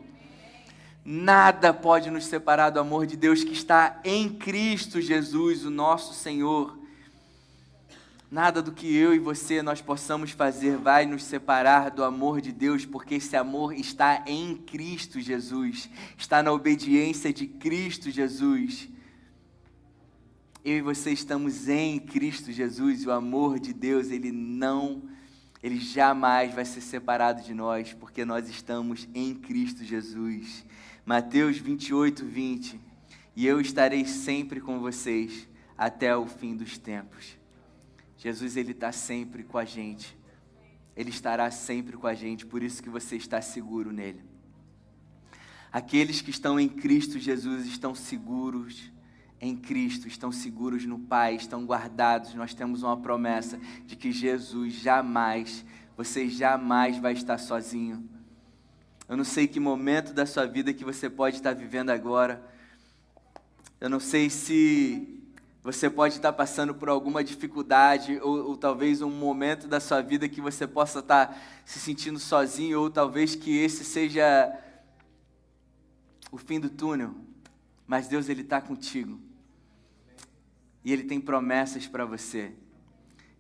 Nada 1.05 1.71
pode 1.73 2.09
nos 2.09 2.25
separar 2.25 2.71
do 2.71 2.80
amor 2.80 3.05
de 3.05 3.15
Deus 3.15 3.43
que 3.43 3.53
está 3.53 3.99
em 4.03 4.30
Cristo 4.30 4.99
Jesus, 4.99 5.63
o 5.63 5.69
nosso 5.69 6.13
Senhor. 6.13 6.78
Nada 8.32 8.61
do 8.61 8.71
que 8.71 8.95
eu 8.95 9.15
e 9.15 9.17
você 9.17 9.63
nós 9.63 9.82
possamos 9.82 10.30
fazer 10.30 10.77
vai 10.77 11.03
nos 11.03 11.23
separar 11.23 11.89
do 11.89 12.03
amor 12.03 12.41
de 12.41 12.51
Deus, 12.51 12.86
porque 12.86 13.15
esse 13.15 13.36
amor 13.36 13.73
está 13.73 14.23
em 14.27 14.55
Cristo 14.55 15.19
Jesus, 15.19 15.89
está 16.15 16.43
na 16.43 16.51
obediência 16.51 17.34
de 17.34 17.47
Cristo 17.47 18.11
Jesus. 18.11 18.88
Eu 20.63 20.77
e 20.77 20.82
você 20.82 21.09
estamos 21.11 21.67
em 21.67 21.97
Cristo 21.97 22.51
Jesus, 22.51 23.01
e 23.01 23.07
o 23.07 23.11
amor 23.11 23.59
de 23.59 23.73
Deus, 23.73 24.11
ele 24.11 24.32
não, 24.32 25.01
ele 25.63 25.80
jamais 25.80 26.53
vai 26.53 26.65
ser 26.65 26.82
separado 26.82 27.41
de 27.41 27.55
nós, 27.55 27.93
porque 27.93 28.23
nós 28.23 28.47
estamos 28.47 29.09
em 29.15 29.34
Cristo 29.34 29.84
Jesus. 29.84 30.63
Mateus 31.03 31.57
28, 31.57 32.23
20. 32.23 32.80
E 33.36 33.47
eu 33.47 33.59
estarei 33.59 34.05
sempre 34.05 34.61
com 34.61 34.80
vocês 34.80 35.47
até 35.75 36.15
o 36.15 36.27
fim 36.27 36.55
dos 36.55 36.77
tempos. 36.77 37.38
Jesus, 38.20 38.57
Ele 38.57 38.72
está 38.72 38.91
sempre 38.91 39.43
com 39.43 39.57
a 39.57 39.63
gente. 39.63 40.15
Ele 40.93 41.09
estará 41.09 41.49
sempre 41.49 41.95
com 41.95 42.05
a 42.05 42.13
gente, 42.13 42.45
por 42.45 42.61
isso 42.61 42.84
que 42.84 42.89
você 42.89 43.15
está 43.15 43.41
seguro 43.41 43.93
nele. 43.93 44.22
Aqueles 45.72 46.20
que 46.22 46.30
estão 46.30 46.59
em 46.59 46.67
Cristo 46.67 47.17
Jesus 47.17 47.65
estão 47.65 47.95
seguros 47.95 48.91
em 49.39 49.55
Cristo, 49.55 50.05
estão 50.05 50.34
seguros 50.34 50.86
no 50.86 50.99
Pai, 50.99 51.36
estão 51.36 51.63
guardados. 51.65 52.34
Nós 52.34 52.53
temos 52.53 52.84
uma 52.84 52.97
promessa 52.97 53.57
de 53.86 53.95
que 53.95 54.11
Jesus 54.11 54.74
jamais, 54.74 55.63
você 55.95 56.28
jamais 56.28 56.97
vai 56.97 57.13
estar 57.13 57.38
sozinho. 57.38 58.09
Eu 59.07 59.15
não 59.15 59.24
sei 59.24 59.47
que 59.47 59.61
momento 59.61 60.13
da 60.13 60.26
sua 60.26 60.45
vida 60.45 60.74
que 60.74 60.84
você 60.84 61.09
pode 61.09 61.38
estar 61.38 61.53
vivendo 61.53 61.89
agora. 61.89 62.45
Eu 63.80 63.89
não 63.89 63.99
sei 64.01 64.30
se 64.30 65.18
você 65.62 65.89
pode 65.89 66.16
estar 66.16 66.32
passando 66.32 66.74
por 66.74 66.88
alguma 66.88 67.24
dificuldade, 67.24 68.20
ou, 68.22 68.49
ou, 68.49 68.57
talvez 68.57 69.01
um 69.01 69.10
momento 69.10 69.68
da 69.68 69.80
sua 69.80 70.01
vida 70.01 70.30
que 70.30 70.39
você 70.39 70.66
possa 70.66 70.99
estar 70.99 71.38
se 71.66 71.80
sentindo 71.80 72.18
sozinho, 72.18 72.80
ou 72.80 72.89
talvez 72.89 73.36
que 73.36 73.57
esse 73.57 73.84
seja 73.84 74.57
o 76.32 76.38
fim 76.38 76.60
do 76.60 76.70
túnel. 76.70 77.14
Mas 77.86 78.07
Deus, 78.07 78.30
Ele 78.30 78.41
está 78.41 78.62
contigo. 78.62 79.20
E 80.84 80.93
Ele 80.93 81.03
tem 81.03 81.20
promessas 81.20 81.88
para 81.88 82.05
você. 82.05 82.53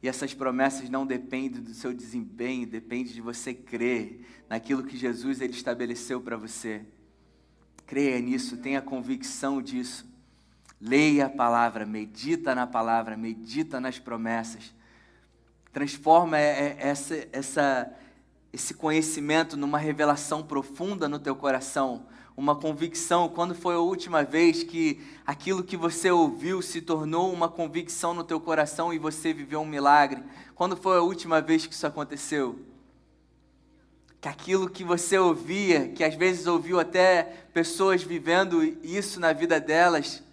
E 0.01 0.07
essas 0.07 0.33
promessas 0.33 0.89
não 0.89 1.05
dependem 1.05 1.61
do 1.61 1.73
seu 1.73 1.93
desempenho, 1.93 2.67
depende 2.67 3.13
de 3.13 3.21
você 3.21 3.53
crer 3.53 4.25
naquilo 4.49 4.83
que 4.83 4.97
Jesus 4.97 5.41
ele 5.41 5.53
estabeleceu 5.53 6.21
para 6.21 6.37
você. 6.37 6.85
Creia 7.85 8.19
nisso, 8.19 8.57
tenha 8.57 8.81
convicção 8.81 9.61
disso. 9.61 10.08
Leia 10.79 11.25
a 11.25 11.29
palavra, 11.29 11.85
medita 11.85 12.55
na 12.55 12.65
palavra, 12.65 13.17
medita 13.17 13.79
nas 13.79 13.99
promessas. 13.99 14.73
Transforma 15.73 16.37
essa, 16.37 17.27
essa, 17.31 17.93
esse 18.51 18.73
conhecimento 18.73 19.57
numa 19.57 19.77
revelação 19.77 20.41
profunda 20.41 21.07
no 21.07 21.19
teu 21.19 21.35
coração 21.35 22.05
uma 22.39 22.55
convicção, 22.55 23.27
quando 23.27 23.53
foi 23.53 23.75
a 23.75 23.79
última 23.79 24.23
vez 24.23 24.63
que 24.63 25.05
aquilo 25.27 25.61
que 25.61 25.75
você 25.75 26.09
ouviu 26.09 26.61
se 26.61 26.81
tornou 26.81 27.33
uma 27.33 27.49
convicção 27.49 28.13
no 28.13 28.23
teu 28.23 28.39
coração 28.39 28.93
e 28.93 28.97
você 28.97 29.33
viveu 29.33 29.59
um 29.59 29.65
milagre? 29.65 30.23
Quando 30.55 30.77
foi 30.77 30.95
a 30.95 31.01
última 31.01 31.41
vez 31.41 31.65
que 31.65 31.73
isso 31.73 31.85
aconteceu? 31.85 32.57
Que 34.21 34.29
aquilo 34.29 34.69
que 34.69 34.85
você 34.85 35.17
ouvia, 35.17 35.89
que 35.89 36.01
às 36.01 36.15
vezes 36.15 36.47
ouviu 36.47 36.79
até 36.79 37.23
pessoas 37.53 38.03
vivendo 38.03 38.63
isso 38.81 39.19
na 39.19 39.33
vida 39.33 39.59
delas, 39.59 40.23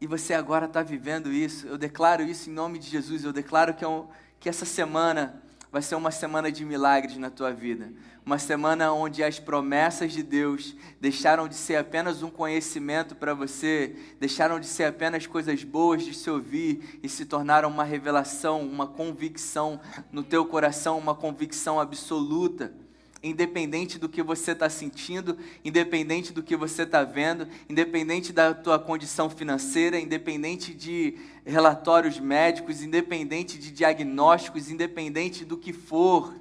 e 0.00 0.06
você 0.06 0.34
agora 0.34 0.66
está 0.66 0.82
vivendo 0.82 1.32
isso, 1.32 1.66
eu 1.66 1.78
declaro 1.78 2.22
isso 2.22 2.50
em 2.50 2.52
nome 2.52 2.78
de 2.78 2.88
Jesus, 2.88 3.24
eu 3.24 3.32
declaro 3.32 3.74
que, 3.74 3.84
é 3.84 3.88
um, 3.88 4.06
que 4.38 4.48
essa 4.48 4.66
semana 4.66 5.42
vai 5.72 5.82
ser 5.82 5.94
uma 5.94 6.10
semana 6.10 6.50
de 6.50 6.64
milagres 6.64 7.16
na 7.16 7.30
tua 7.30 7.52
vida. 7.52 7.92
Uma 8.24 8.38
semana 8.38 8.92
onde 8.92 9.22
as 9.22 9.38
promessas 9.38 10.12
de 10.12 10.22
Deus 10.22 10.74
deixaram 11.00 11.46
de 11.46 11.54
ser 11.54 11.76
apenas 11.76 12.22
um 12.22 12.30
conhecimento 12.30 13.14
para 13.14 13.34
você, 13.34 13.94
deixaram 14.18 14.58
de 14.58 14.66
ser 14.66 14.84
apenas 14.84 15.26
coisas 15.26 15.62
boas 15.62 16.02
de 16.02 16.12
se 16.12 16.28
ouvir 16.28 16.98
e 17.02 17.08
se 17.08 17.24
tornaram 17.24 17.68
uma 17.68 17.84
revelação, 17.84 18.62
uma 18.62 18.86
convicção 18.86 19.80
no 20.10 20.22
teu 20.22 20.44
coração, 20.44 20.98
uma 20.98 21.14
convicção 21.14 21.78
absoluta 21.78 22.74
independente 23.22 23.98
do 23.98 24.08
que 24.08 24.22
você 24.22 24.52
está 24.52 24.68
sentindo, 24.68 25.36
independente 25.64 26.32
do 26.32 26.42
que 26.42 26.56
você 26.56 26.82
está 26.82 27.02
vendo, 27.02 27.48
independente 27.68 28.32
da 28.32 28.54
tua 28.54 28.78
condição 28.78 29.28
financeira, 29.28 29.98
independente 29.98 30.74
de 30.74 31.16
relatórios 31.44 32.20
médicos, 32.20 32.82
independente 32.82 33.58
de 33.58 33.70
diagnósticos, 33.70 34.70
independente 34.70 35.44
do 35.44 35.56
que 35.56 35.72
for. 35.72 36.34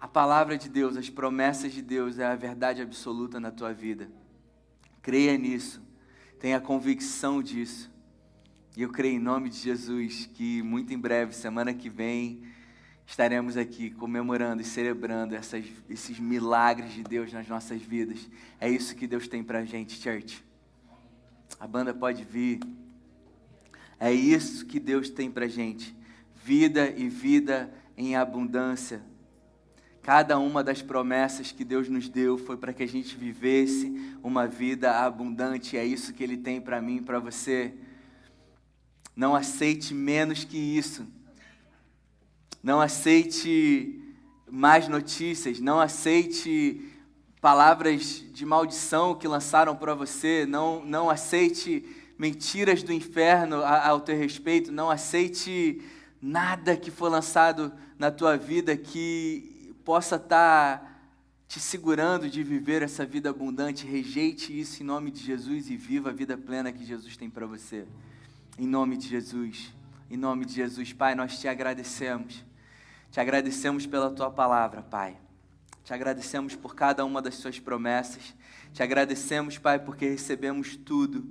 A 0.00 0.08
palavra 0.08 0.56
de 0.56 0.68
Deus, 0.68 0.96
as 0.96 1.10
promessas 1.10 1.72
de 1.72 1.82
Deus 1.82 2.18
é 2.18 2.24
a 2.24 2.36
verdade 2.36 2.80
absoluta 2.80 3.40
na 3.40 3.50
tua 3.50 3.72
vida. 3.72 4.08
Creia 5.02 5.36
nisso, 5.36 5.82
tenha 6.38 6.60
convicção 6.60 7.42
disso. 7.42 7.90
E 8.76 8.82
eu 8.82 8.90
creio 8.90 9.16
em 9.16 9.18
nome 9.18 9.50
de 9.50 9.58
Jesus 9.58 10.30
que 10.34 10.62
muito 10.62 10.92
em 10.94 10.98
breve, 10.98 11.34
semana 11.34 11.74
que 11.74 11.90
vem, 11.90 12.42
estaremos 13.08 13.56
aqui 13.56 13.90
comemorando 13.90 14.60
e 14.60 14.64
celebrando 14.64 15.34
essas, 15.34 15.64
esses 15.88 16.20
milagres 16.20 16.92
de 16.92 17.02
Deus 17.02 17.32
nas 17.32 17.48
nossas 17.48 17.80
vidas. 17.80 18.28
É 18.60 18.68
isso 18.68 18.94
que 18.94 19.06
Deus 19.06 19.26
tem 19.26 19.42
para 19.42 19.60
a 19.60 19.64
gente, 19.64 19.98
church. 19.98 20.44
A 21.58 21.66
banda 21.66 21.94
pode 21.94 22.22
vir. 22.22 22.60
É 23.98 24.12
isso 24.12 24.66
que 24.66 24.78
Deus 24.78 25.08
tem 25.08 25.30
para 25.30 25.46
a 25.46 25.48
gente. 25.48 25.96
Vida 26.44 26.92
e 26.96 27.08
vida 27.08 27.72
em 27.96 28.14
abundância. 28.14 29.00
Cada 30.02 30.38
uma 30.38 30.62
das 30.62 30.82
promessas 30.82 31.50
que 31.50 31.64
Deus 31.64 31.88
nos 31.88 32.10
deu 32.10 32.36
foi 32.36 32.58
para 32.58 32.74
que 32.74 32.82
a 32.82 32.88
gente 32.88 33.16
vivesse 33.16 34.18
uma 34.22 34.46
vida 34.46 35.00
abundante. 35.00 35.78
É 35.78 35.84
isso 35.84 36.12
que 36.12 36.22
Ele 36.22 36.36
tem 36.36 36.60
para 36.60 36.80
mim 36.82 36.96
e 36.96 37.02
para 37.02 37.18
você. 37.18 37.74
Não 39.16 39.34
aceite 39.34 39.94
menos 39.94 40.44
que 40.44 40.58
isso. 40.58 41.06
Não 42.62 42.80
aceite 42.80 44.00
mais 44.50 44.88
notícias, 44.88 45.60
não 45.60 45.80
aceite 45.80 46.80
palavras 47.40 48.24
de 48.32 48.44
maldição 48.44 49.14
que 49.14 49.28
lançaram 49.28 49.76
para 49.76 49.94
você, 49.94 50.44
não, 50.46 50.84
não 50.84 51.08
aceite 51.08 51.84
mentiras 52.18 52.82
do 52.82 52.92
inferno 52.92 53.62
ao 53.64 54.00
teu 54.00 54.16
respeito, 54.16 54.72
não 54.72 54.90
aceite 54.90 55.80
nada 56.20 56.76
que 56.76 56.90
for 56.90 57.08
lançado 57.08 57.72
na 57.98 58.10
tua 58.10 58.36
vida 58.36 58.76
que 58.76 59.74
possa 59.84 60.16
estar 60.16 60.78
tá 60.78 60.98
te 61.46 61.60
segurando 61.60 62.28
de 62.28 62.42
viver 62.42 62.82
essa 62.82 63.06
vida 63.06 63.30
abundante. 63.30 63.86
Rejeite 63.86 64.58
isso 64.58 64.82
em 64.82 64.86
nome 64.86 65.10
de 65.10 65.22
Jesus 65.22 65.70
e 65.70 65.76
viva 65.76 66.10
a 66.10 66.12
vida 66.12 66.36
plena 66.36 66.72
que 66.72 66.84
Jesus 66.84 67.16
tem 67.16 67.30
para 67.30 67.46
você. 67.46 67.86
Em 68.58 68.66
nome 68.66 68.96
de 68.96 69.08
Jesus. 69.08 69.72
Em 70.10 70.16
nome 70.16 70.44
de 70.44 70.54
Jesus, 70.54 70.92
Pai, 70.92 71.14
nós 71.14 71.38
te 71.38 71.46
agradecemos. 71.46 72.47
Te 73.10 73.20
agradecemos 73.20 73.86
pela 73.86 74.10
tua 74.10 74.30
palavra, 74.30 74.82
Pai. 74.82 75.16
Te 75.84 75.94
agradecemos 75.94 76.54
por 76.54 76.74
cada 76.74 77.04
uma 77.04 77.22
das 77.22 77.36
suas 77.36 77.58
promessas. 77.58 78.34
Te 78.72 78.82
agradecemos, 78.82 79.56
Pai, 79.56 79.78
porque 79.78 80.08
recebemos 80.08 80.76
tudo 80.76 81.26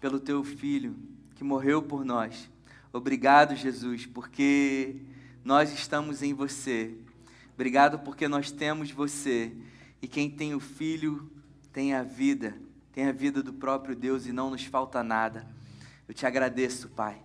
pelo 0.00 0.18
teu 0.18 0.42
filho 0.42 0.96
que 1.34 1.44
morreu 1.44 1.82
por 1.82 2.04
nós. 2.04 2.50
Obrigado, 2.92 3.54
Jesus, 3.54 4.06
porque 4.06 4.96
nós 5.44 5.72
estamos 5.72 6.22
em 6.22 6.32
você. 6.32 6.96
Obrigado 7.54 7.98
porque 7.98 8.26
nós 8.26 8.50
temos 8.50 8.90
você. 8.90 9.52
E 10.00 10.08
quem 10.08 10.30
tem 10.30 10.54
o 10.54 10.60
Filho 10.60 11.30
tem 11.72 11.92
a 11.92 12.02
vida, 12.02 12.56
tem 12.92 13.06
a 13.06 13.12
vida 13.12 13.42
do 13.42 13.52
próprio 13.52 13.94
Deus 13.94 14.26
e 14.26 14.32
não 14.32 14.50
nos 14.50 14.64
falta 14.64 15.02
nada. 15.02 15.46
Eu 16.08 16.14
te 16.14 16.24
agradeço, 16.24 16.88
Pai, 16.88 17.20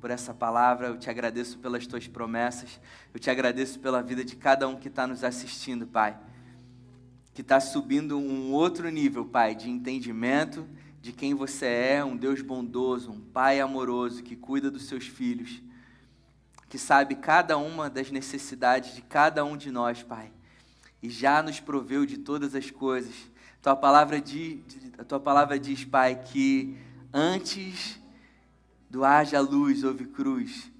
por 0.00 0.10
essa 0.10 0.32
palavra, 0.32 0.88
eu 0.88 0.98
te 0.98 1.10
agradeço 1.10 1.58
pelas 1.58 1.86
tuas 1.86 2.06
promessas, 2.06 2.80
eu 3.12 3.20
te 3.20 3.30
agradeço 3.30 3.78
pela 3.80 4.02
vida 4.02 4.24
de 4.24 4.36
cada 4.36 4.68
um 4.68 4.76
que 4.76 4.88
está 4.88 5.06
nos 5.06 5.24
assistindo, 5.24 5.86
Pai. 5.86 6.18
Que 7.34 7.42
está 7.42 7.60
subindo 7.60 8.18
um 8.18 8.52
outro 8.52 8.88
nível, 8.88 9.24
Pai, 9.24 9.54
de 9.54 9.68
entendimento 9.70 10.66
de 11.00 11.12
quem 11.12 11.34
você 11.34 11.66
é, 11.66 12.04
um 12.04 12.16
Deus 12.16 12.42
bondoso, 12.42 13.10
um 13.10 13.20
Pai 13.20 13.60
amoroso 13.60 14.22
que 14.22 14.34
cuida 14.34 14.70
dos 14.70 14.86
seus 14.86 15.06
filhos 15.06 15.62
que 16.68 16.78
sabe 16.78 17.14
cada 17.14 17.56
uma 17.56 17.88
das 17.88 18.10
necessidades 18.10 18.94
de 18.94 19.02
cada 19.02 19.44
um 19.44 19.56
de 19.56 19.70
nós, 19.70 20.02
Pai, 20.02 20.30
e 21.02 21.08
já 21.08 21.42
nos 21.42 21.60
proveu 21.60 22.04
de 22.04 22.18
todas 22.18 22.54
as 22.54 22.70
coisas. 22.70 23.14
Tua 23.62 23.74
palavra 23.74 24.20
diz, 24.20 24.60
a 24.98 25.04
tua 25.04 25.18
palavra 25.18 25.58
diz, 25.58 25.84
Pai, 25.84 26.16
que 26.16 26.76
antes 27.12 27.97
do 28.90 29.04
haja 29.04 29.40
luz 29.40 29.84
houve 29.84 30.06
cruz. 30.06 30.70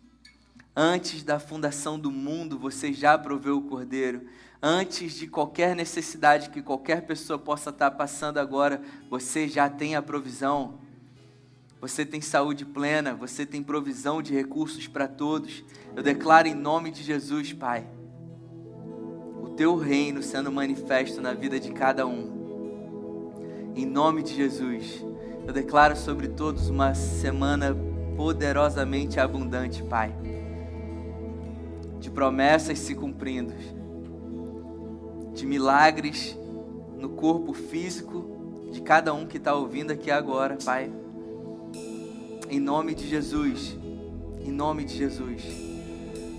Antes 0.75 1.23
da 1.25 1.41
fundação 1.41 1.99
do 1.99 2.11
mundo, 2.11 2.59
você 2.59 2.93
já 2.93 3.19
proveu 3.19 3.59
o 3.59 3.63
Cordeiro. 3.63 4.23
Antes 4.63 5.15
de 5.15 5.27
qualquer 5.27 5.75
necessidade 5.75 6.51
que 6.51 6.63
qualquer 6.63 7.03
pessoa 7.03 7.39
possa 7.39 7.71
estar 7.71 7.91
passando 7.93 8.39
agora, 8.39 8.81
você 9.11 9.49
já 9.49 9.69
tem 9.69 9.97
a 9.97 10.03
provisão. 10.03 10.79
Você 11.81 12.05
tem 12.05 12.21
saúde 12.21 12.65
plena, 12.65 13.15
você 13.15 13.47
tem 13.47 13.63
provisão 13.63 14.21
de 14.23 14.35
recursos 14.35 14.89
para 14.89 15.07
todos. 15.07 15.65
Eu 15.95 16.03
declaro 16.03 16.49
em 16.49 16.55
nome 16.55 16.91
de 16.91 17.03
Jesus, 17.03 17.53
Pai, 17.53 17.87
o 19.43 19.51
teu 19.51 19.77
reino 19.77 20.23
sendo 20.23 20.51
manifesto 20.51 21.21
na 21.21 21.35
vida 21.35 21.61
de 21.61 21.71
cada 21.73 22.07
um. 22.07 23.73
Em 23.77 23.87
nome 23.87 24.25
de 24.25 24.35
Jesus, 24.35 25.05
eu 25.47 25.53
declaro 25.53 25.97
sobre 25.97 26.29
todos 26.29 26.69
uma 26.69 26.95
semana 26.95 27.88
poderosamente 28.19 29.21
abundante, 29.21 29.81
Pai, 29.85 30.13
de 32.01 32.11
promessas 32.11 32.77
se 32.81 32.93
cumprindo, 32.93 33.55
de 35.33 35.47
milagres 35.47 36.37
no 36.99 37.11
corpo 37.11 37.53
físico 37.53 38.69
de 38.73 38.83
cada 38.83 39.15
um 39.15 39.25
que 39.25 39.37
está 39.37 39.55
ouvindo 39.55 39.93
aqui 39.93 40.11
agora, 40.11 40.59
Pai. 40.65 40.91
Em 42.51 42.59
nome 42.59 42.93
de 42.93 43.09
Jesus. 43.09 43.79
Em 44.41 44.51
nome 44.51 44.85
de 44.85 44.97
Jesus. 44.97 45.45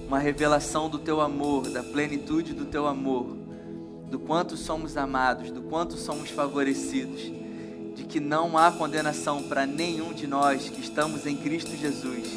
Uma 0.06 0.20
revelação 0.20 0.90
do 0.90 1.00
teu 1.00 1.22
amor, 1.22 1.70
da 1.70 1.82
plenitude 1.82 2.54
do 2.54 2.66
teu 2.66 2.88
amor, 2.88 3.38
do 4.10 4.20
quanto 4.20 4.58
somos 4.58 4.98
amados, 4.98 5.50
do 5.50 5.62
quanto 5.62 5.94
somos 5.96 6.30
favorecidos, 6.30 7.32
que 8.10 8.20
não 8.20 8.58
há 8.58 8.72
condenação 8.72 9.44
para 9.44 9.68
nenhum 9.68 10.12
de 10.12 10.26
nós 10.26 10.68
que 10.68 10.82
estamos 10.82 11.28
em 11.28 11.38
Cristo 11.38 11.78
Jesus. 11.78 12.28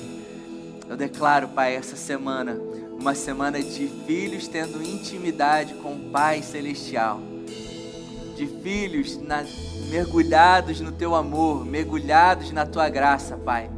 Eu 0.87 0.97
declaro, 0.99 1.49
Pai, 1.49 1.75
essa 1.75 1.97
semana, 1.97 2.61
uma 3.01 3.15
semana 3.15 3.61
de 3.63 3.89
filhos 4.07 4.47
tendo 4.47 4.83
intimidade 4.83 5.73
com 5.75 5.95
o 5.95 6.11
Pai 6.11 6.43
Celestial, 6.43 7.21
de 8.37 8.47
filhos 8.63 9.17
na 9.17 9.45
mergulhados 9.89 10.81
no 10.81 10.93
teu 10.93 11.15
amor, 11.15 11.65
mergulhados 11.65 12.51
na 12.51 12.67
tua 12.67 12.89
graça, 12.89 13.37
Pai. 13.37 13.71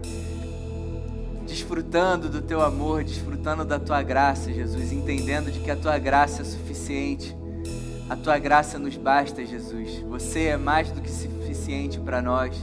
Desfrutando 1.47 2.29
do 2.29 2.43
teu 2.43 2.61
amor, 2.61 3.05
desfrutando 3.05 3.65
da 3.65 3.79
tua 3.79 4.03
graça, 4.03 4.53
Jesus, 4.53 4.93
entendendo 4.93 5.51
de 5.51 5.61
que 5.61 5.71
a 5.71 5.77
tua 5.77 5.99
graça 5.99 6.43
é 6.43 6.45
suficiente. 6.45 7.37
A 8.09 8.17
tua 8.17 8.39
graça 8.39 8.79
nos 8.79 8.97
basta, 8.97 9.45
Jesus. 9.45 10.01
Você 10.09 10.45
é 10.45 10.57
mais 10.57 10.91
do 10.91 11.01
que 11.01 11.11
suficiente 11.65 11.99
para 11.99 12.21
nós 12.21 12.55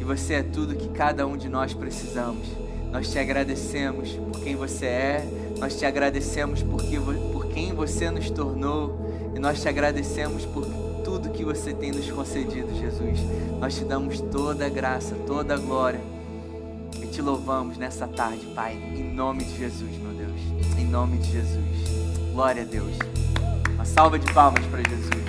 e 0.00 0.04
você 0.04 0.34
é 0.34 0.42
tudo 0.42 0.74
que 0.74 0.88
cada 0.88 1.26
um 1.26 1.36
de 1.36 1.50
nós 1.50 1.74
precisamos. 1.74 2.48
Nós 2.90 3.10
te 3.10 3.18
agradecemos 3.18 4.10
por 4.10 4.40
quem 4.40 4.56
você 4.56 4.86
é, 4.86 5.28
nós 5.58 5.78
te 5.78 5.84
agradecemos 5.84 6.62
porque, 6.62 6.98
por 6.98 7.46
quem 7.48 7.74
você 7.74 8.10
nos 8.10 8.30
tornou 8.30 9.32
e 9.34 9.38
nós 9.38 9.60
te 9.60 9.68
agradecemos 9.68 10.46
por 10.46 10.64
tudo 11.04 11.30
que 11.30 11.44
você 11.44 11.74
tem 11.74 11.90
nos 11.90 12.10
concedido, 12.10 12.74
Jesus. 12.74 13.18
Nós 13.60 13.76
te 13.76 13.84
damos 13.84 14.20
toda 14.20 14.66
a 14.66 14.68
graça, 14.68 15.14
toda 15.26 15.54
a 15.54 15.58
glória 15.58 16.00
e 17.02 17.06
te 17.06 17.20
louvamos 17.20 17.76
nessa 17.76 18.08
tarde, 18.08 18.46
Pai, 18.54 18.74
em 18.74 19.12
nome 19.12 19.44
de 19.44 19.58
Jesus, 19.58 19.90
meu 19.98 20.12
Deus. 20.12 20.78
Em 20.78 20.86
nome 20.86 21.18
de 21.18 21.32
Jesus. 21.32 22.32
Glória 22.32 22.62
a 22.62 22.66
Deus. 22.66 22.96
Uma 23.74 23.84
salva 23.84 24.18
de 24.18 24.32
palmas 24.32 24.64
para 24.66 24.82
Jesus. 24.88 25.21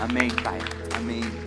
Amém, 0.00 0.30
Pai. 0.42 0.58
Amém. 0.96 1.39